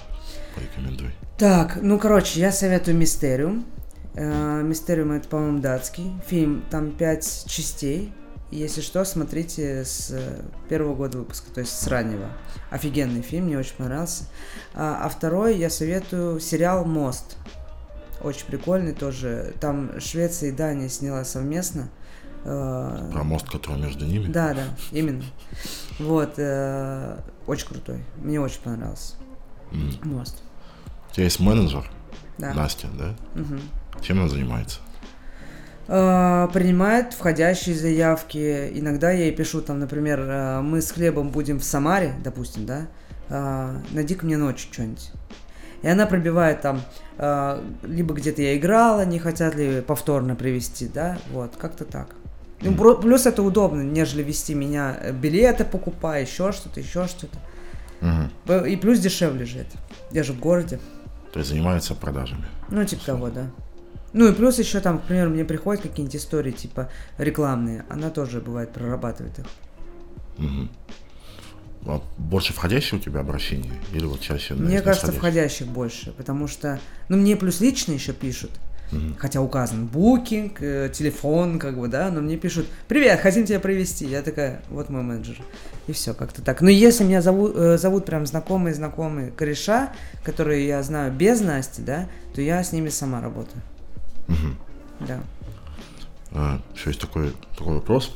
порекомендуй. 0.55 1.11
Так, 1.37 1.77
ну, 1.81 1.99
короче, 1.99 2.39
я 2.39 2.51
советую 2.51 2.97
Мистериум. 2.97 3.65
Э, 4.15 4.61
Мистериум 4.63 5.11
это, 5.11 5.27
по-моему, 5.27 5.59
датский. 5.59 6.13
Фильм, 6.25 6.63
там 6.71 6.91
пять 6.91 7.45
частей. 7.47 8.13
Если 8.49 8.79
что, 8.79 9.03
смотрите 9.03 9.83
с 9.83 10.09
э, 10.11 10.41
первого 10.69 10.95
года 10.95 11.17
выпуска, 11.17 11.51
то 11.51 11.59
есть 11.59 11.77
с 11.77 11.85
раннего. 11.87 12.29
Офигенный 12.71 13.21
фильм, 13.21 13.45
мне 13.45 13.57
очень 13.57 13.75
понравился. 13.75 14.23
А, 14.73 15.01
а 15.03 15.09
второй 15.09 15.57
я 15.57 15.69
советую 15.69 16.39
сериал 16.39 16.85
«Мост». 16.85 17.35
Очень 18.21 18.47
прикольный 18.47 18.93
тоже. 18.93 19.53
Там 19.59 19.99
Швеция 19.99 20.49
и 20.49 20.51
Дания 20.53 20.89
сняла 20.89 21.25
совместно. 21.25 21.89
Э, 22.49 23.09
Про 23.11 23.23
мост, 23.25 23.49
который 23.49 23.77
между 23.77 24.05
ними. 24.05 24.27
Да, 24.31 24.53
да, 24.53 24.63
именно. 24.91 25.21
Вот, 25.99 26.35
э, 26.37 27.17
очень 27.45 27.67
крутой. 27.67 28.05
Мне 28.17 28.39
очень 28.39 28.61
понравился. 28.61 29.15
М. 29.73 29.91
Мост. 30.03 30.41
У 31.11 31.13
тебя 31.13 31.25
есть 31.25 31.41
менеджер, 31.41 31.89
Да. 32.37 32.53
Настя, 32.53 32.87
да? 32.97 33.15
Мгм. 33.35 33.59
Чем 34.01 34.19
она 34.19 34.29
занимается? 34.29 34.79
Э, 35.89 36.47
принимает 36.53 37.13
входящие 37.13 37.75
заявки. 37.75 38.69
Иногда 38.79 39.11
я 39.11 39.25
ей 39.25 39.35
пишу, 39.35 39.61
там, 39.61 39.79
например, 39.79 40.21
э, 40.21 40.61
мы 40.61 40.81
с 40.81 40.91
хлебом 40.91 41.31
будем 41.31 41.59
в 41.59 41.65
Самаре, 41.65 42.13
допустим, 42.23 42.65
да, 42.65 42.87
э, 43.27 43.77
найди-ка 43.91 44.25
мне 44.25 44.37
ночью 44.37 44.71
что-нибудь. 44.71 45.11
И 45.81 45.87
она 45.87 46.07
пробивает 46.07 46.61
там, 46.61 46.81
либо 47.83 48.15
где-то 48.15 48.41
я 48.41 48.57
играла, 48.57 49.05
не 49.05 49.19
хотят 49.19 49.53
ли 49.53 49.81
повторно 49.81 50.35
привести, 50.35 50.87
да, 50.87 51.19
вот, 51.31 51.55
как-то 51.55 51.85
так. 51.85 52.15
Ну, 52.61 52.95
плюс 52.97 53.25
это 53.25 53.43
удобно, 53.43 53.81
нежели 53.81 54.23
вести 54.23 54.55
меня, 54.55 54.97
э, 55.01 55.11
билеты 55.11 55.63
покупая, 55.63 56.21
еще 56.23 56.51
что-то, 56.51 56.79
еще 56.79 57.07
что-то. 57.07 57.37
П- 58.45 58.69
И 58.71 58.75
плюс 58.77 58.99
дешевле 58.99 59.45
же 59.45 59.59
это. 59.59 59.77
Я 60.11 60.23
же 60.23 60.33
в 60.33 60.39
городе. 60.39 60.79
То 61.33 61.39
есть 61.39 61.49
занимается 61.51 61.93
продажами. 61.93 62.45
Ну, 62.69 62.83
типа 62.85 63.05
того, 63.05 63.29
да. 63.29 63.49
Ну 64.13 64.27
и 64.27 64.33
плюс 64.33 64.57
еще 64.57 64.79
там, 64.79 64.99
к 64.99 65.03
примеру, 65.03 65.29
мне 65.29 65.45
приходят 65.45 65.83
какие-нибудь 65.83 66.15
истории, 66.15 66.51
типа 66.51 66.89
рекламные. 67.17 67.85
Она 67.89 68.09
тоже 68.09 68.39
бывает 68.41 68.71
прорабатывает 68.71 69.37
их. 69.39 69.45
Мгм. 70.37 70.69
А 71.85 72.01
больше 72.17 72.53
входящие 72.53 72.99
у 72.99 73.03
тебя 73.03 73.19
обращения? 73.19 73.71
Или 73.93 74.05
вот 74.05 74.19
чаще 74.21 74.53
Мне 74.55 74.81
кажется, 74.81 75.11
входящих 75.11 75.67
больше, 75.67 76.11
потому 76.13 76.47
что, 76.47 76.79
ну, 77.09 77.17
мне 77.17 77.35
плюс 77.35 77.59
лично 77.61 77.93
еще 77.93 78.13
пишут, 78.13 78.51
Мгм. 78.91 79.15
хотя 79.19 79.41
указан 79.41 79.85
букинг, 79.85 80.61
э, 80.61 80.89
телефон, 80.93 81.59
как 81.59 81.77
бы, 81.77 81.87
да, 81.87 82.09
но 82.09 82.21
мне 82.21 82.37
пишут, 82.37 82.67
привет, 82.87 83.19
хотим 83.19 83.45
тебя 83.45 83.59
привести. 83.59 84.05
Я 84.05 84.21
такая, 84.21 84.61
вот 84.69 84.89
мой 84.89 85.01
менеджер. 85.03 85.37
И 85.87 85.91
все, 85.91 86.13
как-то 86.13 86.41
так. 86.41 86.61
Но 86.61 86.69
если 86.69 87.03
меня 87.03 87.21
зовут, 87.21 87.53
э, 87.55 87.77
зовут 87.77 88.05
прям 88.05 88.25
знакомые-знакомые 88.25 89.31
кореша, 89.31 89.91
которые 90.23 90.67
я 90.67 90.81
знаю 90.83 91.11
без 91.11 91.41
Насти, 91.41 91.81
да, 91.81 92.07
то 92.33 92.41
я 92.41 92.63
с 92.63 92.71
ними 92.71 92.89
сама 92.89 93.21
работаю. 93.21 93.61
Мгм. 94.27 94.57
Да. 95.01 95.19
А, 96.31 96.61
еще 96.75 96.89
есть 96.89 97.01
такой, 97.01 97.33
такой 97.57 97.75
вопрос. 97.75 98.15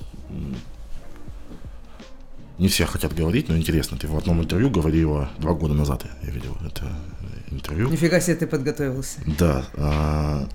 Не 2.58 2.68
все 2.68 2.86
хотят 2.86 3.14
говорить, 3.16 3.50
но 3.50 3.58
интересно. 3.58 3.98
Ты 3.98 4.08
в 4.08 4.16
одном 4.16 4.42
интервью 4.42 4.70
говорила 4.70 5.30
два 5.40 5.54
года 5.54 5.74
назад, 5.74 6.04
я 6.04 6.28
я 6.28 6.34
видел 6.34 6.56
это 6.64 6.86
э, 6.86 7.54
интервью. 7.56 7.90
Нифига 7.90 8.20
себе 8.20 8.36
ты 8.36 8.46
подготовился. 8.48 9.20
Да. 9.40 9.66
а, 9.76 10.48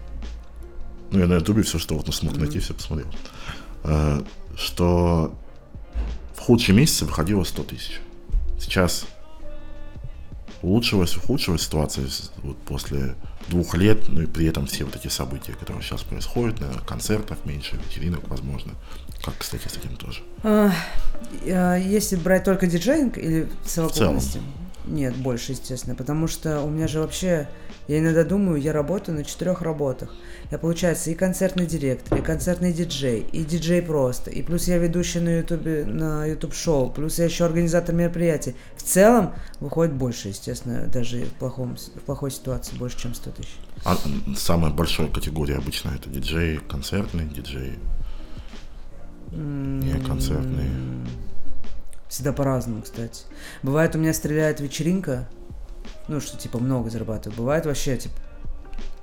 ну, 1.16 1.22
я 1.22 1.28
на 1.28 1.34
ютубе 1.34 1.62
все, 1.62 1.78
что 1.78 1.96
вот 1.96 2.14
смог 2.14 2.36
найти, 2.36 2.58
все 2.58 2.74
посмотрел. 2.74 3.08
А, 3.84 4.22
что 4.56 5.34
в 6.34 6.40
худшие 6.40 6.76
месяцы 6.76 7.04
выходило 7.04 7.44
100 7.44 7.62
тысяч. 7.64 8.00
Сейчас 8.60 9.06
улучшилась, 10.62 11.16
ухудшилась 11.16 11.62
ситуация 11.62 12.06
вот 12.42 12.56
после 12.58 13.14
двух 13.48 13.74
лет, 13.76 14.08
ну 14.08 14.22
и 14.22 14.26
при 14.26 14.46
этом 14.46 14.66
все 14.66 14.84
вот 14.84 14.96
эти 14.96 15.08
события, 15.08 15.52
которые 15.52 15.82
сейчас 15.82 16.02
происходят, 16.02 16.60
наверное, 16.60 16.84
концертов 16.84 17.38
меньше, 17.44 17.76
вечеринок, 17.76 18.28
возможно. 18.28 18.72
Как, 19.24 19.38
кстати, 19.38 19.68
с 19.68 19.76
этим 19.76 19.96
тоже. 19.96 20.22
А, 20.42 20.72
а, 21.46 21.76
Если 21.76 22.16
брать 22.16 22.44
только 22.44 22.66
диджейнг 22.66 23.16
или 23.18 23.48
в 23.64 23.68
совокупности? 23.68 24.32
целом. 24.32 24.46
Нет, 24.86 25.16
больше, 25.16 25.52
естественно, 25.52 25.96
потому 25.96 26.28
что 26.28 26.62
у 26.62 26.70
меня 26.70 26.86
же 26.86 27.00
вообще, 27.00 27.48
я 27.88 27.98
иногда 27.98 28.22
думаю, 28.22 28.60
я 28.60 28.72
работаю 28.72 29.16
на 29.18 29.24
четырех 29.24 29.62
работах. 29.62 30.14
Я, 30.50 30.58
получается, 30.58 31.10
и 31.10 31.14
концертный 31.14 31.66
директор, 31.66 32.16
и 32.18 32.22
концертный 32.22 32.72
диджей, 32.72 33.26
и 33.32 33.44
диджей 33.44 33.82
просто, 33.82 34.30
и 34.30 34.42
плюс 34.42 34.68
я 34.68 34.78
ведущий 34.78 35.18
на 35.18 35.38
ютубе, 35.38 35.84
на 35.84 36.24
ютуб 36.26 36.54
шоу, 36.54 36.90
плюс 36.90 37.18
я 37.18 37.24
еще 37.24 37.44
организатор 37.44 37.94
мероприятий. 37.94 38.54
В 38.76 38.82
целом 38.82 39.34
выходит 39.58 39.92
больше, 39.92 40.28
естественно, 40.28 40.86
даже 40.86 41.24
в, 41.24 41.32
плохом, 41.32 41.76
в 41.76 42.00
плохой 42.00 42.30
ситуации 42.30 42.76
больше, 42.76 42.98
чем 42.98 43.14
100 43.14 43.30
тысяч. 43.30 43.56
А 43.84 43.96
самая 44.36 44.70
большая 44.70 45.08
категория 45.08 45.56
обычно 45.56 45.90
это 45.90 46.08
диджей 46.08 46.58
концертный, 46.58 47.24
диджей 47.24 47.78
не 49.32 49.98
концертный. 50.00 50.70
Всегда 52.08 52.32
по-разному, 52.32 52.82
кстати. 52.82 53.24
Бывает, 53.62 53.94
у 53.96 53.98
меня 53.98 54.12
стреляет 54.12 54.60
вечеринка, 54.60 55.28
ну, 56.08 56.20
что, 56.20 56.36
типа, 56.38 56.58
много 56.58 56.88
зарабатываю. 56.88 57.36
Бывает 57.36 57.66
вообще, 57.66 57.96
типа, 57.96 58.14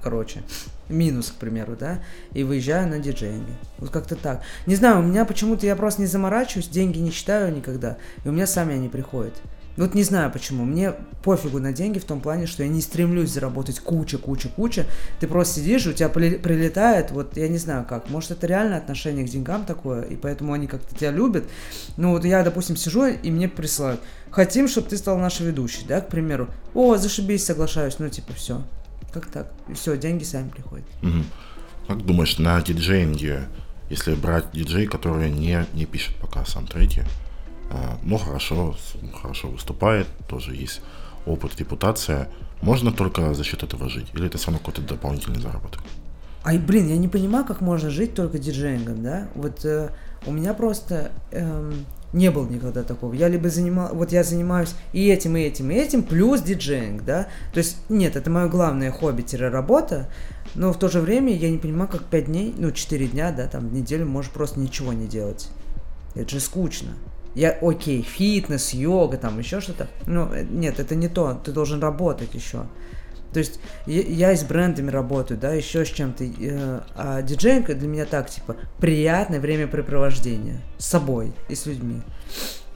короче, 0.02 0.44
минус, 0.90 1.32
к 1.32 1.36
примеру, 1.36 1.76
да, 1.76 2.02
и 2.32 2.44
выезжаю 2.44 2.88
на 2.88 3.00
диджейнге. 3.00 3.54
Вот 3.80 3.90
как-то 3.90 4.16
так. 4.16 4.42
Не 4.68 4.76
знаю, 4.76 5.00
у 5.00 5.04
меня 5.04 5.26
почему-то 5.26 5.66
я 5.66 5.76
просто 5.76 6.02
не 6.02 6.08
заморачиваюсь, 6.08 6.68
деньги 6.68 7.00
не 7.00 7.12
считаю 7.12 7.54
никогда, 7.54 7.98
и 8.24 8.30
у 8.30 8.32
меня 8.32 8.48
сами 8.48 8.76
они 8.76 8.90
приходят. 8.90 9.34
Вот 9.76 9.96
не 9.96 10.04
знаю 10.04 10.32
почему. 10.32 10.66
Мне 10.66 10.94
пофигу 11.24 11.60
на 11.60 11.74
деньги 11.74 11.98
в 12.00 12.06
том 12.06 12.22
плане, 12.22 12.46
что 12.46 12.62
я 12.64 12.70
не 12.70 12.82
стремлюсь 12.82 13.32
заработать 13.32 13.80
куча, 13.80 14.18
куча, 14.18 14.50
куча. 14.50 14.86
Ты 15.20 15.28
просто 15.28 15.60
сидишь, 15.62 15.88
у 15.88 15.94
тебя 15.94 16.10
при- 16.10 16.38
прилетает, 16.38 17.10
вот 17.12 17.38
я 17.38 17.48
не 17.48 17.58
знаю 17.58 17.86
как. 17.88 18.10
Может, 18.10 18.32
это 18.32 18.46
реально 18.46 18.78
отношение 18.78 19.26
к 19.26 19.30
деньгам 19.30 19.66
такое, 19.66 20.04
и 20.04 20.16
поэтому 20.16 20.54
они 20.54 20.68
как-то 20.68 20.96
тебя 20.96 21.12
любят. 21.12 21.46
Ну 21.98 22.12
вот 22.12 22.24
я, 22.26 22.44
допустим, 22.44 22.76
сижу, 22.76 23.06
и 23.06 23.32
мне 23.32 23.50
присылают. 23.50 24.00
Хотим, 24.30 24.68
чтобы 24.68 24.90
ты 24.90 24.98
стал 24.98 25.18
нашей 25.18 25.48
ведущей, 25.48 25.86
да, 25.88 26.02
к 26.02 26.08
примеру. 26.10 26.48
О, 26.74 26.98
зашибись, 26.98 27.46
соглашаюсь. 27.46 27.98
Ну, 28.00 28.10
типа, 28.10 28.34
все. 28.34 28.62
Как 29.12 29.28
так? 29.28 29.52
Все, 29.74 29.98
деньги 29.98 30.24
сами 30.24 30.50
приходят. 30.50 30.86
Мгм. 31.02 31.26
Как 31.88 32.06
думаешь, 32.06 32.38
на 32.40 32.62
диджеинге, 32.62 33.44
если 33.90 34.16
брать 34.16 34.46
диджей, 34.54 34.88
который 34.88 35.30
не, 35.30 35.66
не 35.74 35.86
пишет 35.86 36.16
пока 36.16 36.46
сам 36.46 36.66
треки, 36.68 37.04
а, 37.04 37.23
но 38.04 38.18
хорошо, 38.18 38.74
с- 38.74 39.16
хорошо 39.16 39.50
выступает, 39.50 40.08
тоже 40.28 40.56
есть 40.56 40.82
опыт, 41.26 41.58
репутация, 41.60 42.30
можно 42.62 42.92
только 42.92 43.34
за 43.34 43.44
счет 43.44 43.64
этого 43.64 43.90
жить? 43.90 44.08
Или 44.14 44.28
это 44.28 44.38
все 44.38 44.48
равно 44.48 44.60
какой-то 44.60 44.82
дополнительный 44.82 45.42
заработок? 45.42 45.82
Ай, 46.46 46.58
блин, 46.58 46.88
я 46.88 46.98
не 46.98 47.08
понимаю, 47.08 47.46
как 47.46 47.62
можно 47.62 47.90
жить 47.90 48.16
только 48.16 48.38
диджеингом, 48.38 49.02
да? 49.02 49.28
Вот 49.36 49.64
э, 49.64 49.90
у 50.26 50.32
меня 50.32 50.54
просто 50.54 51.12
эм, 51.32 51.86
не 52.12 52.32
было 52.32 52.48
никогда 52.48 52.84
такого. 52.84 53.14
Я 53.14 53.30
либо 53.30 53.50
занимал, 53.50 53.96
вот 53.96 54.12
я 54.12 54.24
занимаюсь 54.24 54.76
и 54.92 55.08
этим, 55.08 55.38
и 55.38 55.42
этим, 55.42 55.72
и 55.72 55.76
этим, 55.76 56.04
плюс 56.04 56.42
диджеинг, 56.42 57.04
да? 57.04 57.28
То 57.54 57.60
есть, 57.60 57.78
нет, 57.90 58.18
это 58.18 58.30
мое 58.30 58.48
главное 58.50 58.92
хобби-работа, 58.92 60.10
но 60.54 60.74
в 60.74 60.80
то 60.80 60.90
же 60.90 61.00
время 61.00 61.34
я 61.34 61.50
не 61.50 61.58
понимаю, 61.58 61.90
как 61.90 62.04
5 62.04 62.26
дней, 62.26 62.54
ну, 62.58 62.72
4 62.72 63.08
дня, 63.08 63.32
да, 63.32 63.48
там, 63.48 63.70
в 63.70 63.74
неделю 63.74 64.06
можешь 64.06 64.32
просто 64.32 64.60
ничего 64.60 64.92
не 64.92 65.08
делать. 65.08 65.50
Это 66.14 66.30
же 66.30 66.40
скучно. 66.42 66.92
Я, 67.36 67.58
окей, 67.62 68.02
фитнес, 68.04 68.74
йога, 68.74 69.18
там, 69.18 69.40
еще 69.40 69.60
что-то. 69.60 69.88
Ну, 70.06 70.32
э, 70.34 70.44
нет, 70.44 70.80
это 70.80 70.96
не 70.96 71.08
то. 71.08 71.34
Ты 71.44 71.52
должен 71.52 71.82
работать 71.82 72.34
еще. 72.34 72.66
То 73.34 73.40
есть 73.40 73.60
я, 73.88 74.02
я 74.02 74.32
и 74.32 74.36
с 74.36 74.44
брендами 74.44 74.92
работаю, 74.92 75.40
да, 75.40 75.54
еще 75.54 75.86
с 75.86 75.90
чем-то. 75.90 76.24
э, 76.24 76.82
а 76.96 77.22
диджейнг 77.24 77.68
для 77.76 77.88
меня 77.88 78.06
так, 78.06 78.30
типа, 78.30 78.56
приятное 78.80 79.40
времяпрепровождение 79.40 80.62
с 80.78 80.86
собой 80.86 81.34
и 81.50 81.56
с 81.56 81.66
людьми. 81.66 82.02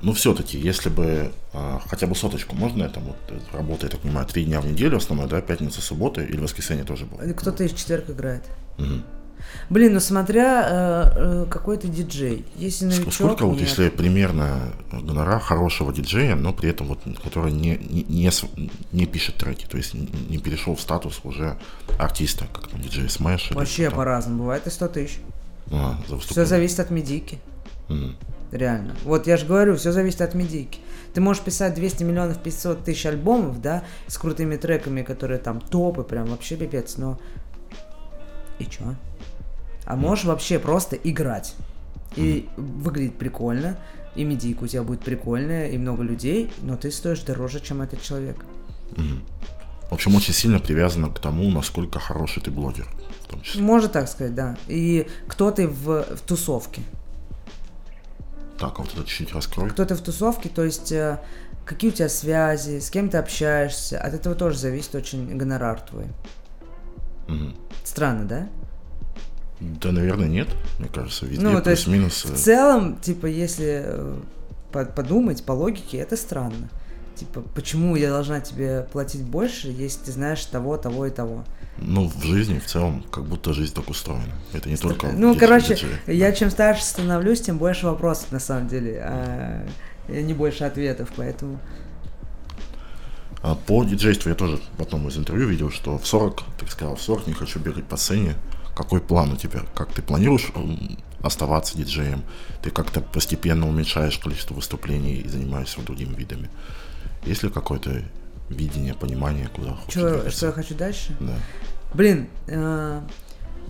Ну, 0.02 0.14
все-таки, 0.14 0.60
если 0.60 0.90
бы 0.90 1.32
а, 1.54 1.82
хотя 1.88 2.06
бы 2.06 2.16
соточку 2.16 2.56
можно, 2.56 2.84
это 2.84 3.00
вот 3.00 3.16
э, 3.30 3.40
работа, 3.52 3.88
я 3.88 3.90
так 3.90 4.02
понимаю, 4.02 4.28
три 4.28 4.46
дня 4.46 4.62
в 4.62 4.68
неделю 4.68 4.98
основной, 4.98 5.28
да, 5.28 5.42
пятница, 5.42 5.82
суббота 5.82 6.22
или 6.22 6.40
воскресенье 6.40 6.84
тоже 6.84 7.06
было? 7.06 7.20
Кто-то 7.34 7.64
из 7.64 7.74
четверг 7.74 8.10
играет. 8.10 8.44
Мгм. 8.78 9.04
Блин, 9.70 9.94
ну 9.94 10.00
смотря 10.00 10.66
э, 10.68 11.12
э, 11.16 11.46
какой 11.50 11.78
ты 11.78 11.88
диджей. 11.88 12.46
Если 12.56 12.86
новичок, 12.86 13.14
Сколько 13.14 13.46
вот, 13.46 13.60
нет. 13.60 13.68
если 13.68 13.90
примерно 13.90 14.74
гонорар 14.92 15.40
хорошего 15.40 15.94
диджея, 15.94 16.36
но 16.36 16.54
при 16.54 16.70
этом 16.70 16.88
вот, 16.88 17.00
который 17.24 17.52
не, 17.52 17.78
не, 17.78 18.04
не, 18.04 18.32
не 18.92 19.06
пишет 19.06 19.36
треки, 19.36 19.66
то 19.66 19.78
есть 19.78 19.94
не, 19.94 20.38
перешел 20.38 20.76
в 20.76 20.82
статус 20.82 21.22
уже 21.24 21.58
артиста, 22.00 22.46
как 22.54 22.68
там 22.68 22.82
диджей 22.82 23.06
или 23.06 23.54
Вообще 23.54 23.92
по-разному. 23.92 24.44
Бывает 24.44 24.68
и 24.68 24.70
100 24.70 24.88
тысяч. 24.90 25.20
А, 25.72 25.98
за 26.08 26.18
Все 26.20 26.46
зависит 26.46 26.80
от 26.80 26.92
медики. 26.92 27.40
Мгм. 27.90 28.16
Реально. 28.52 28.96
Вот 29.04 29.28
я 29.28 29.36
же 29.36 29.46
говорю, 29.46 29.76
все 29.76 29.92
зависит 29.92 30.22
от 30.22 30.34
медики. 30.34 30.80
Ты 31.14 31.22
можешь 31.22 31.44
писать 31.44 31.74
200 31.74 32.04
миллионов 32.04 32.38
500 32.38 32.84
тысяч 32.84 33.06
альбомов, 33.06 33.62
да, 33.62 33.84
с 34.08 34.18
крутыми 34.18 34.56
треками, 34.56 35.02
которые 35.02 35.40
там 35.40 35.60
топы, 35.60 36.04
прям 36.04 36.28
вообще 36.28 36.56
пипец, 36.56 36.98
но... 36.98 37.20
И 38.60 38.66
чё? 38.66 38.96
А 39.88 39.96
можешь 39.96 40.26
вообще 40.26 40.60
просто 40.60 40.98
играть. 40.98 41.56
И 42.16 42.50
выглядит 42.58 43.18
прикольно, 43.18 43.78
и 44.16 44.24
медийка 44.24 44.66
у 44.66 44.68
тебя 44.68 44.84
будет 44.84 45.02
прикольная, 45.02 45.70
и 45.70 45.78
много 45.78 46.04
людей, 46.04 46.52
но 46.62 46.76
ты 46.76 46.92
стоишь 46.92 47.22
дороже, 47.22 47.62
чем 47.62 47.82
этот 47.82 48.02
человек. 48.02 48.44
В 49.90 49.94
общем, 49.94 50.16
очень 50.16 50.34
сильно 50.34 50.60
привязано 50.60 51.10
к 51.10 51.20
тому, 51.20 51.50
насколько 51.50 52.00
хороший 52.00 52.44
ты 52.44 52.52
блогер. 52.52 52.88
В 53.24 53.28
том 53.28 53.42
числе. 53.42 53.62
Можно 53.62 53.88
так 53.88 54.10
сказать, 54.10 54.36
да. 54.36 54.58
И 54.68 55.08
кто 55.28 55.52
ты 55.52 55.68
в, 55.68 56.04
в 56.04 56.22
тусовке. 56.22 56.82
Так, 58.60 58.80
а 58.80 58.82
вот 58.82 58.94
это 58.94 59.04
чуть-чуть 59.06 59.34
раскрой. 59.34 59.70
Кто 59.70 59.86
ты 59.86 59.96
в 59.96 60.02
тусовке, 60.02 60.50
то 60.50 60.64
есть 60.64 60.92
э, 60.92 61.20
какие 61.66 61.92
у 61.92 61.94
тебя 61.94 62.10
связи, 62.10 62.80
с 62.80 62.90
кем 62.90 63.10
ты 63.10 63.18
общаешься. 63.18 64.02
От 64.02 64.14
этого 64.14 64.36
тоже 64.36 64.58
зависит 64.58 64.96
очень 64.96 65.38
гонорар 65.38 65.80
твой. 65.80 66.08
Мгм. 67.28 67.56
Странно, 67.86 68.26
да? 68.26 68.50
Да, 69.60 69.92
наверное, 69.92 70.28
нет. 70.28 70.48
Мне 70.80 70.90
кажется, 70.90 71.26
везде 71.26 71.44
Ну, 71.44 71.62
плюс-минус. 71.62 72.26
В 72.26 72.34
э, 72.34 72.38
целом, 72.38 72.98
типа, 72.98 73.26
если 73.26 73.84
э, 73.86 74.18
по- 74.72 74.86
подумать 74.86 75.44
по 75.44 75.54
логике, 75.54 75.98
это 75.98 76.16
странно. 76.16 76.70
Типа, 77.16 77.42
почему 77.56 77.96
я 77.96 78.10
должна 78.10 78.40
тебе 78.40 78.88
платить 78.92 79.24
больше, 79.24 79.70
если 79.70 80.06
ты 80.06 80.12
знаешь 80.12 80.46
того, 80.46 80.78
того 80.78 81.08
и 81.08 81.10
того? 81.10 81.44
Ну, 81.80 82.08
в 82.08 82.24
жизни 82.24 82.60
в 82.60 82.66
целом, 82.66 83.04
как 83.12 83.26
будто 83.26 83.54
жизнь 83.54 83.74
так 83.74 83.90
устроена. 83.90 84.34
Это 84.54 84.70
не 84.70 84.78
только... 84.78 85.08
Ну, 85.08 85.36
короче, 85.36 85.76
диджей. 85.76 86.18
я 86.18 86.32
чем 86.32 86.52
старше 86.52 86.84
становлюсь, 86.84 87.42
тем 87.42 87.58
больше 87.58 87.88
вопросов 87.88 88.32
на 88.32 88.40
самом 88.40 88.68
деле, 88.68 89.02
а 89.04 89.68
не 90.08 90.34
больше 90.34 90.64
ответов, 90.64 91.10
поэтому. 91.16 91.60
А 93.42 93.56
по 93.56 93.84
диджейству 93.84 94.30
я 94.30 94.36
тоже 94.36 94.60
в 94.78 94.82
одном 94.82 95.08
из 95.08 95.18
интервью 95.18 95.48
видел, 95.48 95.72
что 95.72 95.98
в 95.98 96.06
40, 96.06 96.44
ты 96.60 96.68
сказал, 96.68 96.96
в 96.96 97.02
40 97.02 97.28
не 97.28 97.34
хочу 97.34 97.60
бегать 97.60 97.86
по 97.86 97.98
сцене. 97.98 98.36
Какой 98.78 99.02
план 99.02 99.32
у 99.32 99.36
тебя? 99.36 99.62
Как 99.74 99.92
ты 99.92 100.04
планируешь 100.04 100.52
оставаться 101.24 101.76
диджеем? 101.76 102.24
Ты 102.62 102.70
как-то 102.70 103.02
постепенно 103.02 103.68
уменьшаешь 103.68 104.20
количество 104.20 104.54
выступлений 104.54 105.16
и 105.16 105.28
занимаешься 105.28 105.82
другими 105.82 106.14
видами? 106.14 106.48
Есть 107.26 107.42
ли 107.42 107.50
какое-то 107.50 108.04
видение, 108.50 108.94
понимание, 108.94 109.48
куда 109.48 109.74
хочешь 109.74 109.96
двигаться? 109.96 110.30
что 110.30 110.46
я 110.46 110.52
хочу 110.52 110.76
дальше? 110.76 111.18
Да. 111.20 111.34
Блин, 111.96 112.28
э, 112.46 113.02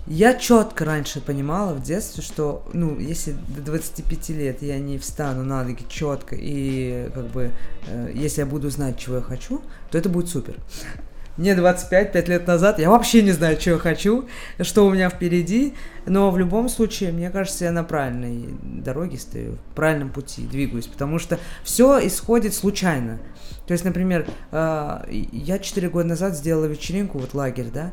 я 0.08 0.34
четко 0.34 0.84
раньше 0.84 1.22
понимала 1.22 1.72
в 1.72 1.82
детстве, 1.82 2.22
что, 2.22 2.68
ну, 2.74 2.98
если 2.98 3.32
до 3.32 3.62
25 3.62 4.28
лет 4.30 4.60
я 4.60 4.78
не 4.78 4.98
встану 4.98 5.42
на 5.42 5.64
ноги 5.64 5.86
четко 5.88 6.36
и, 6.38 7.10
как 7.14 7.28
бы, 7.28 7.52
э, 7.86 8.12
если 8.14 8.40
я 8.42 8.46
буду 8.46 8.68
знать, 8.68 8.98
чего 8.98 9.16
я 9.16 9.22
хочу, 9.22 9.62
то 9.90 9.96
это 9.96 10.10
будет 10.10 10.28
супер. 10.28 10.56
Мне 11.38 11.54
25, 11.54 12.12
5 12.12 12.28
лет 12.28 12.46
назад, 12.48 12.80
я 12.80 12.90
вообще 12.90 13.22
не 13.22 13.30
знаю, 13.30 13.60
что 13.60 13.70
я 13.70 13.78
хочу, 13.78 14.28
что 14.60 14.84
у 14.84 14.90
меня 14.90 15.08
впереди, 15.08 15.74
но 16.04 16.32
в 16.32 16.38
любом 16.38 16.68
случае, 16.68 17.12
мне 17.12 17.30
кажется, 17.30 17.64
я 17.64 17.70
на 17.70 17.84
правильной 17.84 18.58
дороге 18.60 19.18
стою, 19.18 19.52
в 19.70 19.74
правильном 19.76 20.10
пути 20.10 20.42
двигаюсь, 20.42 20.88
потому 20.88 21.20
что 21.20 21.38
все 21.62 22.04
исходит 22.04 22.54
случайно. 22.54 23.20
То 23.68 23.72
есть, 23.72 23.84
например, 23.84 24.26
э, 24.50 24.98
я 25.10 25.60
4 25.60 25.88
года 25.88 26.08
назад 26.08 26.34
сделала 26.34 26.64
вечеринку, 26.64 27.18
вот 27.18 27.34
лагерь, 27.34 27.68
да, 27.72 27.92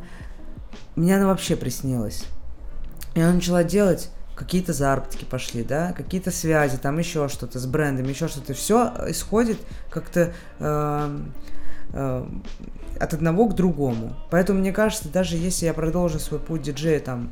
мне 0.95 1.15
она 1.15 1.27
вообще 1.27 1.55
приснилась. 1.55 2.25
И 3.13 3.21
она 3.21 3.33
начала 3.33 3.63
делать, 3.63 4.09
какие-то 4.35 4.73
заработки 4.73 5.23
пошли, 5.23 5.63
да, 5.63 5.93
какие-то 5.93 6.31
связи, 6.31 6.77
там 6.77 6.97
еще 6.97 7.29
что-то 7.29 7.59
с 7.59 7.67
брендами, 7.67 8.07
еще 8.07 8.27
что-то. 8.27 8.55
Все 8.55 8.91
исходит 9.07 9.59
как-то 9.91 10.33
э, 10.57 11.19
от 12.99 13.13
одного 13.13 13.47
к 13.47 13.55
другому. 13.55 14.15
Поэтому 14.29 14.59
мне 14.59 14.71
кажется, 14.71 15.09
даже 15.09 15.37
если 15.37 15.65
я 15.65 15.73
продолжу 15.73 16.19
свой 16.19 16.39
путь 16.39 16.61
диджея 16.63 16.99
там 16.99 17.31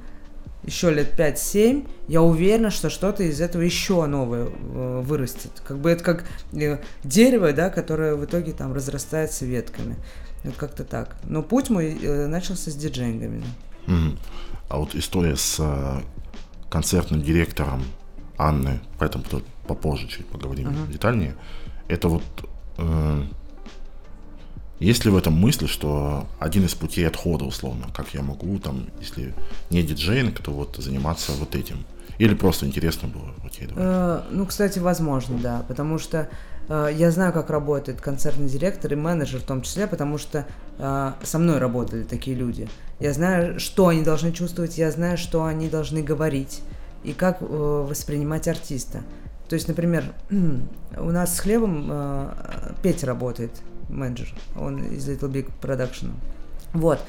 еще 0.63 0.91
лет 0.91 1.19
5-7, 1.19 1.87
я 2.07 2.21
уверена, 2.21 2.69
что 2.71 2.89
что-то 2.89 3.23
из 3.23 3.41
этого 3.41 3.61
еще 3.61 4.05
новое 4.05 4.47
э, 4.47 5.01
вырастет. 5.05 5.51
Как 5.65 5.79
бы 5.79 5.89
это 5.89 6.03
как 6.03 6.25
э, 6.53 6.79
дерево, 7.03 7.51
да, 7.51 7.69
которое 7.69 8.15
в 8.15 8.23
итоге 8.23 8.53
там 8.53 8.73
разрастается 8.73 9.45
ветками. 9.45 9.95
Вот 10.43 10.55
как-то 10.55 10.83
так. 10.83 11.15
Но 11.23 11.43
путь 11.43 11.69
мой 11.69 11.97
э, 12.01 12.27
начался 12.27 12.71
с 12.71 12.75
диджеингами. 12.75 13.43
Мгм. 13.87 14.17
А 14.69 14.77
вот 14.77 14.95
история 14.95 15.35
с 15.35 15.57
э, 15.59 16.01
концертным 16.69 17.21
директором 17.21 17.83
Анны, 18.37 18.79
поэтому 18.99 19.25
попозже 19.67 20.07
чуть 20.07 20.25
поговорим 20.27 20.69
Ага. 20.69 20.91
детальнее. 20.91 21.35
Это 21.87 22.07
вот 22.07 22.23
э, 22.77 23.23
есть 24.79 25.05
ли 25.05 25.11
в 25.11 25.17
этом 25.17 25.33
мысль, 25.33 25.67
что 25.67 26.27
один 26.39 26.65
из 26.65 26.73
путей 26.73 27.07
отхода, 27.07 27.45
условно, 27.45 27.87
как 27.93 28.13
я 28.13 28.21
могу, 28.21 28.57
там, 28.59 28.87
если 28.99 29.33
не 29.69 29.83
диджейнг, 29.83 30.39
то 30.39 30.51
вот 30.51 30.75
заниматься 30.77 31.31
вот 31.33 31.55
этим? 31.55 31.85
Или 32.17 32.35
просто 32.35 32.65
интересно 32.65 33.07
было, 33.07 33.33
окей, 33.45 33.67
давай. 33.67 33.83
Э, 33.85 34.21
ну, 34.31 34.45
кстати, 34.45 34.79
возможно, 34.79 35.37
да, 35.39 35.63
потому 35.67 35.97
что 35.97 36.29
э, 36.69 36.89
я 36.95 37.11
знаю, 37.11 37.33
как 37.33 37.49
работает 37.49 38.01
концертный 38.01 38.47
директор 38.47 38.91
и 38.93 38.95
менеджер 38.95 39.39
в 39.39 39.45
том 39.45 39.61
числе, 39.61 39.87
потому 39.87 40.17
что 40.17 40.45
э, 40.77 41.13
со 41.23 41.39
мной 41.39 41.57
работали 41.57 42.03
такие 42.03 42.35
люди. 42.35 42.69
Я 42.99 43.13
знаю, 43.13 43.59
что 43.59 43.87
они 43.87 44.03
должны 44.03 44.31
чувствовать, 44.31 44.77
я 44.77 44.91
знаю, 44.91 45.17
что 45.17 45.43
они 45.45 45.69
должны 45.69 46.03
говорить 46.03 46.61
и 47.03 47.13
как 47.13 47.41
э, 47.41 47.45
воспринимать 47.45 48.47
артиста. 48.47 49.01
То 49.49 49.55
есть, 49.55 49.67
например, 49.67 50.03
у 50.97 51.11
нас 51.11 51.35
с 51.35 51.39
хлебом 51.39 51.87
э, 51.91 52.29
Петя 52.81 53.07
работает, 53.07 53.51
менеджер, 53.89 54.33
он 54.55 54.83
из 54.83 55.07
Little 55.07 55.31
Big 55.31 55.49
Production. 55.61 56.11
Вот. 56.73 56.99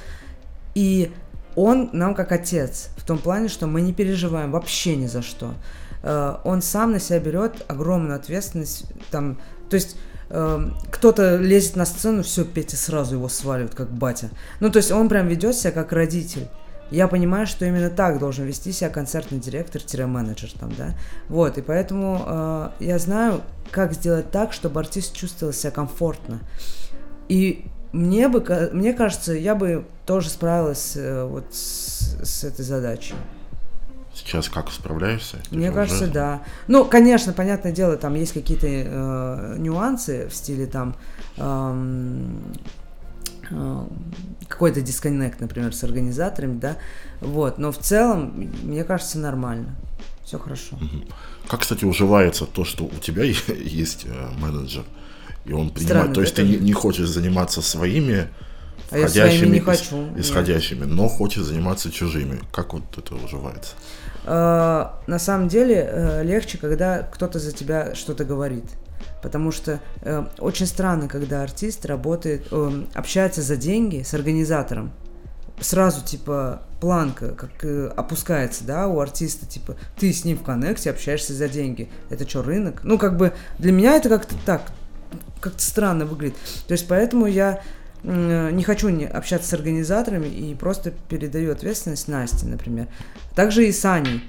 И 0.74 1.12
он 1.56 1.90
нам 1.92 2.14
как 2.14 2.32
отец, 2.32 2.90
в 2.96 3.04
том 3.04 3.18
плане, 3.18 3.48
что 3.48 3.66
мы 3.66 3.80
не 3.80 3.92
переживаем 3.92 4.50
вообще 4.50 4.96
ни 4.96 5.06
за 5.06 5.22
что. 5.22 5.54
Э, 6.02 6.36
Он 6.44 6.62
сам 6.62 6.92
на 6.92 7.00
себя 7.00 7.20
берет 7.20 7.64
огромную 7.68 8.16
ответственность, 8.16 8.86
там, 9.10 9.38
то 9.70 9.76
есть 9.76 9.96
э, 10.30 10.70
кто-то 10.90 11.36
лезет 11.36 11.76
на 11.76 11.86
сцену, 11.86 12.22
все, 12.22 12.44
Петя 12.44 12.76
сразу 12.76 13.16
его 13.16 13.28
сваливает, 13.28 13.74
как 13.74 13.90
батя. 13.90 14.30
Ну, 14.60 14.70
то 14.70 14.78
есть 14.78 14.90
он 14.90 15.08
прям 15.08 15.28
ведет 15.28 15.54
себя 15.54 15.70
как 15.70 15.92
родитель. 15.92 16.48
Я 16.90 17.08
понимаю, 17.08 17.46
что 17.46 17.64
именно 17.64 17.90
так 17.90 18.18
должен 18.18 18.44
вести 18.44 18.72
себя 18.72 18.90
концертный 18.90 19.38
директор-менеджер 19.38 20.50
там, 20.58 20.72
да. 20.76 20.94
Вот, 21.28 21.58
и 21.58 21.62
поэтому 21.62 22.22
э, 22.26 22.68
я 22.80 22.98
знаю, 22.98 23.40
как 23.70 23.94
сделать 23.94 24.30
так, 24.30 24.52
чтобы 24.52 24.80
артист 24.80 25.14
чувствовал 25.14 25.52
себя 25.52 25.70
комфортно. 25.70 26.40
И 27.28 27.66
мне 27.92 28.28
бы, 28.28 28.70
мне 28.72 28.92
кажется, 28.92 29.32
я 29.32 29.54
бы 29.54 29.86
тоже 30.06 30.28
справилась 30.28 30.92
э, 30.96 31.24
вот 31.24 31.54
с, 31.54 32.16
с 32.22 32.44
этой 32.44 32.64
задачей. 32.64 33.14
Сейчас 34.14 34.48
как 34.48 34.70
справляешься? 34.70 35.38
Мне 35.50 35.70
уже- 35.70 35.74
кажется, 35.74 36.06
да. 36.06 36.42
Ну, 36.68 36.84
конечно, 36.84 37.32
понятное 37.32 37.72
дело, 37.72 37.96
там 37.96 38.14
есть 38.14 38.32
какие-то 38.32 38.66
э, 38.68 39.56
нюансы 39.58 40.28
в 40.28 40.34
стиле 40.34 40.66
там 40.66 40.94
э, 41.36 42.26
какой-то 44.48 44.80
дисконнект, 44.80 45.40
например, 45.40 45.74
с 45.74 45.84
организаторами, 45.84 46.58
да. 46.58 46.76
Вот, 47.20 47.58
но 47.58 47.72
в 47.72 47.78
целом, 47.78 48.50
мне 48.62 48.84
кажется, 48.84 49.18
нормально. 49.18 49.76
Все 50.24 50.38
хорошо. 50.38 50.78
Как, 51.48 51.60
кстати, 51.60 51.84
уживается 51.84 52.46
то, 52.46 52.64
что 52.64 52.84
у 52.84 52.98
тебя 53.00 53.22
есть 53.48 54.06
э, 54.06 54.28
менеджер, 54.38 54.84
и 55.44 55.52
он 55.52 55.70
принимает... 55.70 55.82
Странно, 55.82 56.14
то 56.14 56.20
есть 56.22 56.36
да, 56.36 56.42
ты 56.42 56.48
не, 56.48 56.72
хочешь 56.72 57.08
заниматься 57.08 57.60
своими 57.60 58.28
А 58.90 58.96
входящими 58.96 59.38
своими 59.38 59.54
не 59.54 59.60
хочу, 59.60 59.96
нет. 59.96 60.18
исходящими, 60.18 60.84
но 60.84 61.08
хочешь 61.08 61.42
заниматься 61.42 61.90
чужими. 61.90 62.40
Как 62.52 62.72
вот 62.72 62.84
это 62.96 63.14
уживается? 63.14 63.72
Э, 64.24 64.86
на 65.06 65.18
самом 65.18 65.48
деле 65.48 65.86
э, 65.86 66.24
легче, 66.24 66.56
когда 66.56 67.02
кто-то 67.02 67.38
за 67.38 67.52
тебя 67.52 67.94
что-то 67.94 68.24
говорит. 68.24 68.64
Потому 69.24 69.52
что 69.52 69.80
э, 70.02 70.26
очень 70.38 70.66
странно, 70.66 71.08
когда 71.08 71.42
артист 71.42 71.86
работает, 71.86 72.46
э, 72.50 72.84
общается 72.92 73.40
за 73.40 73.56
деньги 73.56 74.02
с 74.02 74.12
организатором. 74.12 74.92
Сразу, 75.58 76.04
типа, 76.04 76.60
планка 76.78 77.30
как 77.30 77.64
э, 77.64 77.90
опускается, 77.96 78.64
да, 78.64 78.86
у 78.86 79.00
артиста, 79.00 79.46
типа, 79.46 79.76
ты 79.96 80.12
с 80.12 80.26
ним 80.26 80.36
в 80.36 80.42
коннекте 80.42 80.90
общаешься 80.90 81.32
за 81.32 81.48
деньги. 81.48 81.88
Это 82.10 82.28
что, 82.28 82.42
рынок? 82.42 82.82
Ну, 82.84 82.98
как 82.98 83.16
бы, 83.16 83.32
для 83.58 83.72
меня 83.72 83.96
это 83.96 84.10
как-то 84.10 84.34
так, 84.44 84.60
как-то 85.40 85.62
странно 85.62 86.04
выглядит. 86.04 86.36
То 86.68 86.72
есть, 86.72 86.86
поэтому 86.86 87.24
я 87.24 87.62
м, 88.02 88.54
не 88.54 88.62
хочу 88.62 88.90
не 88.90 89.06
общаться 89.06 89.48
с 89.48 89.54
организаторами 89.54 90.26
и 90.26 90.54
просто 90.54 90.92
передаю 91.08 91.50
ответственность 91.50 92.08
Насте, 92.08 92.44
например. 92.44 92.88
Также 93.34 93.66
и 93.66 93.72
с 93.72 93.86
Аней. 93.86 94.22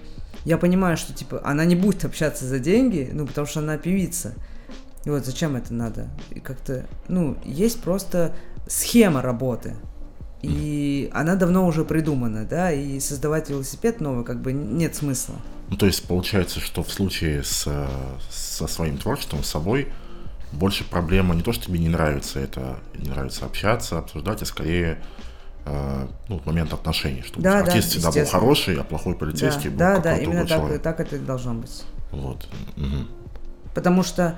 Я 0.46 0.58
понимаю, 0.58 0.96
что, 0.96 1.12
типа, 1.12 1.42
она 1.44 1.66
не 1.66 1.76
будет 1.76 2.06
общаться 2.06 2.46
за 2.46 2.60
деньги, 2.60 3.10
ну, 3.12 3.28
потому 3.28 3.46
что 3.46 3.60
она 3.60 3.78
певица. 3.78 4.36
И 5.06 5.10
вот 5.10 5.26
зачем 5.26 5.56
это 5.56 5.74
надо? 5.74 6.10
И 6.32 6.40
как-то, 6.40 6.86
ну, 7.08 7.38
есть 7.46 7.82
просто 7.82 8.34
схема 8.68 9.22
работы. 9.22 9.76
И 10.42 11.10
она 11.14 11.36
давно 11.36 11.66
уже 11.66 11.86
придумана, 11.86 12.46
да, 12.46 12.72
и 12.72 13.00
создавать 13.00 13.50
велосипед 13.50 14.00
новый 14.00 14.24
как 14.24 14.42
бы 14.42 14.54
нет 14.54 14.96
смысла. 14.96 15.36
Ну, 15.70 15.78
то 15.78 15.88
есть 15.88 16.08
получается, 16.08 16.60
что 16.60 16.84
в 16.84 16.92
случае 16.92 17.44
с, 17.44 17.68
со 18.30 18.68
своим 18.68 18.98
творчеством, 18.98 19.44
с 19.44 19.48
собой, 19.48 19.88
больше 20.52 20.84
проблема 20.84 21.34
не 21.34 21.42
то, 21.42 21.52
что 21.52 21.66
тебе 21.66 21.80
не 21.80 21.90
нравится 21.90 22.40
это, 22.40 22.78
не 22.98 23.10
нравится 23.10 23.46
общаться, 23.46 23.98
обсуждать, 23.98 24.42
а 24.44 24.46
скорее 24.46 25.00
э, 25.66 26.08
ну, 26.30 26.42
момент 26.46 26.74
отношений, 26.74 27.24
чтобы 27.24 27.42
Да, 27.42 27.64
да, 27.64 27.72
артист 27.72 27.90
всегда 27.90 28.12
был 28.12 28.26
хороший, 28.26 28.76
а 28.80 28.84
плохой 28.84 29.16
полицейский 29.16 29.70
был 29.70 29.80
да, 29.80 30.00
да, 30.00 30.18
именно 30.18 30.46
так, 30.46 30.82
так 30.82 31.00
это 31.00 31.16
и 31.16 31.20
должно 31.20 31.56
быть. 31.56 31.84
Вот. 32.12 32.48
Мгм. 32.76 33.08
Потому 33.76 34.02
что, 34.02 34.36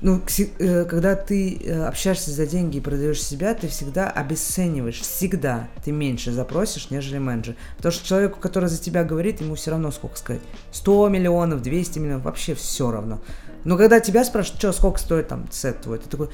ну, 0.00 0.22
э, 0.58 0.84
когда 0.84 1.16
ты 1.16 1.56
э, 1.56 1.84
общаешься 1.84 2.30
за 2.30 2.46
деньги 2.46 2.76
и 2.76 2.80
продаешь 2.80 3.20
себя, 3.20 3.52
ты 3.54 3.66
всегда 3.66 4.08
обесцениваешь, 4.08 5.00
всегда 5.00 5.68
ты 5.84 5.90
меньше 5.90 6.30
запросишь, 6.30 6.90
нежели 6.90 7.18
менеджер. 7.18 7.56
Потому 7.76 7.92
что 7.92 8.06
человеку, 8.06 8.38
который 8.38 8.68
за 8.68 8.80
тебя 8.80 9.02
говорит, 9.02 9.40
ему 9.40 9.56
все 9.56 9.72
равно 9.72 9.90
сколько 9.90 10.16
сказать. 10.16 10.42
100 10.70 11.08
миллионов, 11.08 11.62
200 11.62 11.98
миллионов, 11.98 12.24
вообще 12.24 12.54
все 12.54 12.92
равно. 12.92 13.20
Но 13.64 13.76
когда 13.76 13.98
тебя 13.98 14.24
спрашивают, 14.24 14.60
что, 14.60 14.72
сколько 14.72 15.00
стоит 15.00 15.28
там 15.28 15.48
сет 15.50 15.80
твой, 15.80 15.98
ты 15.98 16.08
такой, 16.08 16.28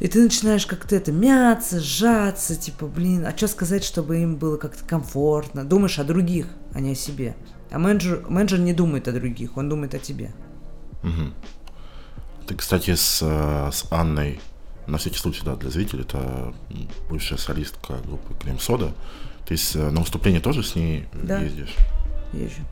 и 0.00 0.08
ты 0.08 0.20
начинаешь 0.20 0.66
как-то 0.66 0.96
это 0.96 1.12
мяться, 1.12 1.78
сжаться, 1.78 2.56
типа, 2.56 2.86
блин, 2.86 3.24
а 3.24 3.36
что 3.36 3.46
сказать, 3.46 3.84
чтобы 3.84 4.18
им 4.18 4.34
было 4.36 4.56
как-то 4.56 4.84
комфортно? 4.84 5.64
Думаешь 5.64 6.00
о 6.00 6.04
других, 6.04 6.46
а 6.74 6.80
не 6.80 6.92
о 6.92 6.96
себе. 6.96 7.36
А 7.70 7.78
менеджер, 7.78 8.24
менеджер 8.28 8.58
не 8.60 8.72
думает 8.72 9.08
о 9.08 9.12
других, 9.12 9.56
он 9.56 9.68
думает 9.68 9.94
о 9.94 9.98
тебе. 9.98 10.32
Мгм. 11.02 11.34
Ты, 12.46 12.54
кстати, 12.54 12.94
с, 12.94 13.20
э, 13.22 13.70
с 13.72 13.86
Анной, 13.92 14.40
на 14.86 14.96
всякий 14.98 15.18
случай, 15.18 15.42
да, 15.44 15.54
для 15.56 15.70
зрителей, 15.70 16.02
это 16.02 16.54
бывшая 17.10 17.36
солистка 17.36 17.98
группы 18.06 18.34
Крем 18.42 18.58
Сода. 18.58 18.92
Ты 19.46 19.56
с, 19.56 19.76
э, 19.76 19.90
на 19.90 20.00
выступление 20.00 20.40
тоже 20.40 20.62
с 20.62 20.74
ней 20.74 21.06
Да. 21.12 21.38
ездишь? 21.40 21.74
Езжу. 22.32 22.62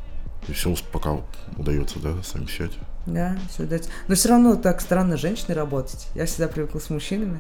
И 0.48 0.52
все 0.52 0.74
пока 0.92 1.18
удается, 1.56 1.98
да, 1.98 2.22
совмещать. 2.22 2.72
Да, 3.06 3.36
все 3.50 3.64
удается. 3.64 3.90
Но 4.08 4.14
все 4.14 4.28
равно 4.30 4.56
так 4.56 4.80
странно 4.80 5.16
с 5.16 5.20
женщиной 5.20 5.54
работать. 5.54 6.08
Я 6.14 6.26
всегда 6.26 6.48
привыкла 6.48 6.78
с 6.78 6.88
мужчинами. 6.90 7.38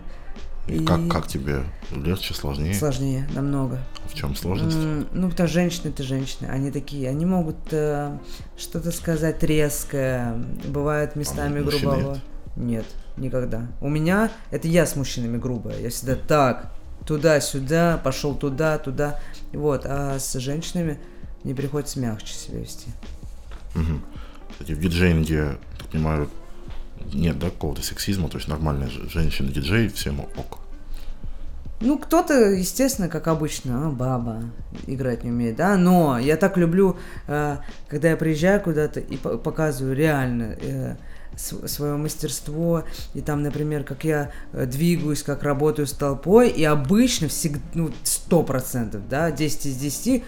И 0.68 0.84
как, 0.84 1.08
как 1.08 1.28
тебе 1.28 1.62
легче, 1.92 2.34
сложнее? 2.34 2.74
Сложнее, 2.74 3.28
намного. 3.34 3.78
В 4.06 4.14
чем 4.14 4.34
сложность? 4.34 4.76
Ну, 4.76 5.04
потому 5.04 5.30
что 5.30 5.46
женщины 5.46 5.88
это 5.90 6.02
женщины. 6.02 6.48
Они 6.48 6.70
такие, 6.72 7.08
они 7.08 7.24
могут 7.24 7.56
э, 7.70 8.18
что-то 8.58 8.90
сказать 8.90 9.42
резкое. 9.42 10.34
Бывает 10.66 11.14
местами 11.14 11.60
А 11.60 11.62
грубого. 11.62 12.14
нет? 12.14 12.20
Нет, 12.56 12.86
никогда. 13.16 13.66
У 13.80 13.88
меня 13.88 14.30
это 14.50 14.66
я 14.66 14.86
с 14.86 14.96
мужчинами 14.96 15.38
грубая. 15.38 15.78
Я 15.78 15.90
всегда 15.90 16.16
так, 16.16 16.72
туда-сюда, 17.06 18.00
пошел 18.02 18.34
туда, 18.34 18.78
туда. 18.78 19.20
Вот, 19.52 19.82
а 19.84 20.18
с 20.18 20.32
женщинами 20.38 20.98
мне 21.44 21.54
приходится 21.54 22.00
мягче 22.00 22.34
себя 22.34 22.58
вести. 22.58 22.88
Мгм. 23.74 24.02
Кстати, 24.50 24.72
в 24.72 24.80
диджеинге, 24.80 25.58
так 25.78 25.88
понимаю, 25.88 26.28
нет, 27.12 27.38
да, 27.38 27.46
какого-то 27.50 27.82
сексизма, 27.82 28.28
то 28.28 28.36
есть 28.38 28.48
нормальная 28.48 28.88
же- 28.88 29.08
женщина-диджей, 29.08 29.88
всем 29.88 30.20
ок. 30.20 30.58
Ну, 31.80 31.98
кто-то, 31.98 32.34
естественно, 32.52 33.08
как 33.08 33.28
обычно, 33.28 33.88
а, 33.88 33.90
баба, 33.90 34.44
играть 34.86 35.24
не 35.24 35.30
умеет, 35.30 35.56
да, 35.56 35.76
но 35.76 36.18
я 36.18 36.36
так 36.36 36.56
люблю, 36.56 36.96
э, 37.26 37.58
когда 37.88 38.08
я 38.10 38.16
приезжаю 38.16 38.62
куда-то 38.62 39.00
и 39.00 39.16
по- 39.18 39.36
показываю 39.36 39.94
реально 39.94 40.56
свое 41.66 41.96
мастерство, 41.96 42.84
и 43.12 43.20
там, 43.20 43.42
например, 43.42 43.84
как 43.84 44.04
я 44.04 44.30
э, 44.54 44.64
двигаюсь, 44.64 45.22
как 45.22 45.42
работаю 45.42 45.86
с 45.86 45.92
толпой, 45.92 46.48
и 46.48 46.64
обычно 46.64 47.28
всегда, 47.28 47.60
ну, 47.74 47.90
сто 48.04 48.42
процентов, 48.42 49.06
да, 49.10 49.30
10 49.30 49.66
из 49.66 49.76
10, 49.76 50.24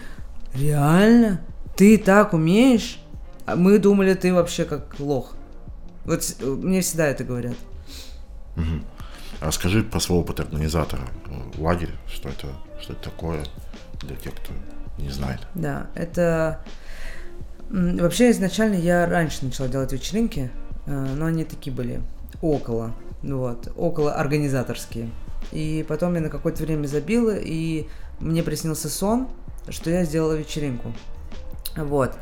реально, 0.53 1.41
ты 1.75 1.97
так 1.97 2.33
умеешь? 2.33 3.01
А 3.47 3.55
мы 3.55 3.79
думали, 3.79 4.13
ты 4.13 4.31
вообще 4.31 4.65
как 4.65 4.99
лох. 4.99 5.33
Вот 6.05 6.23
с- 6.23 6.39
мне 6.41 6.81
всегда 6.81 7.07
это 7.07 7.23
говорят. 7.23 7.55
Мгм. 8.55 8.83
Расскажи 9.41 9.83
про 9.83 9.99
свой 9.99 10.19
опыт 10.19 10.39
организатора. 10.39 11.03
э, 11.27 11.61
Лагерь, 11.61 11.91
что 12.07 12.29
это, 12.29 12.47
что 12.81 12.93
это 12.93 13.03
такое 13.03 13.43
для 14.01 14.15
тех, 14.15 14.33
кто 14.35 14.51
не 14.97 15.09
знает. 15.09 15.39
Да, 15.55 15.87
это... 15.95 16.61
Вообще, 17.69 18.31
изначально 18.31 18.75
я 18.75 19.05
раньше 19.05 19.45
начала 19.45 19.67
делать 19.69 19.93
вечеринки, 19.93 20.49
э, 20.87 20.91
но 21.15 21.25
они 21.27 21.43
такие 21.45 21.73
были 21.75 22.01
около, 22.41 22.93
вот, 23.21 23.71
около 23.77 24.13
организаторские. 24.15 25.09
И 25.51 25.85
потом 25.87 26.15
я 26.15 26.21
на 26.21 26.29
какое-то 26.29 26.63
время 26.63 26.87
забила, 26.87 27.35
и 27.37 27.87
мне 28.19 28.41
приснился 28.43 28.89
сон, 28.89 29.27
что 29.69 29.89
я 29.91 30.03
сделала 30.03 30.33
вечеринку. 30.33 30.91
Вот. 31.77 32.15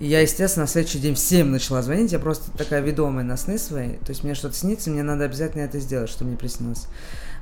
Я, 0.00 0.20
естественно, 0.20 0.64
на 0.64 0.68
следующий 0.68 0.98
день 0.98 1.14
всем 1.14 1.52
начала 1.52 1.82
звонить. 1.82 2.12
Я 2.12 2.18
просто 2.18 2.50
такая 2.56 2.80
ведомая 2.80 3.24
на 3.24 3.36
сны 3.36 3.58
свои. 3.58 3.96
То 3.98 4.10
есть 4.10 4.24
мне 4.24 4.34
что-то 4.34 4.54
снится, 4.54 4.90
мне 4.90 5.02
надо 5.02 5.24
обязательно 5.24 5.62
это 5.62 5.78
сделать, 5.78 6.10
что 6.10 6.24
мне 6.24 6.36
приснилось. 6.36 6.86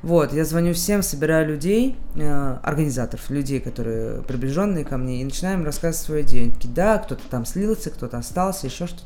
Вот, 0.03 0.33
я 0.33 0.45
звоню 0.45 0.73
всем, 0.73 1.03
собираю 1.03 1.47
людей, 1.47 1.97
э, 2.17 2.59
организаторов, 2.63 3.29
людей, 3.29 3.61
которые 3.61 4.23
приближенные 4.23 4.85
ко 4.85 4.97
мне, 4.97 5.21
и 5.21 5.25
начинаем 5.25 5.65
рассказывать. 5.65 6.33
Они 6.33 6.51
такие, 6.51 6.73
да, 6.73 6.99
кто-то 6.99 7.23
там 7.31 7.45
слился, 7.45 7.91
кто-то 7.91 8.17
остался, 8.17 8.67
еще 8.67 8.87
что-то. 8.87 9.05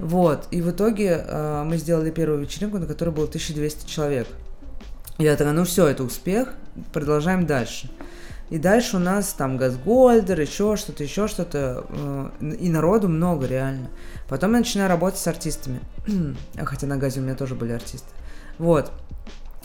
Вот, 0.00 0.48
и 0.50 0.62
в 0.62 0.70
итоге 0.70 1.24
э, 1.26 1.62
мы 1.64 1.76
сделали 1.76 2.10
первую 2.10 2.40
вечеринку, 2.40 2.78
на 2.78 2.86
которой 2.86 3.10
было 3.10 3.26
1200 3.26 3.88
человек. 3.88 4.26
Я 5.18 5.36
такая, 5.36 5.52
ну 5.52 5.64
все, 5.64 5.86
это 5.86 6.02
успех, 6.02 6.54
продолжаем 6.92 7.46
дальше. 7.46 7.90
И 8.50 8.58
дальше 8.58 8.96
у 8.96 9.00
нас 9.00 9.32
там 9.32 9.56
Газгольдер, 9.56 10.40
еще 10.40 10.76
что-то, 10.76 11.04
еще 11.04 11.28
что-то. 11.28 11.84
э, 11.88 12.52
И 12.60 12.68
народу 12.68 13.08
много, 13.08 13.46
реально. 13.46 13.88
Потом 14.28 14.52
я 14.52 14.58
начинаю 14.58 14.88
работать 14.88 15.20
с 15.20 15.26
артистами. 15.28 15.80
Хотя 16.64 16.86
на 16.86 16.96
Газе 16.96 17.20
у 17.20 17.22
меня 17.22 17.34
тоже 17.36 17.54
были 17.54 17.72
артисты. 17.72 18.08
Вот. 18.58 18.90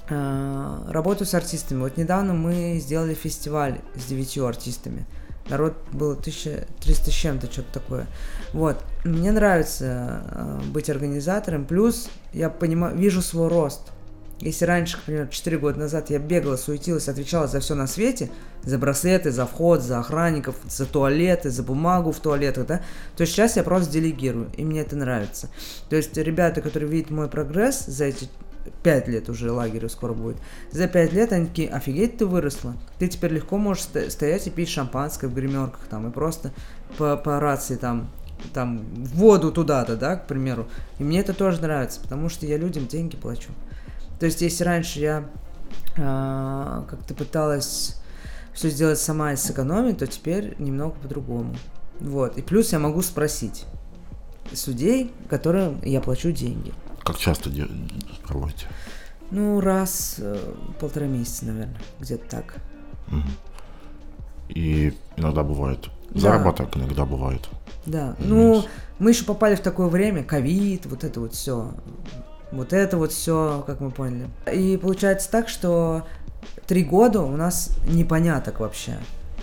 Э, 0.09 0.77
Работаю 0.89 1.27
с 1.27 1.33
артистами. 1.33 1.79
Вот 1.81 1.97
недавно 1.97 2.33
мы 2.33 2.77
сделали 2.79 3.15
фестиваль 3.15 3.79
с 3.95 4.05
девятью 4.05 4.45
артистами. 4.45 5.05
Народ 5.49 5.73
было 5.91 6.13
1300 6.13 7.11
с 7.11 7.13
чем-то, 7.13 7.51
что-то 7.51 7.73
такое. 7.73 8.07
Вот. 8.53 8.83
Мне 9.03 9.31
нравится 9.31 10.23
э, 10.31 10.59
быть 10.71 10.89
организатором. 10.91 11.65
Плюс 11.65 12.07
я 12.33 12.49
понимаю, 12.51 12.95
вижу 12.95 13.21
свой 13.23 13.47
рост. 13.47 13.91
Если 14.39 14.65
раньше, 14.65 14.97
к 14.97 15.01
примеру, 15.01 15.29
4 15.29 15.57
года 15.57 15.79
назад 15.79 16.09
я 16.09 16.19
бегала, 16.19 16.57
суетилась, 16.57 17.07
отвечала 17.07 17.47
за 17.47 17.61
все 17.61 17.73
на 17.73 17.87
свете, 17.87 18.29
за 18.63 18.77
браслеты, 18.77 19.31
за 19.31 19.45
вход, 19.45 19.81
за 19.81 19.99
охранников, 19.99 20.55
за 20.67 20.85
туалеты, 20.85 21.49
за 21.49 21.63
бумагу 21.63 22.11
в 22.11 22.19
туалетах, 22.19 22.67
да, 22.67 22.81
то 23.15 23.25
сейчас 23.25 23.55
я 23.55 23.63
просто 23.63 23.91
делегирую, 23.91 24.49
и 24.57 24.65
мне 24.65 24.81
это 24.81 24.97
нравится. 24.97 25.49
То 25.89 25.95
есть 25.95 26.17
ребята, 26.17 26.61
которые 26.61 26.89
видят 26.89 27.11
мой 27.11 27.29
прогресс 27.29 27.85
за 27.85 28.05
эти 28.05 28.27
5 28.83 29.07
лет 29.07 29.29
уже 29.29 29.51
лагерю 29.51 29.89
скоро 29.89 30.13
будет, 30.13 30.37
за 30.71 30.87
5 30.87 31.13
лет 31.13 31.31
они 31.31 31.47
такие, 31.47 31.69
офигеть, 31.69 32.17
ты 32.17 32.25
выросла. 32.25 32.75
Ты 32.99 33.07
теперь 33.07 33.31
легко 33.31 33.57
можешь 33.57 33.83
сто- 33.83 34.09
стоять 34.09 34.47
и 34.47 34.49
пить 34.49 34.69
шампанское 34.69 35.27
в 35.27 35.33
гримерках 35.33 35.81
там, 35.89 36.09
и 36.09 36.11
просто 36.11 36.51
по, 36.97 37.15
по 37.15 37.39
рации 37.39 37.75
там 37.75 38.09
там 38.53 38.85
воду 38.95 39.51
туда-то, 39.51 39.95
да, 39.95 40.17
к 40.17 40.27
примеру. 40.27 40.67
И 40.99 41.03
мне 41.03 41.21
это 41.21 41.33
тоже 41.33 41.61
нравится, 41.61 42.01
потому 42.01 42.29
что 42.29 42.45
я 42.45 42.57
людям 42.57 42.85
деньги 42.85 43.15
плачу. 43.15 43.49
То 44.19 44.25
есть, 44.25 44.41
если 44.41 44.63
раньше 44.63 44.99
я 44.99 45.25
а, 45.97 46.85
как-то 46.89 47.13
пыталась 47.13 48.01
все 48.53 48.69
сделать 48.69 48.99
сама 48.99 49.33
и 49.33 49.35
сэкономить, 49.35 49.97
то 49.97 50.07
теперь 50.07 50.55
немного 50.59 50.95
по-другому. 50.95 51.55
Вот. 51.99 52.37
И 52.37 52.41
плюс 52.41 52.71
я 52.71 52.79
могу 52.79 53.01
спросить 53.01 53.65
судей, 54.53 55.11
которым 55.29 55.81
я 55.83 56.01
плачу 56.01 56.31
деньги. 56.31 56.73
Как 57.03 57.17
часто 57.17 57.49
проводите? 58.25 58.67
Ну, 59.31 59.59
раз 59.59 60.15
э, 60.19 60.37
полтора 60.79 61.07
месяца, 61.07 61.45
наверное, 61.45 61.77
где-то 61.99 62.29
так. 62.29 62.55
Мгм. 63.07 63.31
И 64.49 64.93
иногда 65.17 65.43
бывает 65.43 65.89
Да. 66.11 66.19
заработок, 66.19 66.77
иногда 66.77 67.05
бывает. 67.05 67.49
Да. 67.85 68.15
Минус. 68.19 68.65
Ну, 68.65 68.65
мы 68.99 69.11
еще 69.11 69.25
попали 69.25 69.55
в 69.55 69.61
такое 69.61 69.87
время, 69.87 70.23
ковид, 70.23 70.85
вот 70.85 71.03
это 71.03 71.19
вот 71.19 71.33
все. 71.33 71.73
Вот 72.51 72.73
это 72.73 72.97
вот 72.97 73.11
все, 73.11 73.63
как 73.65 73.79
мы 73.79 73.91
поняли. 73.91 74.29
И 74.51 74.77
получается 74.77 75.29
так, 75.29 75.49
что 75.49 76.05
три 76.67 76.83
года 76.83 77.21
у 77.21 77.35
нас 77.35 77.71
непоняток 77.87 78.59
вообще. 78.59 78.97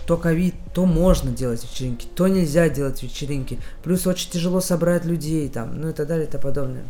То 0.06 0.16
ковид, 0.16 0.54
то 0.74 0.84
можно 0.84 1.30
делать 1.30 1.62
вечеринки, 1.62 2.06
то 2.06 2.26
нельзя 2.26 2.68
делать 2.68 3.02
вечеринки. 3.02 3.58
Плюс 3.84 4.06
очень 4.06 4.30
тяжело 4.30 4.60
собрать 4.60 5.04
людей 5.04 5.48
там, 5.48 5.80
ну 5.80 5.90
и 5.90 5.92
так 5.92 6.08
далее 6.08 6.26
и 6.26 6.30
тому 6.30 6.42
подобное. 6.42 6.84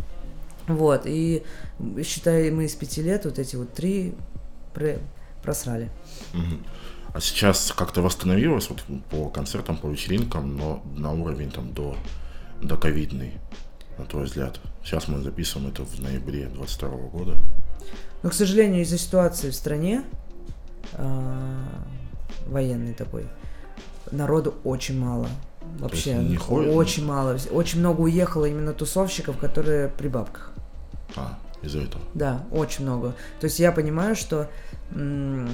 Вот, 0.67 1.03
и 1.07 1.43
считай, 2.05 2.51
мы 2.51 2.65
из 2.65 2.75
пяти 2.75 3.03
лет 3.03 3.25
вот 3.25 3.39
эти 3.39 3.57
вот 3.57 3.73
три 3.75 4.15
пре- 4.75 5.01
просрали. 5.43 5.91
А 7.13 7.21
сейчас 7.21 7.73
как-то 7.77 8.01
восстановилось 8.01 8.71
вот 8.71 8.83
по 9.11 9.29
концертам, 9.29 9.77
по 9.77 9.89
вечеринкам, 9.89 10.57
но 10.57 10.83
на 10.97 11.13
уровень 11.13 11.51
там 11.51 11.75
до, 11.75 11.97
до 12.63 12.77
ковидный, 12.77 13.33
на 13.99 14.07
твой 14.07 14.25
взгляд? 14.25 14.59
Сейчас 14.85 15.09
мы 15.09 15.20
записываем 15.20 15.70
это 15.70 15.85
в 15.85 16.01
ноябре 16.01 16.47
22 16.47 16.89
года. 17.09 17.37
Но, 18.22 18.30
к 18.30 18.35
сожалению, 18.35 18.83
из-за 18.83 18.99
ситуации 18.99 19.51
в 19.51 19.55
стране, 19.55 20.05
а, 20.95 21.64
военной 22.47 22.95
такой, 22.95 23.26
народу 24.11 24.55
очень 24.64 24.99
мало. 24.99 25.28
Вообще, 25.78 26.14
не 26.16 26.37
ходят? 26.37 26.74
очень 26.74 27.05
мало. 27.05 27.37
Очень 27.51 27.80
много 27.80 28.01
уехало 28.03 28.45
именно 28.47 28.72
тусовщиков, 28.72 29.39
которые 29.39 29.89
при 29.89 30.09
бабках. 30.09 30.53
А, 31.16 31.39
из-за 31.62 31.80
этого. 31.83 32.03
Да, 32.14 32.45
очень 32.51 32.85
много. 32.85 33.14
То 33.41 33.45
есть 33.45 33.59
я 33.61 33.72
понимаю, 33.72 34.16
что 34.16 34.49
м- 34.91 35.49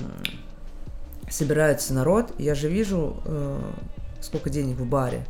собирается 1.30 1.92
народ, 1.94 2.32
я 2.38 2.54
же 2.54 2.68
вижу, 2.68 3.20
э, 3.24 3.60
сколько 4.20 4.48
денег 4.50 4.78
в 4.78 4.86
баре. 4.86 5.26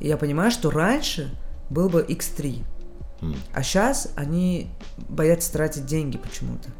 И 0.00 0.06
я 0.06 0.16
понимаю, 0.16 0.50
что 0.50 0.70
раньше 0.70 1.34
был 1.70 1.88
бы 1.88 2.02
X3. 2.02 2.64
А 3.52 3.62
сейчас 3.62 4.12
они 4.16 4.70
боятся 5.08 5.52
тратить 5.52 5.86
деньги 5.86 6.18
почему-то. 6.18 6.70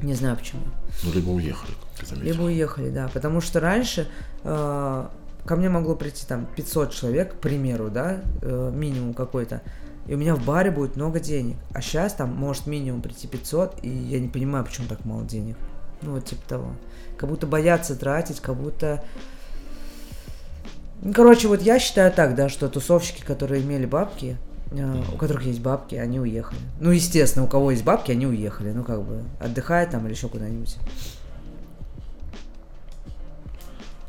Не 0.00 0.14
знаю 0.14 0.36
почему. 0.36 0.62
Ну, 1.04 1.12
либо 1.12 1.30
уехали, 1.30 1.72
как 1.72 2.00
ты 2.00 2.06
заметил. 2.06 2.32
Либо 2.32 2.42
уехали, 2.42 2.90
да. 2.90 3.08
Потому 3.12 3.40
что 3.40 3.60
раньше 3.60 4.08
э, 4.44 5.06
ко 5.44 5.56
мне 5.56 5.68
могло 5.68 5.94
прийти 5.94 6.26
там 6.26 6.46
500 6.56 6.92
человек, 6.92 7.34
к 7.34 7.40
примеру, 7.40 7.90
да, 7.90 8.22
э, 8.40 8.72
минимум 8.74 9.12
какой-то. 9.12 9.62
И 10.06 10.14
у 10.14 10.16
меня 10.16 10.34
в 10.34 10.44
баре 10.44 10.70
будет 10.70 10.96
много 10.96 11.20
денег. 11.20 11.56
А 11.74 11.82
сейчас 11.82 12.14
там 12.14 12.34
может 12.34 12.66
минимум 12.66 13.02
прийти 13.02 13.28
500, 13.28 13.80
и 13.82 13.88
я 13.88 14.18
не 14.18 14.28
понимаю, 14.28 14.64
почему 14.64 14.88
так 14.88 15.04
мало 15.04 15.24
денег. 15.24 15.56
Ну, 16.02 16.12
вот 16.12 16.24
типа 16.24 16.42
того. 16.48 16.72
Как 17.18 17.28
будто 17.28 17.46
боятся 17.46 17.94
тратить, 17.94 18.40
как 18.40 18.56
будто... 18.56 19.04
Ну, 21.02 21.12
короче, 21.12 21.48
вот 21.48 21.60
я 21.60 21.78
считаю 21.78 22.10
так, 22.12 22.34
да, 22.34 22.48
что 22.48 22.68
тусовщики, 22.68 23.22
которые 23.22 23.62
имели 23.62 23.86
бабки, 23.86 24.36
у 24.72 25.16
которых 25.16 25.44
есть 25.44 25.60
бабки, 25.60 25.96
они 25.96 26.20
уехали. 26.20 26.60
Ну, 26.80 26.90
естественно, 26.90 27.44
у 27.44 27.48
кого 27.48 27.72
есть 27.72 27.84
бабки, 27.84 28.12
они 28.12 28.26
уехали. 28.26 28.72
Ну, 28.72 28.84
как 28.84 29.02
бы, 29.02 29.24
отдыхают 29.40 29.90
там 29.90 30.06
или 30.06 30.14
еще 30.14 30.28
куда-нибудь. 30.28 30.76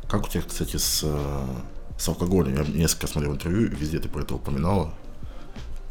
Как 0.07 0.25
у 0.25 0.27
тебя, 0.27 0.43
кстати, 0.47 0.77
с, 0.77 1.01
э, 1.03 1.45
с 1.97 2.07
алкоголем? 2.07 2.55
Я 2.55 2.65
несколько 2.65 3.07
смотрел 3.07 3.33
интервью, 3.33 3.67
и 3.67 3.75
везде 3.75 3.99
ты 3.99 4.09
про 4.09 4.21
это 4.21 4.35
упоминала. 4.35 4.93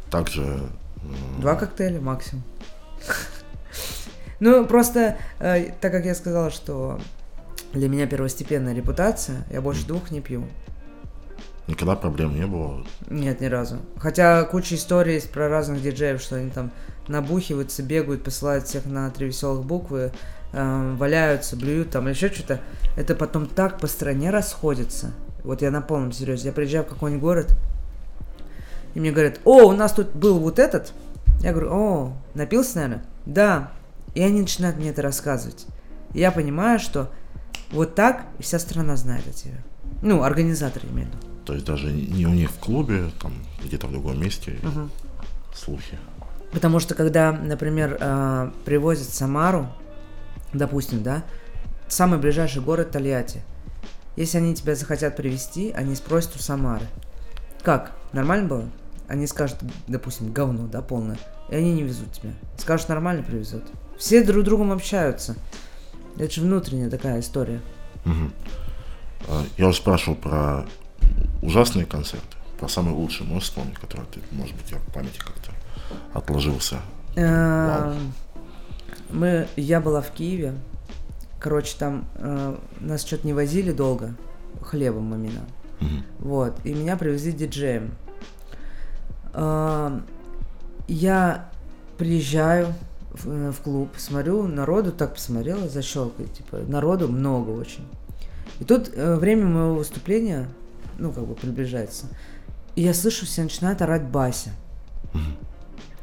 Также... 0.09 0.69
Два 1.39 1.55
коктейля 1.55 1.99
максимум. 1.99 2.43
Ну, 4.39 4.65
просто, 4.65 5.17
э, 5.39 5.71
так 5.81 5.91
как 5.91 6.05
я 6.05 6.15
сказала, 6.15 6.49
что 6.49 6.99
для 7.73 7.89
меня 7.89 8.07
первостепенная 8.07 8.73
репутация, 8.73 9.43
я 9.51 9.61
больше 9.61 9.85
двух 9.85 10.11
не 10.11 10.21
пью. 10.21 10.47
Никогда 11.71 11.95
проблем 11.95 12.35
не 12.35 12.45
было. 12.45 12.85
Нет, 13.09 13.39
ни 13.39 13.45
разу. 13.45 13.77
Хотя 13.95 14.43
куча 14.43 14.75
историй 14.75 15.13
есть 15.13 15.31
про 15.31 15.47
разных 15.47 15.81
диджеев, 15.81 16.21
что 16.21 16.35
они 16.35 16.49
там 16.49 16.69
набухиваются, 17.07 17.81
бегают, 17.81 18.25
посылают 18.25 18.67
всех 18.67 18.85
на 18.85 19.09
три 19.09 19.27
веселых 19.27 19.65
буквы, 19.65 20.11
э, 20.51 20.95
валяются, 20.97 21.55
блюют 21.55 21.91
там 21.91 22.09
еще 22.09 22.27
что-то. 22.27 22.59
Это 22.97 23.15
потом 23.15 23.45
так 23.45 23.79
по 23.79 23.87
стране 23.87 24.31
расходится. 24.31 25.13
Вот 25.45 25.61
я 25.61 25.71
на 25.71 25.81
полном 25.81 26.11
серьезе. 26.11 26.47
Я 26.47 26.53
приезжаю 26.53 26.83
в 26.83 26.87
какой-нибудь 26.87 27.23
город, 27.23 27.57
и 28.93 28.99
мне 28.99 29.13
говорят, 29.13 29.39
о, 29.45 29.69
у 29.69 29.71
нас 29.71 29.93
тут 29.93 30.13
был 30.13 30.39
вот 30.39 30.59
этот. 30.59 30.91
Я 31.39 31.53
говорю, 31.53 31.69
о, 31.71 32.13
напился, 32.33 32.75
наверное? 32.75 33.05
Да. 33.25 33.71
И 34.13 34.21
они 34.21 34.41
начинают 34.41 34.75
мне 34.75 34.89
это 34.89 35.01
рассказывать. 35.01 35.67
И 36.13 36.19
я 36.19 36.33
понимаю, 36.33 36.79
что 36.79 37.09
вот 37.71 37.95
так 37.95 38.25
вся 38.41 38.59
страна 38.59 38.97
знает 38.97 39.25
о 39.25 39.31
тебе. 39.31 39.63
Ну, 40.01 40.21
организаторы 40.21 40.89
имею 40.89 41.07
в 41.07 41.11
виду. 41.13 41.30
То 41.51 41.55
есть 41.55 41.67
даже 41.67 41.91
не 41.91 42.25
у 42.25 42.29
них 42.29 42.49
в 42.49 42.59
клубе, 42.59 43.11
там 43.21 43.33
где-то 43.61 43.87
в 43.87 43.91
другом 43.91 44.21
месте 44.21 44.55
слухи. 45.53 45.99
Потому 46.53 46.79
что 46.79 46.95
когда, 46.95 47.33
например, 47.33 47.97
э, 47.99 48.51
привозят 48.63 49.09
Самару, 49.09 49.67
допустим, 50.53 51.03
да, 51.03 51.25
самый 51.89 52.19
ближайший 52.19 52.61
город 52.61 52.91
Тольятти. 52.91 53.41
Если 54.15 54.37
они 54.37 54.55
тебя 54.55 54.75
захотят 54.75 55.17
привезти, 55.17 55.73
они 55.75 55.93
спросят 55.95 56.37
у 56.37 56.39
Самары. 56.39 56.85
Как? 57.63 57.91
Нормально 58.13 58.47
было? 58.47 58.69
Они 59.09 59.27
скажут, 59.27 59.57
допустим, 59.87 60.31
говно, 60.31 60.67
да, 60.67 60.81
полное. 60.81 61.19
И 61.49 61.55
они 61.55 61.73
не 61.73 61.83
везут 61.83 62.13
тебя. 62.13 62.31
Скажут, 62.57 62.87
нормально 62.87 63.23
привезут. 63.23 63.63
Все 63.97 64.23
друг 64.23 64.43
с 64.43 64.45
другом 64.45 64.71
общаются. 64.71 65.35
Это 66.17 66.31
же 66.31 66.43
внутренняя 66.43 66.89
такая 66.89 67.19
история. 67.19 67.61
А, 68.05 69.43
Я 69.57 69.67
уже 69.67 69.79
спрашивал 69.79 70.15
про 70.15 70.65
ужасные 71.41 71.85
концерты, 71.85 72.37
про 72.59 72.67
самые 72.67 72.95
лучшие, 72.95 73.27
можешь 73.27 73.49
вспомнить, 73.49 73.75
которые 73.75 74.07
ты, 74.11 74.19
может 74.31 74.55
быть, 74.55 74.71
в 74.71 74.93
памяти 74.93 75.19
как-то 75.19 75.51
отложился. 76.13 76.77
Эм, 77.15 78.13
Мы, 79.09 79.47
я 79.57 79.81
была 79.81 80.01
в 80.01 80.11
Киеве. 80.11 80.53
Короче, 81.39 81.75
там 81.77 82.05
э, 82.15 82.55
нас 82.79 83.01
что-то 83.05 83.27
не 83.27 83.33
возили 83.33 83.71
долго. 83.71 84.13
Хлебом 84.61 85.13
именно. 85.15 85.41
Мгм. 85.79 86.03
Вот. 86.19 86.53
И 86.63 86.73
меня 86.73 86.95
привезли 86.97 87.31
диджеем. 87.31 87.91
Эм, 89.33 90.03
Я 90.87 91.49
приезжаю 91.97 92.73
в, 93.11 93.29
э, 93.29 93.51
в 93.51 93.61
клуб, 93.61 93.89
смотрю, 93.97 94.47
народу 94.47 94.91
так 94.91 95.13
посмотрела, 95.15 95.67
защелкает, 95.69 96.33
типа, 96.33 96.57
народу 96.67 97.07
много 97.07 97.49
очень. 97.51 97.87
И 98.59 98.63
тут 98.65 98.91
э, 98.93 99.15
время 99.15 99.45
моего 99.47 99.75
выступления, 99.75 100.47
ну, 101.01 101.11
как 101.11 101.25
бы 101.25 101.35
приближается. 101.35 102.05
И 102.75 102.83
я 102.83 102.93
слышу, 102.93 103.25
все 103.25 103.43
начинают 103.43 103.81
орать 103.81 104.03
Бася. 104.03 104.51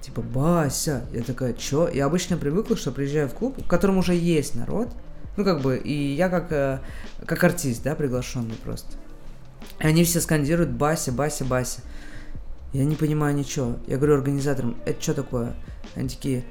Типа, 0.00 0.22
Бася. 0.22 1.04
Я 1.12 1.22
такая, 1.22 1.52
чё? 1.54 1.88
Я 1.88 2.06
обычно 2.06 2.36
привыкла, 2.36 2.76
что 2.76 2.92
приезжаю 2.92 3.28
в 3.28 3.34
клуб, 3.34 3.62
в 3.62 3.66
котором 3.66 3.98
уже 3.98 4.14
есть 4.14 4.54
народ. 4.54 4.88
Ну, 5.36 5.44
как 5.44 5.62
бы, 5.62 5.76
и 5.76 6.14
я 6.14 6.28
как, 6.28 6.50
э, 6.50 6.80
как 7.24 7.44
артист, 7.44 7.82
да, 7.84 7.94
приглашенный 7.94 8.56
просто. 8.64 8.96
И 9.78 9.86
они 9.86 10.02
все 10.04 10.20
скандируют 10.20 10.70
Бася, 10.70 11.12
Бася, 11.12 11.44
Бася. 11.44 11.80
Я 12.72 12.84
не 12.84 12.96
понимаю 12.96 13.36
ничего. 13.36 13.76
Я 13.86 13.96
говорю 13.96 14.14
организаторам, 14.14 14.76
это 14.84 15.00
что 15.00 15.14
такое? 15.14 15.54
Они 15.94 16.08
такие, 16.08 16.44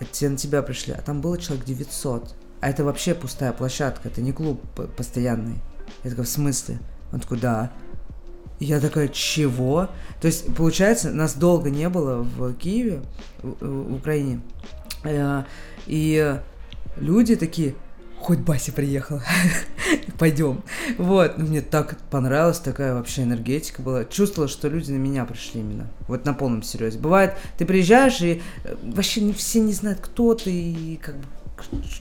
это 0.00 0.12
все 0.12 0.28
на 0.28 0.36
тебя 0.36 0.62
пришли. 0.62 0.92
А 0.92 1.00
там 1.00 1.20
было 1.20 1.38
человек 1.38 1.64
900. 1.64 2.34
А 2.60 2.68
это 2.68 2.82
вообще 2.82 3.14
пустая 3.14 3.52
площадка, 3.52 4.08
это 4.08 4.20
не 4.20 4.32
клуб 4.32 4.60
постоянный. 4.96 5.58
Я 6.02 6.10
такая, 6.10 6.26
в 6.26 6.28
смысле? 6.28 6.78
Он 7.12 7.20
такой, 7.20 7.38
да. 7.38 7.70
Я 8.58 8.78
такая, 8.78 9.08
чего? 9.08 9.88
То 10.20 10.26
есть, 10.26 10.54
получается, 10.54 11.10
нас 11.10 11.34
долго 11.34 11.70
не 11.70 11.88
было 11.88 12.22
в 12.22 12.52
Киеве, 12.54 13.00
в, 13.42 13.56
в 13.60 13.94
Украине. 13.94 14.40
Э, 15.02 15.44
И 15.86 16.38
люди 16.96 17.36
такие, 17.36 17.74
хоть 18.20 18.40
Бася 18.40 18.72
приехала, 18.72 19.22
пойдем. 20.18 20.62
Вот, 20.98 21.38
ну 21.38 21.46
мне 21.46 21.62
так 21.62 21.98
понравилась 22.10 22.58
такая 22.58 22.94
вообще 22.94 23.22
энергетика 23.22 23.80
была. 23.80 24.04
Чувствовала, 24.04 24.48
что 24.48 24.68
люди 24.68 24.90
на 24.90 24.98
меня 24.98 25.24
пришли 25.24 25.60
именно. 25.62 25.88
Вот 26.06 26.26
на 26.26 26.34
полном 26.34 26.62
серьезе. 26.62 26.98
Бывает, 26.98 27.34
ты 27.56 27.64
приезжаешь, 27.64 28.20
и 28.20 28.42
э, 28.64 28.76
вообще 28.82 29.32
все 29.32 29.60
не 29.60 29.72
знают, 29.72 30.00
кто 30.00 30.34
ты, 30.34 30.50
и 30.52 30.96
как 31.02 31.16
бы 31.16 31.24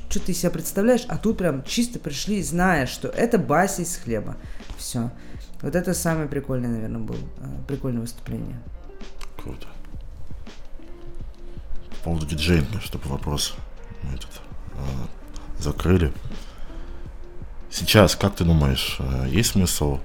что 0.09 0.19
ты 0.21 0.33
себя 0.33 0.51
представляешь, 0.51 1.05
а 1.09 1.17
тут 1.17 1.37
прям 1.37 1.63
чисто 1.63 1.99
пришли, 1.99 2.41
зная, 2.41 2.85
что 2.85 3.09
это 3.09 3.37
Бася 3.37 3.81
из 3.81 3.97
хлеба. 3.97 4.37
Все. 4.79 5.11
Вот 5.61 5.75
это 5.75 5.93
самое 5.93 6.27
прикольное, 6.27 6.69
наверное, 6.69 7.01
было. 7.01 7.17
э, 7.17 7.47
Прикольное 7.67 8.01
выступление. 8.01 8.59
Круто. 9.43 9.67
По 11.89 11.95
поводу 12.05 12.25
диджейнга, 12.25 12.79
чтобы 12.79 13.09
вопрос 13.09 13.55
мы 14.03 14.13
этот, 14.15 14.41
а, 14.75 15.61
закрыли. 15.61 16.13
Сейчас, 17.69 18.15
как 18.15 18.35
ты 18.35 18.45
думаешь, 18.45 18.95
а, 18.99 19.25
есть 19.27 19.51
смысл... 19.51 19.99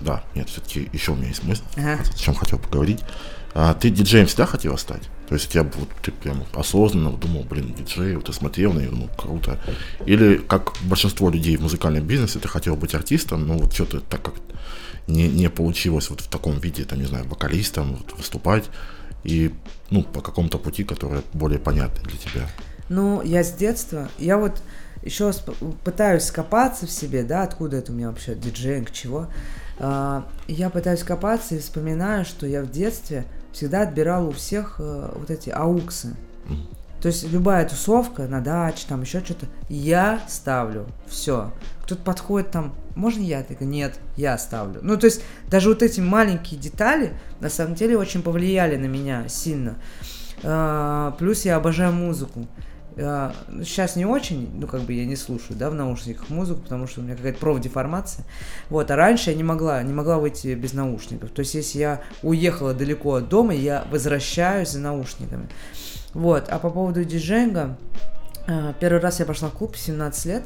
Да, 0.00 0.24
нет, 0.34 0.48
все-таки 0.48 0.88
еще 0.94 1.12
у 1.12 1.16
меня 1.16 1.28
есть 1.28 1.44
мысль, 1.44 1.62
Ага. 1.76 2.00
о 2.02 2.18
чем 2.18 2.34
хотел 2.34 2.58
поговорить. 2.58 3.04
А, 3.54 3.74
ты 3.74 3.90
диджеем 3.90 4.26
всегда 4.26 4.46
хотела 4.46 4.76
стать? 4.76 5.10
То 5.30 5.36
есть 5.36 5.48
тебя 5.48 5.62
вот 5.62 5.88
ты 6.02 6.10
прям 6.10 6.44
осознанно 6.52 7.12
думал, 7.12 7.44
блин, 7.44 7.72
диджей, 7.72 8.16
вот 8.16 8.24
ты 8.24 8.32
смотрел 8.32 8.72
на 8.72 8.80
нее, 8.80 8.90
ну 8.90 9.08
круто. 9.16 9.60
Или 10.04 10.38
как 10.38 10.72
большинство 10.82 11.30
людей 11.30 11.56
в 11.56 11.62
музыкальном 11.62 12.04
бизнесе, 12.04 12.40
ты 12.40 12.48
хотел 12.48 12.74
быть 12.74 12.96
артистом, 12.96 13.46
но 13.46 13.56
вот 13.56 13.72
что-то 13.72 14.00
так 14.00 14.22
как 14.22 14.34
не, 15.06 15.28
не 15.28 15.48
получилось 15.48 16.10
вот 16.10 16.20
в 16.20 16.28
таком 16.28 16.58
виде, 16.58 16.84
там, 16.84 16.98
не 16.98 17.04
знаю, 17.04 17.28
вокалистом 17.28 17.94
вот, 17.94 18.18
выступать, 18.18 18.64
и, 19.22 19.54
ну, 19.90 20.02
по 20.02 20.20
какому-то 20.20 20.58
пути, 20.58 20.82
который 20.82 21.22
более 21.32 21.60
понятный 21.60 22.02
для 22.02 22.18
тебя. 22.18 22.48
Ну, 22.88 23.22
я 23.22 23.44
с 23.44 23.52
детства, 23.52 24.08
я 24.18 24.36
вот 24.36 24.60
еще 25.04 25.32
пытаюсь 25.84 26.24
скопаться 26.24 26.88
в 26.88 26.90
себе, 26.90 27.22
да, 27.22 27.44
откуда 27.44 27.76
это 27.76 27.92
у 27.92 27.94
меня 27.94 28.08
вообще 28.08 28.34
диджеинг, 28.34 28.90
чего. 28.90 29.28
А, 29.78 30.26
я 30.48 30.70
пытаюсь 30.70 31.04
копаться 31.04 31.54
и 31.54 31.60
вспоминаю, 31.60 32.24
что 32.24 32.48
я 32.48 32.62
в 32.62 32.70
детстве 32.72 33.26
всегда 33.52 33.82
отбирала 33.82 34.28
у 34.28 34.32
всех 34.32 34.76
э, 34.78 35.12
вот 35.14 35.30
эти 35.30 35.50
ауксы. 35.50 36.16
То 37.00 37.08
есть 37.08 37.30
любая 37.30 37.66
тусовка 37.66 38.26
на 38.26 38.40
даче, 38.40 38.84
там 38.86 39.00
еще 39.02 39.20
что-то, 39.20 39.46
я 39.68 40.20
ставлю. 40.28 40.86
Все. 41.06 41.50
Кто-то 41.82 42.02
подходит 42.02 42.50
там, 42.50 42.74
можно 42.94 43.22
я? 43.22 43.38
Я 43.38 43.44
такая, 43.44 43.66
нет, 43.66 43.98
я 44.16 44.36
ставлю. 44.36 44.80
Ну, 44.82 44.98
то 44.98 45.06
есть 45.06 45.22
даже 45.48 45.70
вот 45.70 45.82
эти 45.82 46.00
маленькие 46.00 46.60
детали 46.60 47.14
на 47.40 47.48
самом 47.48 47.74
деле 47.74 47.96
очень 47.96 48.22
повлияли 48.22 48.76
на 48.76 48.86
меня 48.86 49.28
сильно. 49.28 49.76
А, 50.42 51.12
плюс 51.18 51.44
я 51.46 51.56
обожаю 51.56 51.92
музыку. 51.92 52.46
А, 52.96 53.34
сейчас 53.60 53.96
не 53.96 54.04
очень, 54.04 54.50
ну, 54.54 54.66
как 54.66 54.82
бы 54.82 54.92
я 54.92 55.06
не 55.06 55.16
слушаю, 55.16 55.56
да, 55.56 55.70
в 55.70 55.74
наушниках 55.74 56.28
музыку, 56.28 56.62
потому 56.62 56.86
что 56.86 57.00
у 57.00 57.04
меня 57.04 57.16
какая-то 57.16 57.38
профдеформация. 57.38 58.24
Вот, 58.68 58.90
а 58.90 58.96
раньше 58.96 59.30
я 59.30 59.36
не 59.36 59.42
могла, 59.42 59.82
не 59.82 59.92
могла 59.92 60.18
выйти 60.18 60.54
без 60.54 60.72
наушников. 60.72 61.30
То 61.30 61.40
есть, 61.40 61.54
если 61.54 61.78
я 61.78 62.00
уехала 62.22 62.74
далеко 62.74 63.14
от 63.16 63.28
дома, 63.28 63.54
я 63.54 63.84
возвращаюсь 63.90 64.70
за 64.70 64.80
наушниками. 64.80 65.48
Вот, 66.14 66.48
а 66.48 66.58
по 66.58 66.70
поводу 66.70 67.04
диджейнга, 67.04 67.76
э, 68.46 68.74
первый 68.80 69.00
раз 69.00 69.20
я 69.20 69.26
пошла 69.26 69.48
в 69.48 69.52
клуб 69.52 69.76
в 69.76 69.78
17 69.78 70.26
лет 70.26 70.42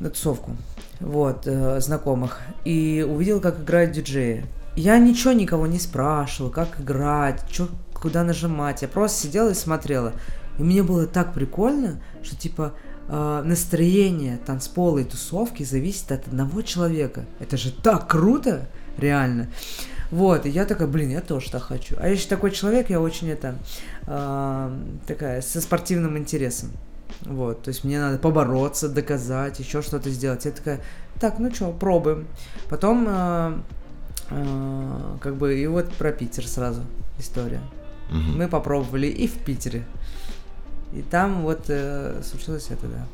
на 0.00 0.10
тусовку, 0.10 0.56
вот, 1.00 1.46
э, 1.46 1.80
знакомых, 1.80 2.40
и 2.64 3.06
увидела, 3.08 3.40
как 3.40 3.60
играют 3.60 3.92
диджеи. 3.92 4.44
Я 4.74 4.98
ничего 4.98 5.32
никого 5.32 5.66
не 5.66 5.78
спрашивала, 5.78 6.50
как 6.50 6.80
играть, 6.80 7.42
чё, 7.50 7.68
куда 7.94 8.24
нажимать. 8.24 8.82
Я 8.82 8.88
просто 8.88 9.22
сидела 9.22 9.50
и 9.50 9.54
смотрела. 9.54 10.12
И 10.62 10.64
мне 10.64 10.84
было 10.84 11.06
так 11.06 11.34
прикольно, 11.34 12.00
что 12.22 12.36
типа 12.36 12.74
э, 13.08 13.42
настроение 13.44 14.38
танцпола 14.46 15.00
и 15.00 15.04
тусовки 15.04 15.64
зависит 15.64 16.12
от 16.12 16.28
одного 16.28 16.62
человека. 16.62 17.26
Это 17.40 17.56
же 17.56 17.72
так 17.72 18.06
круто, 18.08 18.68
реально. 18.96 19.48
Вот, 20.12 20.46
и 20.46 20.50
я 20.50 20.66
такая, 20.66 20.86
блин, 20.86 21.10
я 21.10 21.20
тоже 21.20 21.50
так 21.50 21.62
хочу. 21.62 21.96
А 21.98 22.06
я 22.06 22.12
еще 22.12 22.28
такой 22.28 22.52
человек, 22.52 22.90
я 22.90 23.00
очень 23.00 23.28
это, 23.30 23.56
э, 24.06 24.78
такая, 25.08 25.42
со 25.42 25.60
спортивным 25.60 26.16
интересом. 26.16 26.70
Вот, 27.22 27.64
то 27.64 27.68
есть 27.68 27.82
мне 27.82 27.98
надо 27.98 28.18
побороться, 28.18 28.88
доказать, 28.88 29.58
еще 29.58 29.82
что-то 29.82 30.10
сделать. 30.10 30.44
Я 30.44 30.52
такая, 30.52 30.80
так, 31.18 31.40
ну 31.40 31.52
что, 31.52 31.72
пробуем. 31.72 32.28
Потом 32.68 33.06
э, 33.08 33.54
а, 34.30 35.18
как 35.20 35.36
бы 35.36 35.58
и 35.58 35.66
вот 35.66 35.92
про 35.94 36.12
Питер 36.12 36.46
сразу 36.46 36.82
история. 37.18 37.60
Угу. 38.10 38.36
Мы 38.36 38.48
попробовали 38.48 39.06
и 39.06 39.26
в 39.26 39.38
Питере. 39.38 39.84
И 40.92 41.02
там 41.02 41.42
вот 41.42 41.64
э, 41.68 42.20
случилось 42.22 42.66
это, 42.70 42.86
да. 42.86 43.06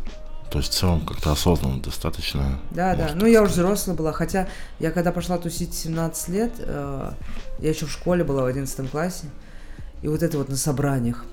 То 0.51 0.59
есть 0.59 0.73
в 0.73 0.75
целом 0.75 1.05
как-то 1.05 1.33
осознанно 1.33 1.81
достаточно. 1.81 2.59
Да, 2.71 2.97
да. 2.97 3.11
Ну, 3.15 3.27
я 3.27 3.43
уже 3.43 3.53
взрослая 3.53 3.95
была. 3.95 4.13
Хотя 4.13 4.49
я 4.79 4.91
когда 4.91 5.13
пошла 5.13 5.39
тусить 5.39 5.75
17 5.75 6.29
лет, 6.29 6.53
э, 6.59 7.13
я 7.61 7.69
еще 7.69 7.87
в 7.87 7.91
школе 7.91 8.25
была 8.25 8.43
в 8.43 8.47
11 8.47 8.91
классе. 8.91 9.27
И 10.03 10.09
вот 10.09 10.23
это 10.23 10.39
вот 10.39 10.49
на 10.49 10.57
собраниях. 10.57 11.25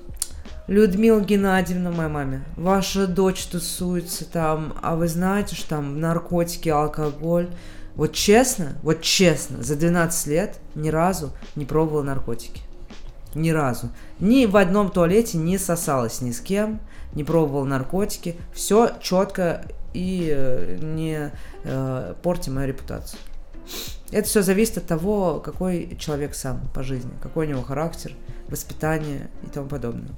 Людмила 0.66 1.20
Геннадьевна, 1.20 1.92
моя 1.92 2.08
маме, 2.08 2.44
ваша 2.56 3.06
дочь 3.06 3.44
тусуется 3.46 4.24
там, 4.24 4.74
а 4.82 4.96
вы 4.96 5.06
знаете, 5.06 5.54
что 5.54 5.68
там 5.68 6.00
наркотики, 6.00 6.68
алкоголь. 6.68 7.48
Вот 7.94 8.12
честно, 8.12 8.76
вот 8.82 9.00
честно, 9.00 9.62
за 9.62 9.76
12 9.76 10.26
лет 10.26 10.58
ни 10.74 10.88
разу 10.88 11.32
не 11.54 11.64
пробовала 11.64 12.02
наркотики. 12.02 12.62
Ни 13.36 13.50
разу. 13.50 13.90
Ни 14.18 14.46
в 14.46 14.56
одном 14.56 14.90
туалете 14.90 15.36
не 15.38 15.58
сосалась 15.58 16.22
ни 16.22 16.32
с 16.32 16.40
кем, 16.40 16.80
не 17.12 17.22
пробовала 17.22 17.64
наркотики. 17.64 18.36
Все 18.52 18.90
четко 19.00 19.66
и 19.92 20.32
э, 20.34 20.78
не 20.80 21.32
э, 21.64 22.14
порти 22.22 22.50
мою 22.50 22.68
репутацию. 22.68 23.20
Это 24.10 24.26
все 24.26 24.42
зависит 24.42 24.78
от 24.78 24.86
того, 24.86 25.40
какой 25.40 25.96
человек 25.98 26.34
сам 26.34 26.60
по 26.74 26.82
жизни, 26.82 27.10
какой 27.22 27.46
у 27.46 27.50
него 27.50 27.62
характер, 27.62 28.12
воспитание 28.48 29.28
и 29.42 29.48
тому 29.48 29.68
подобное. 29.68 30.14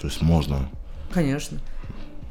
То 0.00 0.06
есть 0.06 0.22
можно. 0.22 0.68
Конечно. 1.12 1.58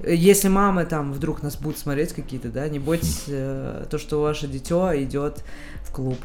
Если 0.06 0.48
мамы 0.48 0.86
там 0.86 1.12
вдруг 1.14 1.44
нас 1.44 1.58
будут 1.58 1.78
смотреть 1.78 2.14
какие-то, 2.14 2.50
да, 2.50 2.68
не 2.70 2.80
бойтесь 2.80 3.24
э, 3.28 3.86
то, 3.90 3.98
что 3.98 4.22
ваше 4.22 4.48
дитё 4.48 4.92
идет 4.96 5.44
в 5.84 5.92
клуб. 5.92 6.18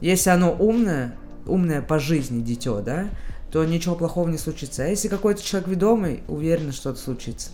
Если 0.00 0.30
оно 0.30 0.52
умное, 0.52 1.14
умное 1.46 1.82
по 1.82 1.98
жизни 1.98 2.42
дитё, 2.42 2.80
да, 2.80 3.08
то 3.50 3.64
ничего 3.64 3.94
плохого 3.94 4.28
не 4.28 4.38
случится. 4.38 4.84
А 4.84 4.86
если 4.86 5.08
какой-то 5.08 5.42
человек 5.42 5.68
ведомый, 5.68 6.22
уверен, 6.28 6.72
что-то 6.72 6.98
случится. 6.98 7.50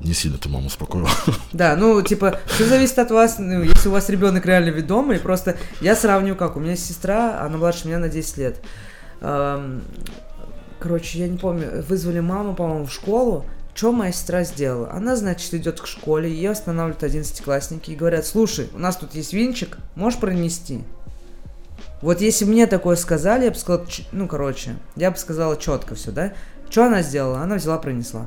Не 0.00 0.12
сильно 0.12 0.38
ты 0.38 0.48
маму 0.48 0.66
успокоил. 0.66 1.08
Да, 1.52 1.76
ну, 1.76 2.02
типа, 2.02 2.40
все 2.46 2.66
зависит 2.66 2.98
от 2.98 3.10
вас. 3.10 3.38
Ну, 3.38 3.62
если 3.62 3.88
у 3.88 3.92
вас 3.92 4.08
ребенок 4.08 4.44
реально 4.44 4.70
ведомый, 4.70 5.18
просто 5.18 5.56
я 5.80 5.96
сравниваю 5.96 6.36
как. 6.36 6.56
У 6.56 6.60
меня 6.60 6.76
сестра, 6.76 7.40
она 7.40 7.56
младше 7.56 7.86
меня 7.86 7.98
на 7.98 8.08
10 8.08 8.36
лет. 8.38 8.60
Короче, 10.78 11.18
я 11.18 11.28
не 11.28 11.38
помню, 11.38 11.82
вызвали 11.88 12.20
маму, 12.20 12.54
по-моему, 12.54 12.86
в 12.86 12.92
школу. 12.92 13.46
Что 13.74 13.90
моя 13.92 14.12
сестра 14.12 14.44
сделала? 14.44 14.92
Она, 14.92 15.16
значит, 15.16 15.52
идет 15.54 15.80
к 15.80 15.86
школе, 15.86 16.30
ее 16.30 16.50
останавливают 16.50 17.02
одиннадцатиклассники 17.02 17.90
и 17.90 17.96
говорят, 17.96 18.24
слушай, 18.24 18.68
у 18.72 18.78
нас 18.78 18.96
тут 18.96 19.14
есть 19.14 19.32
винчик, 19.32 19.78
можешь 19.96 20.20
пронести? 20.20 20.84
Вот 22.04 22.20
если 22.20 22.44
мне 22.44 22.66
такое 22.66 22.96
сказали, 22.96 23.46
я 23.46 23.50
бы 23.50 23.56
сказала, 23.56 23.86
ну, 24.12 24.28
короче, 24.28 24.76
я 24.94 25.10
бы 25.10 25.16
сказала 25.16 25.56
четко 25.56 25.94
все, 25.94 26.12
да? 26.12 26.34
Что 26.68 26.84
она 26.84 27.00
сделала? 27.00 27.38
Она 27.38 27.56
взяла, 27.56 27.78
пронесла. 27.78 28.26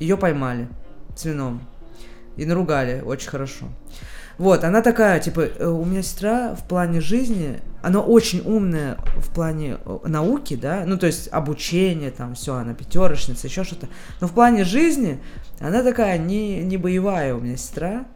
Ее 0.00 0.16
поймали 0.16 0.66
с 1.14 1.24
вином. 1.24 1.60
И 2.36 2.44
наругали 2.44 3.00
очень 3.00 3.28
хорошо. 3.28 3.66
Вот, 4.38 4.64
она 4.64 4.82
такая, 4.82 5.20
типа, 5.20 5.40
э, 5.40 5.66
у 5.68 5.84
меня 5.84 6.02
сестра 6.02 6.56
в 6.56 6.66
плане 6.66 7.00
жизни, 7.00 7.60
она 7.80 8.00
очень 8.00 8.40
умная 8.40 8.98
в 9.18 9.32
плане 9.32 9.78
э, 9.84 9.98
науки, 10.06 10.56
да, 10.56 10.82
ну, 10.84 10.98
то 10.98 11.06
есть 11.06 11.28
обучение, 11.30 12.10
там, 12.10 12.34
все, 12.34 12.56
она 12.56 12.74
пятерочница, 12.74 13.46
еще 13.46 13.62
что-то. 13.62 13.86
Но 14.20 14.26
в 14.26 14.32
плане 14.32 14.64
жизни 14.64 15.20
она 15.60 15.84
такая 15.84 16.18
не, 16.18 16.60
не 16.64 16.76
боевая 16.76 17.36
у 17.36 17.40
меня 17.40 17.56
сестра. 17.56 18.06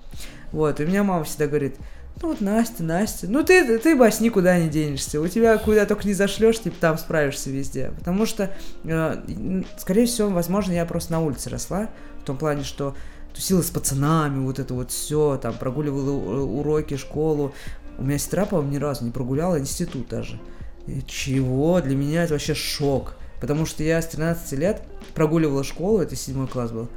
Вот, 0.50 0.80
и 0.80 0.84
у 0.84 0.88
меня 0.88 1.04
мама 1.04 1.22
всегда 1.22 1.46
говорит, 1.46 1.76
ну 2.22 2.28
вот 2.28 2.40
Настя, 2.40 2.82
Настя, 2.82 3.26
ну 3.28 3.42
ты, 3.44 3.78
ты 3.78 3.96
бас 3.96 4.20
никуда 4.20 4.58
не 4.58 4.68
денешься, 4.68 5.20
у 5.20 5.28
тебя 5.28 5.58
куда 5.58 5.84
только 5.84 6.06
не 6.06 6.14
зашлешь, 6.14 6.60
типа 6.60 6.76
там 6.80 6.98
справишься 6.98 7.50
везде. 7.50 7.92
Потому 7.98 8.24
что, 8.24 8.50
э, 8.84 9.62
скорее 9.76 10.06
всего, 10.06 10.30
возможно, 10.30 10.72
я 10.72 10.86
просто 10.86 11.12
на 11.12 11.20
улице 11.20 11.50
росла, 11.50 11.90
в 12.20 12.24
том 12.24 12.38
плане, 12.38 12.64
что 12.64 12.94
тусила 13.34 13.62
с 13.62 13.70
пацанами, 13.70 14.44
вот 14.44 14.58
это 14.58 14.72
вот 14.74 14.90
все, 14.90 15.38
там, 15.42 15.54
прогуливала 15.54 16.10
уроки, 16.40 16.96
школу. 16.96 17.52
У 17.98 18.04
меня 18.04 18.18
сестра, 18.18 18.46
по-моему, 18.46 18.72
ни 18.72 18.78
разу 18.78 19.04
не 19.04 19.10
прогуляла 19.10 19.58
институт 19.58 20.08
даже. 20.08 20.40
И 20.86 21.02
чего? 21.06 21.80
Для 21.80 21.96
меня 21.96 22.24
это 22.24 22.34
вообще 22.34 22.54
шок. 22.54 23.16
Потому 23.40 23.66
что 23.66 23.82
я 23.82 24.00
с 24.00 24.06
13 24.06 24.52
лет 24.58 24.82
прогуливала 25.14 25.64
школу, 25.64 25.98
это 25.98 26.16
седьмой 26.16 26.46
класс 26.46 26.70
был, 26.70 26.88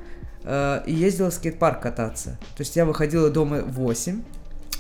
э, 0.44 0.84
и 0.86 0.94
ездила 0.94 1.30
в 1.30 1.34
скейт-парк 1.34 1.82
кататься. 1.82 2.38
То 2.56 2.62
есть 2.62 2.76
я 2.76 2.86
выходила 2.86 3.30
дома 3.30 3.62
в 3.62 3.74
8, 3.74 4.22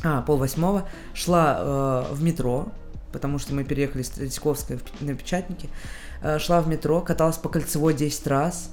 а, 0.03 0.21
пол 0.21 0.37
восьмого, 0.37 0.87
шла 1.13 1.57
э, 2.09 2.13
в 2.13 2.21
метро, 2.21 2.67
потому 3.11 3.39
что 3.39 3.53
мы 3.53 3.63
переехали 3.63 4.03
с 4.03 4.09
Третьяковской 4.09 4.79
на 4.99 5.15
Печатники, 5.15 5.69
э, 6.21 6.39
шла 6.39 6.61
в 6.61 6.67
метро, 6.67 7.01
каталась 7.01 7.37
по 7.37 7.49
кольцевой 7.49 7.93
10 7.93 8.27
раз, 8.27 8.71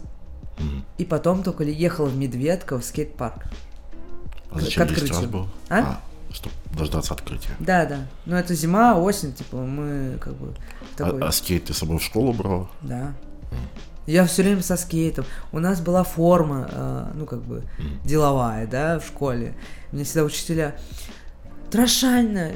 и 0.99 1.05
потом 1.05 1.43
только 1.43 1.65
ехала 1.65 2.07
в 2.07 2.17
Медведка 2.17 2.79
в 2.79 2.85
скейт-парк. 2.85 3.47
А 4.51 4.61
зачем 4.61 4.87
к 4.87 4.91
открытию. 4.91 5.29
был? 5.29 5.49
А? 5.69 5.79
а? 5.79 6.01
Чтобы 6.33 6.55
дождаться 6.77 7.15
открытия. 7.15 7.51
Да, 7.59 7.87
да. 7.87 8.07
Ну 8.27 8.37
это 8.37 8.55
зима, 8.55 8.97
осень, 8.97 9.33
типа 9.33 9.57
мы 9.57 10.19
как 10.21 10.35
бы. 10.35 10.55
А, 10.95 10.99
такой... 10.99 11.23
А, 11.23 11.29
а 11.29 11.33
скейт 11.33 11.65
ты 11.65 11.75
с 11.75 11.79
собой 11.79 11.99
в 11.99 12.03
школу 12.03 12.33
брал? 12.33 12.69
Да. 12.83 13.15
Mm. 13.51 13.57
Я 14.07 14.27
все 14.27 14.43
время 14.43 14.63
со 14.63 14.77
скейтом. 14.77 15.25
У 15.53 15.59
нас 15.59 15.81
была 15.81 16.05
форма, 16.05 16.69
э, 16.71 17.07
ну 17.15 17.27
как 17.27 17.43
бы 17.43 17.65
mm. 17.79 18.07
деловая, 18.07 18.67
да, 18.67 18.99
в 18.99 19.07
школе. 19.07 19.55
Мне 19.95 20.03
всегда 20.03 20.25
учителя. 20.25 20.75
Трошально, 21.71 22.53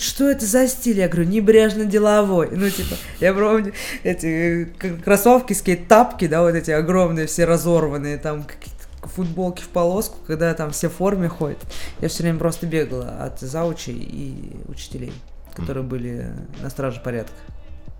что 0.00 0.30
это 0.30 0.46
за 0.46 0.68
стиль? 0.68 0.98
Я 0.98 1.08
говорю, 1.08 1.28
небрежно 1.28 1.84
деловой. 1.84 2.48
Ну, 2.52 2.70
типа, 2.70 2.94
я 3.18 3.34
помню 3.34 3.72
эти 4.04 4.72
кроссовки, 5.04 5.52
скейт-тапки, 5.52 6.28
да, 6.28 6.42
вот 6.42 6.54
эти 6.54 6.70
огромные, 6.70 7.26
все 7.26 7.44
разорванные, 7.44 8.18
там 8.18 8.44
какие-то 8.44 8.78
футболки 9.02 9.62
в 9.62 9.68
полоску, 9.68 10.18
когда 10.28 10.54
там 10.54 10.70
все 10.70 10.88
в 10.88 10.92
форме 10.92 11.28
ходят. 11.28 11.58
Я 12.00 12.08
все 12.08 12.22
время 12.22 12.38
просто 12.38 12.66
бегала 12.66 13.08
от 13.24 13.40
заучей 13.40 13.96
и 13.96 14.60
учителей, 14.68 15.12
которые 15.56 15.84
mm. 15.84 15.88
были 15.88 16.32
на 16.60 16.70
страже 16.70 17.00
порядка. 17.00 17.34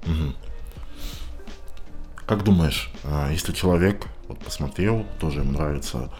Mm-hmm. 0.04 0.34
Как 2.24 2.44
думаешь, 2.44 2.92
а, 3.02 3.30
если 3.32 3.52
человек 3.52 4.06
вот 4.28 4.38
посмотрел, 4.38 5.04
тоже 5.18 5.40
ему 5.40 5.52
нравится 5.52 6.12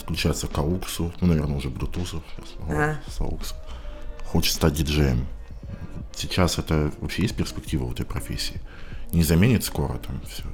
подключаться 0.00 0.46
к 0.46 0.58
ауксу, 0.58 1.12
ну, 1.20 1.26
наверное, 1.28 1.56
уже 1.56 1.68
Bluetooth, 1.68 2.06
сейчас, 2.06 2.54
а. 2.68 2.96
с 3.08 3.20
ауксом, 3.20 3.56
хочет 4.24 4.54
стать 4.54 4.74
диджеем. 4.74 5.26
Сейчас 6.14 6.58
это 6.58 6.90
вообще 7.00 7.22
есть 7.22 7.36
перспектива 7.36 7.84
в 7.84 7.92
этой 7.92 8.06
профессии? 8.06 8.60
Не 9.12 9.22
заменит 9.22 9.64
скоро 9.64 9.98
там 9.98 10.20
все? 10.26 10.44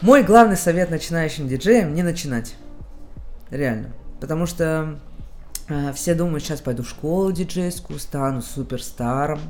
Мой 0.00 0.22
главный 0.22 0.56
совет 0.56 0.90
начинающим 0.90 1.48
диджеям– 1.48 1.94
не 1.94 2.02
начинать. 2.02 2.54
Реально. 3.50 3.92
Потому 4.20 4.46
что 4.46 4.98
э, 5.68 5.92
все 5.92 6.14
думают, 6.14 6.44
сейчас 6.44 6.60
пойду 6.60 6.82
в 6.82 6.88
школу 6.88 7.32
диджейскую, 7.32 7.98
стану 7.98 8.42
суперстаром, 8.42 9.40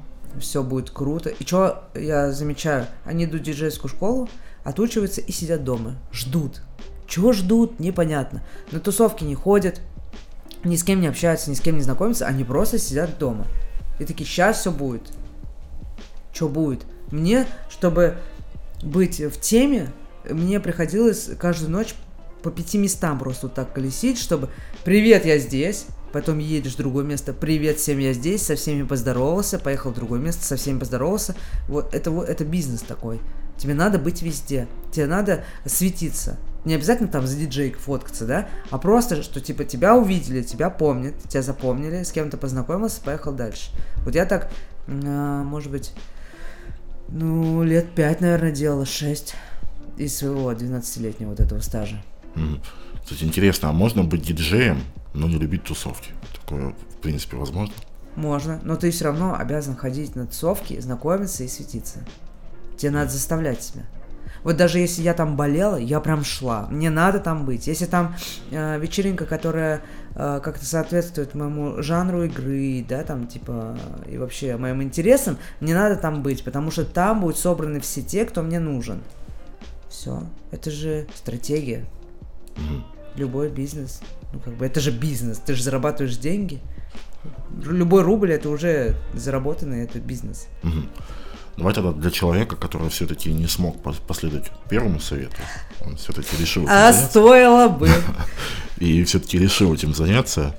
все 0.41 0.63
будет 0.63 0.91
круто. 0.91 1.31
И 1.31 1.45
что 1.45 1.85
я 1.95 2.33
замечаю? 2.33 2.87
Они 3.05 3.25
идут 3.25 3.43
в 3.43 3.45
диджейскую 3.45 3.91
школу, 3.91 4.29
отучиваются 4.65 5.21
и 5.21 5.33
сидят 5.33 5.65
дома. 5.65 5.97
Ждут. 6.13 6.63
Чего 7.07 7.33
ждут, 7.33 7.81
непонятно. 7.81 8.43
На 8.73 8.81
тусовки 8.81 9.25
не 9.25 9.35
ходят, 9.35 9.81
ни 10.65 10.77
с 10.77 10.85
кем 10.85 11.01
не 11.01 11.07
общаются, 11.07 11.51
ни 11.51 11.55
с 11.55 11.61
кем 11.61 11.77
не 11.77 11.83
знакомятся, 11.83 12.27
они 12.27 12.45
просто 12.45 12.79
сидят 12.79 13.19
дома. 13.19 13.47
И 13.99 14.05
такие, 14.05 14.27
сейчас 14.27 14.61
все 14.61 14.71
будет. 14.71 15.03
Что 16.33 16.49
будет? 16.49 16.85
Мне, 17.11 17.47
чтобы 17.69 18.17
быть 18.83 19.21
в 19.21 19.41
теме, 19.41 19.93
мне 20.29 20.59
приходилось 20.61 21.31
каждую 21.39 21.71
ночь 21.71 21.95
по 22.43 22.51
пяти 22.51 22.77
местам 22.79 23.19
просто 23.19 23.47
вот 23.47 23.55
так 23.55 23.73
колесить, 23.73 24.19
чтобы 24.19 24.51
«Привет, 24.85 25.25
я 25.25 25.39
здесь», 25.39 25.87
потом 26.13 26.39
едешь 26.39 26.75
в 26.75 26.77
другое 26.77 27.05
место, 27.05 27.33
привет, 27.33 27.79
всем 27.79 27.99
я 27.99 28.13
здесь, 28.13 28.43
со 28.43 28.55
всеми 28.55 28.85
поздоровался, 28.85 29.59
поехал 29.59 29.91
в 29.91 29.95
другое 29.95 30.21
место, 30.21 30.45
со 30.45 30.57
всеми 30.57 30.79
поздоровался. 30.79 31.35
Вот 31.69 31.93
это, 31.95 32.11
вот, 32.11 32.29
это 32.29 32.45
бизнес 32.45 32.83
такой. 32.83 33.21
Тебе 33.57 33.75
надо 33.75 33.99
быть 33.99 34.23
везде, 34.23 34.69
тебе 34.93 35.07
надо 35.07 35.45
светиться. 35.67 36.39
Не 36.65 36.75
обязательно 36.75 37.09
там 37.09 37.27
за 37.27 37.37
диджейк 37.37 37.79
фоткаться, 37.79 38.27
да, 38.27 38.49
а 38.71 38.79
просто, 38.79 39.23
что 39.23 39.41
типа 39.41 39.65
тебя 39.65 39.97
увидели, 39.97 40.43
тебя 40.43 40.71
помнят, 40.71 41.15
тебя 41.29 41.43
запомнили, 41.43 42.03
с 42.03 42.13
кем-то 42.13 42.39
познакомился, 42.39 43.03
поехал 43.03 43.33
дальше. 43.33 43.71
Вот 44.05 44.15
я 44.15 44.25
так, 44.25 44.51
а, 44.89 45.43
может 45.43 45.71
быть, 45.71 45.93
ну, 47.09 47.63
лет 47.63 47.95
пять, 47.95 48.21
наверное, 48.21 48.51
делала, 48.51 48.87
шесть 48.87 49.35
из 49.99 50.17
своего 50.17 50.51
12-летнего 50.53 51.31
вот 51.31 51.41
этого 51.41 51.61
стажа. 51.61 52.03
Mm. 52.35 52.61
Кстати, 53.03 53.25
интересно, 53.25 53.69
а 53.69 53.73
можно 53.73 54.03
быть 54.03 54.23
диджеем, 54.23 54.81
но 55.13 55.29
не 55.29 55.37
любить 55.37 55.65
тусовки? 55.65 56.13
Такое, 56.41 56.71
в 56.71 56.97
принципе, 57.03 57.37
возможно? 57.37 57.75
Можно, 58.17 58.61
но 58.65 58.77
ты 58.77 58.91
все 58.91 59.05
равно 59.05 59.35
обязан 59.35 59.77
ходить 59.77 60.17
на 60.17 60.27
тусовки, 60.27 60.81
знакомиться 60.81 61.45
и 61.45 61.49
светиться. 61.49 62.05
Тебе 62.77 62.93
надо 62.93 63.11
заставлять 63.11 63.63
себя. 63.63 63.85
Вот 64.45 64.57
даже 64.57 64.79
если 64.79 65.03
я 65.03 65.15
там 65.15 65.37
болела, 65.37 65.77
я 65.77 66.01
прям 66.01 66.23
шла. 66.23 66.69
Мне 66.71 66.91
надо 66.91 67.19
там 67.19 67.47
быть. 67.47 67.67
Если 67.67 67.87
там 67.87 68.15
э, 68.51 68.79
вечеринка, 68.79 69.25
которая 69.25 69.81
э, 70.15 70.41
как-то 70.45 70.65
соответствует 70.65 71.35
моему 71.35 71.83
жанру 71.83 72.25
игры, 72.25 72.85
да, 72.87 73.03
там, 73.03 73.27
типа, 73.27 73.77
и 74.07 74.19
вообще 74.19 74.57
моим 74.57 74.83
интересам, 74.83 75.39
мне 75.61 75.75
надо 75.75 75.97
там 75.97 76.23
быть, 76.23 76.45
потому 76.45 76.71
что 76.71 76.85
там 76.85 77.23
будут 77.23 77.39
собраны 77.39 77.81
все 77.81 78.03
те, 78.03 78.27
кто 78.27 78.43
мне 78.43 78.61
нужен. 78.61 79.01
Все. 79.89 80.23
Это 80.51 80.71
же 80.71 81.07
стратегия. 81.15 81.87
Любой 83.17 83.49
бизнес. 83.49 84.01
Ну, 84.33 84.41
как 84.41 84.55
бы, 84.55 84.67
это 84.67 84.81
же 84.81 84.91
бизнес. 84.91 85.39
Ты 85.39 85.55
же 85.55 85.63
зарабатываешь 85.63 86.17
деньги. 86.17 86.61
Любой 87.63 88.03
рубль 88.03 88.33
это 88.33 88.51
уже 88.51 88.97
заработанный, 89.15 89.85
это 89.85 90.01
бизнес. 90.01 90.49
Мгм. 90.63 90.91
Давай 91.57 91.73
тогда 91.73 91.93
для 91.93 92.11
человека, 92.11 92.57
который 92.57 92.89
все-таки 92.91 93.33
не 93.33 93.47
смог 93.47 93.77
пос- 93.77 94.03
последовать 94.07 94.51
первому 94.69 94.99
совету, 94.99 95.37
он 95.81 95.97
все-таки 95.97 96.37
решил 96.37 96.65
А 96.69 96.93
заняться, 96.93 97.11
стоило 97.11 97.69
бы. 97.69 97.89
и 98.79 99.05
все-таки 99.05 99.39
решил 99.39 99.73
этим 99.73 99.95
заняться, 99.95 100.57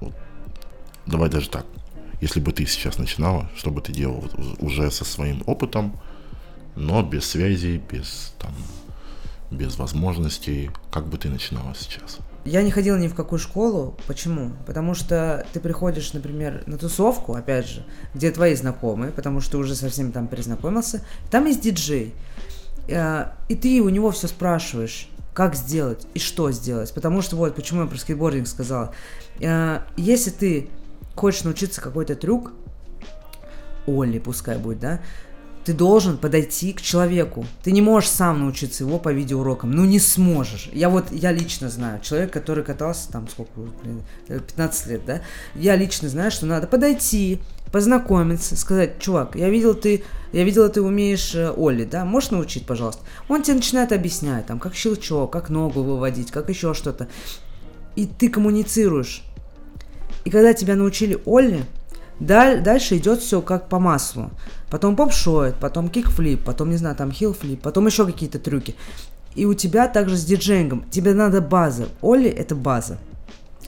вот, 0.00 0.14
давай 1.06 1.30
даже 1.30 1.48
так, 1.48 1.64
если 2.20 2.40
бы 2.40 2.52
ты 2.52 2.66
сейчас 2.66 2.98
начинала, 2.98 3.50
что 3.56 3.70
бы 3.70 3.80
ты 3.80 3.92
делала 3.92 4.28
уже 4.58 4.90
со 4.90 5.04
своим 5.04 5.42
опытом, 5.46 5.98
но 6.76 7.02
без 7.02 7.28
связей, 7.28 7.78
без 7.78 8.34
там, 8.38 8.52
без 9.50 9.76
возможностей, 9.76 10.70
как 10.90 11.08
бы 11.08 11.18
ты 11.18 11.28
начинала 11.28 11.74
сейчас? 11.74 12.18
Я 12.44 12.62
не 12.62 12.70
ходила 12.72 12.96
ни 12.96 13.06
в 13.08 13.14
какую 13.14 13.38
школу. 13.38 13.96
Почему? 14.06 14.52
Потому 14.66 14.94
что 14.94 15.46
ты 15.52 15.60
приходишь, 15.60 16.12
например, 16.12 16.64
на 16.66 16.76
тусовку, 16.76 17.34
опять 17.34 17.68
же, 17.68 17.84
где 18.14 18.30
твои 18.32 18.54
знакомые, 18.56 19.12
потому 19.12 19.40
что 19.40 19.52
ты 19.52 19.58
уже 19.58 19.76
со 19.76 19.88
всеми 19.88 20.10
там 20.10 20.26
перезнакомился. 20.26 21.04
Там 21.30 21.46
есть 21.46 21.60
диджей. 21.60 22.14
Э, 22.88 23.26
И 23.48 23.54
ты 23.54 23.80
у 23.80 23.88
него 23.88 24.10
все 24.10 24.26
спрашиваешь, 24.26 25.08
как 25.34 25.54
сделать 25.54 26.06
и 26.14 26.18
что 26.18 26.50
сделать. 26.50 26.92
Потому 26.92 27.22
что 27.22 27.36
вот 27.36 27.54
почему 27.54 27.82
я 27.82 27.86
про 27.86 27.96
скейтбординг 27.96 28.48
сказала. 28.48 28.92
Э, 29.40 29.80
Если 29.96 30.30
ты 30.30 30.68
хочешь 31.14 31.44
научиться 31.44 31.80
какой-то 31.80 32.16
трюк, 32.16 32.52
Олли 33.86 34.18
пускай 34.18 34.58
будет, 34.58 34.80
да, 34.80 35.00
ты 35.64 35.72
должен 35.72 36.18
подойти 36.18 36.72
к 36.72 36.82
человеку. 36.82 37.46
Ты 37.62 37.72
не 37.72 37.80
можешь 37.80 38.10
сам 38.10 38.40
научиться 38.40 38.84
его 38.84 38.98
по 38.98 39.12
видеоурокам. 39.12 39.70
Ну, 39.70 39.84
не 39.84 40.00
сможешь. 40.00 40.68
Я 40.72 40.88
вот, 40.88 41.12
я 41.12 41.32
лично 41.32 41.68
знаю, 41.68 42.00
человек, 42.00 42.32
который 42.32 42.64
катался 42.64 43.10
там, 43.10 43.28
сколько, 43.28 43.52
блин, 43.82 44.02
э, 44.28 44.40
15 44.40 44.86
лет, 44.88 45.04
да, 45.06 45.22
я 45.54 45.76
лично 45.76 46.08
знаю, 46.08 46.30
что 46.30 46.46
надо 46.46 46.66
подойти, 46.66 47.40
познакомиться, 47.70 48.56
сказать, 48.56 48.98
чувак, 48.98 49.36
я 49.36 49.48
видел 49.48 49.74
ты, 49.74 50.04
я 50.32 50.44
видела, 50.44 50.68
ты 50.68 50.82
умеешь 50.82 51.34
э, 51.34 51.50
Олли, 51.50 51.84
да, 51.84 52.04
можешь 52.04 52.30
научить, 52.30 52.66
пожалуйста? 52.66 53.02
Он 53.28 53.42
тебе 53.42 53.56
начинает 53.56 53.92
объяснять, 53.92 54.46
там, 54.46 54.58
как 54.58 54.74
щелчок, 54.74 55.32
как 55.32 55.48
ногу 55.48 55.82
выводить, 55.82 56.30
как 56.30 56.48
еще 56.48 56.74
что-то. 56.74 57.08
И 57.96 58.06
ты 58.06 58.28
коммуницируешь. 58.28 59.22
И 60.24 60.30
когда 60.30 60.54
тебя 60.54 60.76
научили 60.76 61.20
Олли, 61.24 61.64
даль- 62.26 62.62
дальше 62.62 62.96
идет 62.96 63.20
все 63.20 63.40
как 63.42 63.68
по 63.68 63.78
маслу. 63.78 64.30
Потом 64.70 64.96
поп-шоет, 64.96 65.56
потом 65.56 65.88
кикфлип, 65.88 66.44
потом, 66.44 66.70
не 66.70 66.76
знаю, 66.76 66.96
там 66.96 67.12
хилфлип, 67.12 67.60
потом 67.60 67.86
еще 67.86 68.06
какие-то 68.06 68.38
трюки. 68.38 68.74
И 69.34 69.46
у 69.46 69.54
тебя 69.54 69.88
также 69.88 70.16
с 70.16 70.24
диджеингом. 70.24 70.84
Тебе 70.90 71.14
надо 71.14 71.40
база. 71.40 71.88
Олли– 72.02 72.28
это 72.30 72.54
база. 72.54 72.98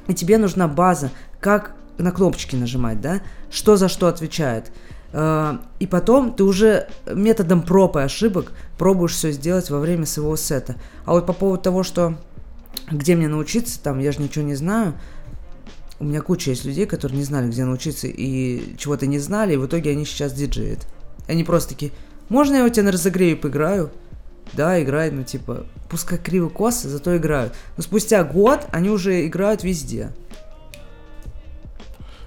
И 0.06 0.14
тебе 0.14 0.38
нужна 0.38 0.68
база, 0.68 1.10
как 1.40 1.74
на 1.98 2.10
кнопочки 2.10 2.56
нажимать, 2.56 3.00
да? 3.00 3.20
Что 3.50 3.76
за 3.76 3.88
что 3.88 4.08
отвечает. 4.08 4.72
Э, 5.12 5.58
И 5.78 5.86
потом 5.86 6.34
ты 6.34 6.44
уже 6.44 6.88
методом 7.06 7.62
проб 7.62 7.96
и 7.96 8.00
ошибок 8.00 8.52
пробуешь 8.76 9.12
все 9.12 9.30
сделать 9.30 9.70
во 9.70 9.78
время 9.78 10.04
своего 10.06 10.36
сета. 10.36 10.76
А 11.06 11.12
вот 11.12 11.24
по 11.26 11.32
поводу 11.32 11.62
того, 11.62 11.82
что 11.82 12.14
где 12.90 13.14
мне 13.16 13.28
научиться, 13.28 13.80
там, 13.82 14.00
я 14.00 14.12
же 14.12 14.20
ничего 14.20 14.44
не 14.44 14.56
знаю, 14.56 14.94
у 16.00 16.04
меня 16.04 16.20
куча 16.20 16.50
есть 16.50 16.64
людей, 16.64 16.86
которые 16.86 17.18
не 17.18 17.24
знали, 17.24 17.48
где 17.48 17.64
научиться 17.64 18.06
и 18.08 18.76
чего-то 18.76 19.06
не 19.06 19.18
знали, 19.18 19.54
и 19.54 19.56
в 19.56 19.66
итоге 19.66 19.90
они 19.90 20.04
сейчас 20.04 20.32
диджеют. 20.32 20.86
Они 21.28 21.44
просто 21.44 21.70
такие, 21.70 21.92
можно 22.28 22.56
я 22.56 22.64
у 22.64 22.68
тебя 22.68 22.84
на 22.84 22.92
разогреве 22.92 23.36
поиграю? 23.36 23.90
Да, 24.52 24.80
играют, 24.82 25.14
ну 25.14 25.24
типа, 25.24 25.66
пускай 25.88 26.18
криво 26.18 26.48
косы, 26.48 26.88
зато 26.88 27.16
играют. 27.16 27.54
Но 27.76 27.82
спустя 27.82 28.22
год 28.24 28.66
они 28.72 28.90
уже 28.90 29.26
играют 29.26 29.64
везде. 29.64 30.10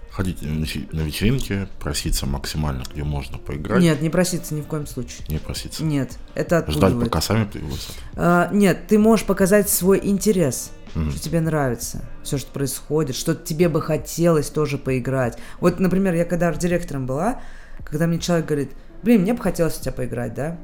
Ходить 0.09 0.41
на 0.41 1.01
вечеринки, 1.01 1.67
проситься 1.79 2.25
максимально, 2.25 2.83
где 2.91 3.03
можно 3.03 3.37
поиграть, 3.37 3.79
Нет, 3.83 4.01
не 4.01 4.09
проситься 4.09 4.55
ни 4.55 4.61
в 4.61 4.65
коем 4.65 4.87
случае. 4.87 5.19
не 5.29 5.37
проситься. 5.37 5.83
Нет, 5.83 6.17
это 6.33 6.61
Ждать, 6.61 6.75
отпугивает. 6.75 7.11
пока 7.11 7.21
сами 7.21 7.45
пригласят. 7.45 7.91
А, 8.15 8.49
нет, 8.51 8.87
ты 8.87 8.97
можешь 8.97 9.27
показать 9.27 9.69
свой 9.69 9.99
интерес, 10.01 10.71
Мгм. 10.95 11.11
что 11.11 11.19
тебе 11.19 11.41
нравится, 11.41 12.01
все, 12.23 12.37
что 12.37 12.51
происходит, 12.51 13.15
что 13.15 13.35
тебе 13.35 13.69
бы 13.69 13.81
хотелось 13.81 14.49
тоже 14.49 14.77
поиграть. 14.77 15.37
Вот, 15.59 15.79
например, 15.79 16.13
я 16.13 16.25
когда 16.25 16.49
арт-директором 16.49 17.05
была, 17.05 17.41
когда 17.83 18.07
мне 18.07 18.19
человек 18.19 18.47
говорит, 18.47 18.71
блин, 19.03 19.21
мне 19.21 19.33
бы 19.33 19.41
хотелось 19.41 19.79
у 19.79 19.81
тебя 19.81 19.93
поиграть, 19.93 20.33
да? 20.33 20.57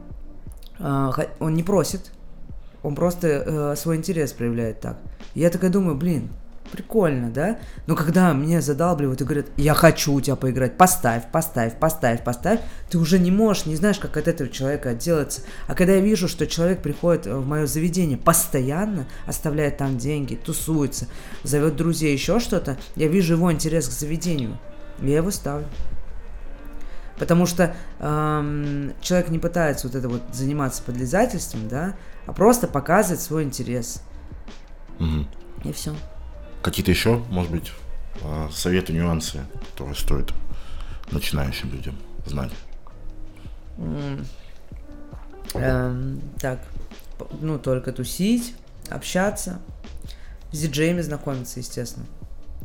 А, 0.80 1.14
он 1.40 1.54
не 1.54 1.64
просит, 1.64 2.12
он 2.82 2.96
просто 2.96 3.28
э, 3.28 3.76
свой 3.78 3.96
интерес 3.96 4.34
проявляет 4.34 4.82
так. 4.82 4.98
Я 5.36 5.50
такая 5.50 5.72
думаю, 5.72 5.96
блин, 5.96 6.30
прикольно, 6.74 7.30
да? 7.30 7.60
Но 7.86 7.96
когда 7.96 8.34
мне 8.34 8.60
задалбливают 8.60 9.22
и 9.22 9.24
говорят, 9.24 9.46
я 9.58 9.76
хочу 9.76 10.12
у 10.12 10.22
тебя 10.22 10.36
поиграть, 10.36 10.76
поставь, 10.76 11.32
поставь, 11.32 11.78
поставь, 11.78 12.24
поставь, 12.24 12.60
ты 12.90 12.98
уже 12.98 13.20
не 13.20 13.30
можешь, 13.30 13.68
не 13.68 13.76
знаешь, 13.76 14.00
как 14.00 14.18
от 14.18 14.28
этого 14.28 14.50
человека 14.50 14.90
отделаться. 14.90 15.42
А 15.68 15.76
когда 15.76 15.94
я 15.94 16.00
вижу, 16.00 16.28
что 16.28 16.48
человек 16.48 16.82
приходит 16.82 17.28
в 17.28 17.46
мое 17.46 17.68
заведение 17.68 18.18
постоянно, 18.18 19.06
оставляет 19.28 19.78
там 19.78 20.00
деньги, 20.00 20.34
тусуется, 20.34 21.08
зовет 21.44 21.76
друзей, 21.76 22.12
еще 22.12 22.40
что-то, 22.40 22.76
я 22.96 23.08
вижу 23.08 23.36
его 23.36 23.52
интерес 23.52 23.88
к 23.88 23.92
заведению, 23.92 24.58
я 25.00 25.18
его 25.18 25.30
ставлю. 25.30 25.68
Потому 27.20 27.46
что 27.46 27.76
эм, 28.00 28.94
человек 29.00 29.30
не 29.30 29.38
пытается 29.38 29.88
вот 29.88 29.96
это 29.96 30.10
вот 30.10 30.24
заниматься 30.32 30.82
подлизательством, 30.82 31.68
да, 31.68 31.94
а 32.26 32.34
просто 32.34 32.68
показывает 32.68 33.22
свой 33.22 33.44
интерес. 33.44 34.02
Мгм. 34.98 35.28
И 35.66 35.72
все. 35.72 35.94
Какие-то 36.64 36.92
еще, 36.92 37.18
может 37.30 37.52
быть, 37.52 37.72
а, 38.24 38.50
советы, 38.50 38.94
нюансы, 38.94 39.42
которые 39.72 39.96
стоит 39.96 40.34
начинающим 41.12 41.70
людям 41.72 41.96
знать? 42.26 42.52
Эм, 45.56 46.22
так, 46.40 46.60
ну, 47.42 47.60
только 47.60 47.92
тусить, 47.92 48.56
общаться, 48.90 49.60
с 50.54 50.60
диджеями 50.60 51.02
знакомиться, 51.02 51.60
естественно. 51.60 52.06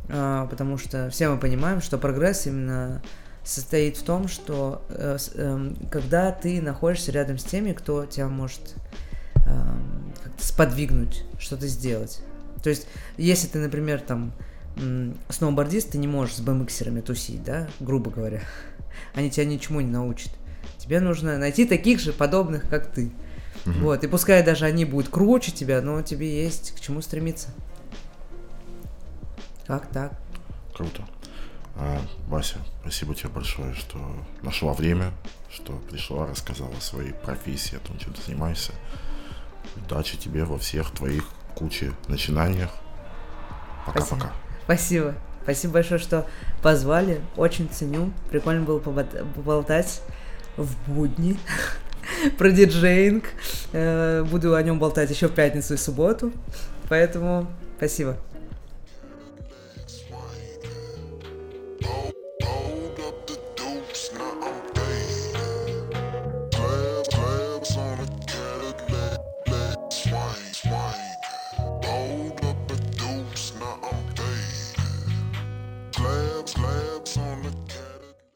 А, 0.09 0.47
потому 0.47 0.77
что 0.77 1.09
все 1.09 1.29
мы 1.29 1.37
понимаем, 1.37 1.81
что 1.81 1.97
прогресс 1.97 2.47
именно 2.47 3.01
состоит 3.43 3.97
в 3.97 4.03
том, 4.03 4.29
что 4.29 4.81
э, 4.89 5.17
эм, 5.35 5.75
когда 5.91 6.31
ты 6.31 6.61
находишься 6.61 7.11
рядом 7.11 7.37
с 7.37 7.43
теми, 7.43 7.73
кто 7.73 8.05
тебя 8.05 8.27
может 8.27 8.75
эм, 9.45 10.13
как-то 10.23 10.45
сподвигнуть, 10.45 11.25
что-то 11.37 11.67
сделать. 11.67 12.21
То 12.63 12.69
есть, 12.69 12.87
если 13.17 13.47
ты, 13.47 13.59
например, 13.59 14.01
там 14.01 14.31
сноубордист, 15.29 15.91
ты 15.91 15.97
не 15.97 16.07
можешь 16.07 16.35
с 16.35 16.41
бмиксерами 16.41 17.01
тусить, 17.01 17.43
да, 17.43 17.67
грубо 17.79 18.11
говоря. 18.11 18.41
Они 19.13 19.29
тебя 19.29 19.45
ничему 19.45 19.81
не 19.81 19.91
научат. 19.91 20.31
Тебе 20.77 20.99
нужно 20.99 21.37
найти 21.37 21.65
таких 21.65 21.99
же 21.99 22.13
подобных, 22.13 22.69
как 22.69 22.91
ты. 22.91 23.11
Мгм. 23.65 23.83
Вот, 23.83 24.03
и 24.03 24.07
пускай 24.07 24.43
даже 24.43 24.65
они 24.65 24.85
будут 24.85 25.09
круче 25.09 25.51
тебя, 25.51 25.81
но 25.81 26.01
тебе 26.01 26.43
есть 26.43 26.73
к 26.75 26.79
чему 26.79 27.01
стремиться. 27.01 27.49
Как 29.67 29.87
так? 29.87 30.13
Круто. 30.73 31.03
А, 31.75 32.01
Вася, 32.27 32.57
спасибо 32.81 33.13
тебе 33.13 33.29
большое, 33.29 33.73
что 33.73 33.99
нашла 34.41 34.73
время, 34.73 35.11
что 35.51 35.73
пришла, 35.89 36.25
рассказала 36.25 36.75
о 36.75 36.81
своей 36.81 37.13
профессии, 37.13 37.75
о 37.75 37.79
том, 37.79 37.97
чем 37.99 38.13
ты 38.13 38.21
занимаешься. 38.21 38.73
Удачи 39.75 40.17
тебе 40.17 40.45
во 40.45 40.57
всех 40.57 40.91
твоих 40.91 41.25
куче 41.55 41.93
начинаниях. 42.07 42.69
Пока-пока. 43.85 44.31
Спасибо. 44.63 45.15
Спасибо 45.43 45.73
большое, 45.73 45.99
что 45.99 46.27
позвали. 46.61 47.21
Очень 47.35 47.69
ценю. 47.69 48.11
Прикольно 48.29 48.65
было 48.65 48.79
поболтать 48.79 50.01
в 50.57 50.75
будни 50.87 51.37
про 52.37 52.51
диджейнг. 52.51 53.25
Э, 53.71 54.23
буду 54.23 54.55
о 54.55 54.61
нем 54.61 54.79
болтать 54.79 55.09
еще 55.09 55.27
в 55.27 55.33
пятницу 55.33 55.73
и 55.73 55.77
субботу. 55.77 56.31
Поэтому 56.87 57.47
спасибо. 57.77 58.17